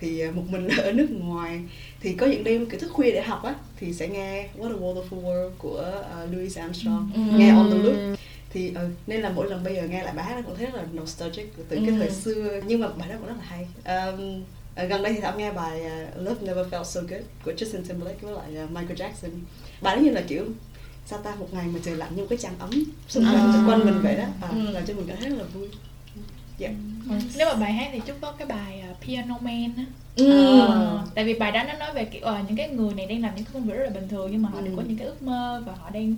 Thì 0.00 0.20
à, 0.20 0.30
một 0.30 0.42
mình 0.48 0.68
ở 0.68 0.92
nước 0.92 1.06
ngoài. 1.10 1.60
Thì 2.00 2.12
có 2.14 2.26
những 2.26 2.44
đêm 2.44 2.66
kiểu 2.70 2.80
thức 2.80 2.90
khuya 2.92 3.10
để 3.12 3.22
học 3.22 3.42
á 3.44 3.54
thì 3.76 3.92
sẽ 3.92 4.08
nghe 4.08 4.48
What 4.58 4.70
a 4.72 4.78
Wonderful 4.80 5.22
World 5.24 5.50
của 5.58 6.02
uh, 6.24 6.32
Louis 6.32 6.58
Armstrong 6.58 7.10
Ừ. 7.14 7.20
nghe 7.38 7.50
on 7.50 7.70
the 7.70 7.76
loop. 7.76 8.18
Thì 8.50 8.72
ừ, 8.74 8.88
nên 9.06 9.20
là 9.20 9.30
mỗi 9.30 9.50
lần 9.50 9.64
bây 9.64 9.74
giờ 9.74 9.82
nghe 9.82 10.02
lại 10.02 10.14
bài 10.16 10.24
hát 10.24 10.34
nó 10.36 10.42
cũng 10.42 10.56
thấy 10.56 10.66
rất 10.66 10.74
là 10.74 10.84
nostalgic 10.92 11.46
từ 11.68 11.76
cái 11.76 11.86
Ừ. 11.86 11.94
thời 11.98 12.10
xưa 12.10 12.60
nhưng 12.66 12.80
mà 12.80 12.88
bài 12.88 13.08
đó 13.08 13.14
cũng 13.18 13.26
rất 13.26 13.34
là 13.38 13.44
hay. 13.44 13.66
Um, 14.12 14.42
ờ, 14.74 14.86
gần 14.86 15.02
đây 15.02 15.12
thì 15.12 15.20
Thảo 15.20 15.38
nghe 15.38 15.52
bài 15.52 15.80
uh, 15.80 16.22
Love 16.26 16.46
Never 16.46 16.66
Felt 16.66 16.84
So 16.84 17.00
Good 17.00 17.22
của 17.44 17.52
Justin 17.52 17.82
Timberlake 17.88 18.18
với 18.20 18.32
lại 18.34 18.64
uh, 18.64 18.70
Michael 18.70 19.00
Jackson. 19.00 19.30
Bài 19.82 19.96
đó 19.96 20.02
như 20.02 20.10
là 20.10 20.22
kiểu 20.28 20.44
sao 21.10 21.18
ta 21.18 21.34
một 21.34 21.46
ngày 21.54 21.66
mà 21.66 21.78
trời 21.84 21.96
lạnh 21.96 22.16
như 22.16 22.26
cái 22.26 22.38
trăng 22.42 22.54
ấm 22.58 22.70
xung 23.08 23.24
quanh 23.24 23.34
À. 23.36 23.52
xung 23.52 23.68
quanh 23.68 23.84
mình 23.84 24.00
vậy 24.02 24.16
đó 24.16 24.24
à, 24.42 24.48
Ừ. 24.52 24.70
làm 24.70 24.86
cho 24.86 24.94
mình 24.94 25.04
cảm 25.08 25.16
thấy 25.16 25.28
rất 25.30 25.36
là 25.38 25.44
vui 25.44 25.68
dạ 26.58 26.70
nếu 27.38 27.48
mà 27.48 27.54
bài 27.54 27.72
hát 27.72 27.88
thì 27.92 28.00
chúc 28.06 28.16
có 28.20 28.32
cái 28.32 28.48
bài 28.48 28.82
uh, 28.92 29.00
Piano 29.06 29.38
Man 29.40 29.72
á 29.76 29.84
Ừ. 30.16 30.58
Ờ, 30.60 31.02
tại 31.14 31.24
vì 31.24 31.34
bài 31.34 31.52
đó 31.52 31.62
nó 31.64 31.72
nói 31.72 31.92
về 31.92 32.04
kiểu 32.04 32.22
ờ, 32.24 32.38
những 32.48 32.56
cái 32.56 32.68
người 32.68 32.94
này 32.94 33.06
đang 33.06 33.22
làm 33.22 33.34
những 33.36 33.44
cái 33.44 33.52
công 33.54 33.64
việc 33.64 33.74
rất 33.74 33.84
là 33.84 33.90
bình 33.90 34.08
thường 34.08 34.28
nhưng 34.32 34.42
mà 34.42 34.48
họ 34.48 34.60
đều 34.60 34.72
Ừ. 34.72 34.76
có 34.76 34.82
những 34.88 34.96
cái 34.98 35.06
ước 35.06 35.22
mơ 35.22 35.62
và 35.66 35.72
họ 35.74 35.90
đang 35.90 36.16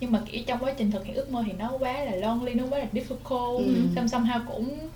nhưng 0.00 0.12
mà 0.12 0.22
kiểu 0.26 0.42
trong 0.46 0.58
quá 0.64 0.72
trình 0.78 0.90
thực 0.90 1.04
hiện 1.06 1.14
ước 1.16 1.30
mơ 1.30 1.42
thì 1.46 1.52
nó 1.52 1.72
quá 1.78 2.04
là 2.04 2.16
lonely 2.16 2.54
nó 2.54 2.64
quá 2.70 2.78
là 2.78 2.86
difficult 2.92 3.56
Ừ. 3.66 3.74
xong 3.96 4.06
somehow 4.06 4.40
cũng 4.48 4.88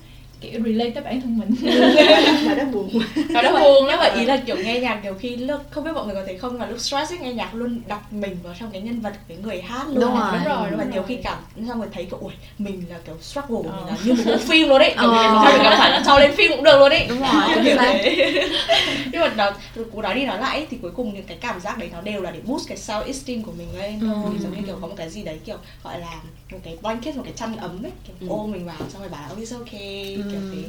kiểu 0.53 0.61
relate 0.65 0.91
tới 0.91 1.05
bản 1.05 1.21
thân 1.21 1.39
mình. 1.39 1.51
Bài 2.47 2.57
đó 2.57 2.65
buồn 2.73 2.91
quá. 2.93 3.07
Và 3.29 3.43
nó 3.43 3.53
buồn. 3.53 3.87
lắm 3.87 3.99
mà 3.99 4.07
ý 4.07 4.25
là 4.25 4.37
kiểu 4.37 4.57
nghe 4.57 4.81
nhạc 4.81 5.01
nhiều 5.05 5.15
khi 5.21 5.37
lúc 5.37 5.61
không 5.71 5.85
biết 5.85 5.91
mọi 5.95 6.07
người 6.07 6.15
có 6.15 6.23
thấy 6.27 6.39
không 6.39 6.59
mà 6.59 6.67
lúc 6.67 6.81
stress 6.81 7.13
ấy, 7.13 7.19
nghe 7.19 7.33
nhạc 7.33 7.55
luôn 7.55 7.81
đặt 7.89 8.13
mình 8.13 8.37
vào 8.43 8.55
trong 8.61 8.71
cái 8.71 8.81
nhân 8.83 9.01
vật 9.01 9.13
cái 9.29 9.37
người 9.43 9.61
hát 9.63 9.85
luôn. 9.89 10.01
Đúng 10.01 10.15
rồi, 10.21 10.31
đúng 10.33 10.45
rồi, 10.45 10.71
đúng 10.71 10.79
và 10.79 10.85
rồi. 10.85 10.93
nhiều 10.93 11.03
khi 11.03 11.17
cảm 11.17 11.39
xong 11.69 11.79
rồi 11.79 11.89
thấy 11.93 12.05
kiểu 12.05 12.19
ui 12.21 12.33
mình 12.59 12.83
là 12.91 12.97
kiểu 13.07 13.15
struggle 13.23 13.71
Ờ. 13.73 13.77
mình 13.77 13.87
là 13.87 13.97
như 14.05 14.13
một 14.15 14.23
bộ 14.27 14.37
phim 14.39 14.69
luôn 14.69 14.79
đấy. 14.79 14.91
Ờ. 14.97 15.07
mình 15.07 15.53
mình 15.55 15.63
gặp 15.63 15.77
phải 15.79 15.91
là 15.91 16.03
cho 16.07 16.19
lên 16.19 16.33
phim 16.37 16.51
cũng 16.51 16.65
được 16.65 16.79
luôn 16.79 16.91
đấy. 16.91 17.07
Đúng 17.09 17.21
rồi, 17.21 17.65
kiểu 17.65 17.77
thế. 17.81 18.49
Nhưng 19.13 19.21
mà 19.21 19.33
nó 19.37 19.51
cú 19.93 20.03
nói 20.03 20.15
đi 20.15 20.25
nói 20.25 20.39
lại 20.41 20.57
ấy, 20.57 20.67
thì 20.71 20.77
cuối 20.83 20.91
cùng 20.97 21.15
những 21.15 21.25
cái 21.25 21.37
cảm 21.41 21.61
giác 21.61 21.79
đấy 21.79 21.89
nó 21.93 22.01
đều 22.01 22.23
là 22.23 22.31
để 22.31 22.41
boost 22.45 22.69
cái 22.69 22.79
self 22.79 23.03
esteem 23.07 23.43
của 23.43 23.53
mình 23.59 23.69
lên. 23.79 24.01
Thôi 24.01 24.33
Ừ. 24.39 24.43
giống 24.43 24.53
như 24.57 24.63
kiểu 24.67 24.79
có 24.81 24.87
một 24.87 24.95
cái 24.97 25.11
gì 25.11 25.23
đấy 25.23 25.39
kiểu 25.45 25.57
gọi 25.85 26.01
là 26.01 26.15
một 26.53 26.59
cái 26.65 26.77
blanket 26.83 27.17
một 27.17 27.23
cái 27.25 27.33
chăn 27.37 27.57
ấm 27.57 27.83
ấy. 27.85 27.93
Kiểu 28.07 28.17
Ừ. 28.21 28.27
ôm 28.31 28.53
mình 28.53 28.67
vào 28.67 28.77
xong 28.89 29.01
rồi 29.03 29.09
bảo 29.09 29.21
là 29.23 29.29
oh 29.33 29.39
it's 29.39 29.59
okay 29.59 30.17
kiểu 30.33 30.36
Ừ. 30.37 30.63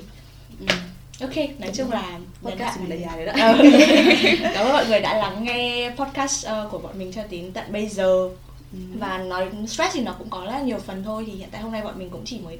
ừ. 0.68 0.76
ok 1.22 1.60
nói 1.60 1.72
chung 1.76 1.92
là 1.92 2.20
podcast 2.44 2.80
mình 2.80 2.90
đã 2.90 2.96
dài 2.96 3.18
rồi 3.18 3.26
đó 3.26 3.34
Ờ. 3.42 3.58
cảm 4.54 4.66
ơn 4.66 4.74
mọi 4.74 4.88
người 4.88 5.00
đã 5.00 5.18
lắng 5.18 5.44
nghe 5.44 5.92
podcast 5.98 6.46
ờ, 6.46 6.68
của 6.72 6.78
bọn 6.78 7.00
mình 7.00 7.12
cho 7.16 7.22
đến 7.30 7.52
tận 7.54 7.72
bây 7.72 7.88
giờ 7.88 8.30
Ừ. 8.74 8.80
và 9.00 9.18
nói 9.18 9.50
stress 9.68 9.94
thì 9.94 10.02
nó 10.02 10.14
cũng 10.20 10.30
có 10.30 10.42
rất 10.46 10.52
là 10.52 10.62
nhiều 10.62 10.78
phần 10.80 11.04
thôi 11.04 11.24
thì 11.28 11.34
hiện 11.34 11.50
tại 11.52 11.62
hôm 11.62 11.72
nay 11.72 11.82
bọn 11.82 12.00
mình 12.00 12.10
cũng 12.10 12.22
chỉ 12.26 12.40
mới 12.40 12.58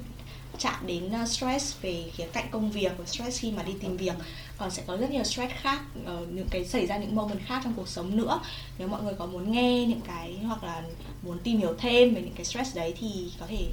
chạm 0.60 0.74
đến 0.88 1.12
ờ, 1.12 1.26
stress 1.26 1.76
về 1.82 2.04
khía 2.16 2.24
cạnh 2.34 2.46
công 2.52 2.72
việc 2.72 2.92
và 2.98 3.06
stress 3.06 3.40
khi 3.42 3.52
mà 3.52 3.64
đi 3.64 3.74
tìm 3.82 3.98
việc 3.98 4.14
còn 4.58 4.72
sẽ 4.72 4.84
có 4.88 4.98
rất 4.98 5.12
nhiều 5.12 5.24
stress 5.24 5.54
khác 5.62 5.80
ờ, 6.06 6.26
những 6.34 6.48
cái 6.52 6.66
xảy 6.66 6.86
ra 6.88 6.98
những 6.98 7.16
moment 7.16 7.40
khác 7.48 7.62
trong 7.64 7.74
cuộc 7.74 7.88
sống 7.88 8.18
nữa 8.18 8.40
nếu 8.78 8.88
mọi 8.88 9.02
người 9.04 9.14
có 9.20 9.26
muốn 9.26 9.52
nghe 9.52 9.86
những 9.86 10.02
cái 10.08 10.38
hoặc 10.48 10.64
là 10.64 10.82
muốn 11.24 11.40
tìm 11.40 11.58
hiểu 11.58 11.74
thêm 11.80 12.14
về 12.16 12.22
những 12.22 12.34
cái 12.36 12.46
stress 12.46 12.76
đấy 12.76 12.94
thì 13.00 13.32
có 13.40 13.46
thể 13.50 13.66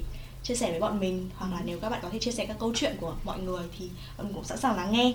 chia 0.47 0.55
sẻ 0.55 0.71
với 0.71 0.79
bọn 0.79 0.99
mình 0.99 1.29
hoặc 1.35 1.51
là 1.53 1.61
nếu 1.65 1.79
các 1.79 1.89
bạn 1.89 1.99
có 2.03 2.09
thể 2.09 2.19
chia 2.19 2.31
sẻ 2.31 2.45
các 2.45 2.57
câu 2.59 2.71
chuyện 2.75 2.95
của 3.01 3.15
mọi 3.23 3.39
người 3.39 3.63
thì 3.79 3.89
bọn 4.17 4.25
mình 4.27 4.35
cũng 4.35 4.43
sẵn 4.43 4.57
sàng 4.57 4.75
lắng 4.75 4.91
nghe 4.91 5.13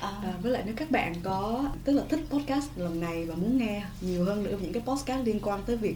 Ờ, 0.00 0.12
À, 0.22 0.32
với 0.42 0.52
lại 0.52 0.62
nếu 0.66 0.74
các 0.76 0.90
bạn 0.90 1.14
có 1.22 1.64
tức 1.84 1.92
là 1.92 2.02
thích 2.08 2.20
podcast 2.30 2.66
lần 2.76 3.00
này 3.00 3.24
và 3.24 3.34
muốn 3.34 3.58
nghe 3.58 3.82
nhiều 4.00 4.24
hơn 4.24 4.42
nữa 4.44 4.56
những 4.62 4.72
cái 4.72 4.82
podcast 4.86 5.26
liên 5.26 5.40
quan 5.42 5.60
tới 5.66 5.76
việc 5.76 5.94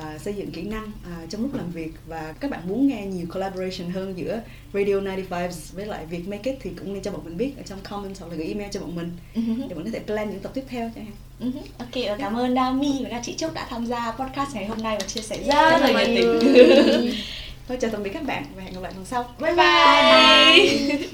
à, 0.00 0.18
xây 0.18 0.34
dựng 0.34 0.50
kỹ 0.50 0.62
năng 0.62 0.92
à, 1.04 1.26
trong 1.30 1.42
lúc 1.42 1.54
làm 1.54 1.70
việc 1.70 1.92
và 2.06 2.34
các 2.40 2.50
bạn 2.50 2.60
muốn 2.68 2.88
nghe 2.88 3.06
nhiều 3.06 3.26
collaboration 3.32 3.90
hơn 3.90 4.18
giữa 4.18 4.40
Radio 4.74 5.00
95 5.00 5.50
với 5.72 5.86
lại 5.86 6.06
việc 6.06 6.28
Make 6.28 6.50
It 6.52 6.60
thì 6.62 6.70
cũng 6.78 6.94
nên 6.94 7.02
cho 7.02 7.10
bọn 7.12 7.20
mình 7.24 7.36
biết 7.36 7.52
ở 7.56 7.62
trong 7.62 7.78
comment 7.82 8.18
hoặc 8.20 8.26
là 8.30 8.34
gửi 8.36 8.46
email 8.46 8.70
cho 8.72 8.80
bọn 8.80 8.94
mình 8.96 9.10
ừ 9.34 9.40
hứ. 9.40 9.54
để 9.68 9.74
bọn 9.74 9.84
mình 9.84 9.92
có 9.92 9.98
thể 9.98 10.04
plan 10.06 10.30
những 10.30 10.40
tập 10.40 10.52
tiếp 10.54 10.64
theo 10.68 10.90
hạn. 10.96 11.06
Ừ 11.40 11.50
hứ. 11.50 11.60
Ok, 11.78 11.94
và 12.08 12.16
cảm 12.18 12.34
ơn 12.34 12.54
Nami 12.54 12.92
và 13.04 13.10
các 13.10 13.20
chị 13.24 13.34
Trúc 13.38 13.54
đã 13.54 13.66
tham 13.70 13.86
gia 13.86 14.10
podcast 14.10 14.54
ngày 14.54 14.66
hôm 14.66 14.82
nay 14.82 14.96
và 15.00 15.06
chia 15.06 15.22
sẻ 15.22 15.38
rất 15.42 15.54
là 15.80 15.92
nhiệt 15.92 16.08
nhiều. 16.10 16.40
tình. 16.40 17.14
Thôi 17.68 17.78
chào 17.80 17.90
tạm 17.90 18.02
biệt 18.02 18.10
các 18.14 18.22
bạn 18.26 18.44
và 18.56 18.62
hẹn 18.62 18.74
gặp 18.74 18.80
lại 18.82 18.92
lần 18.96 19.04
sau. 19.04 19.34
bye 19.40 19.54
bye. 19.54 21.08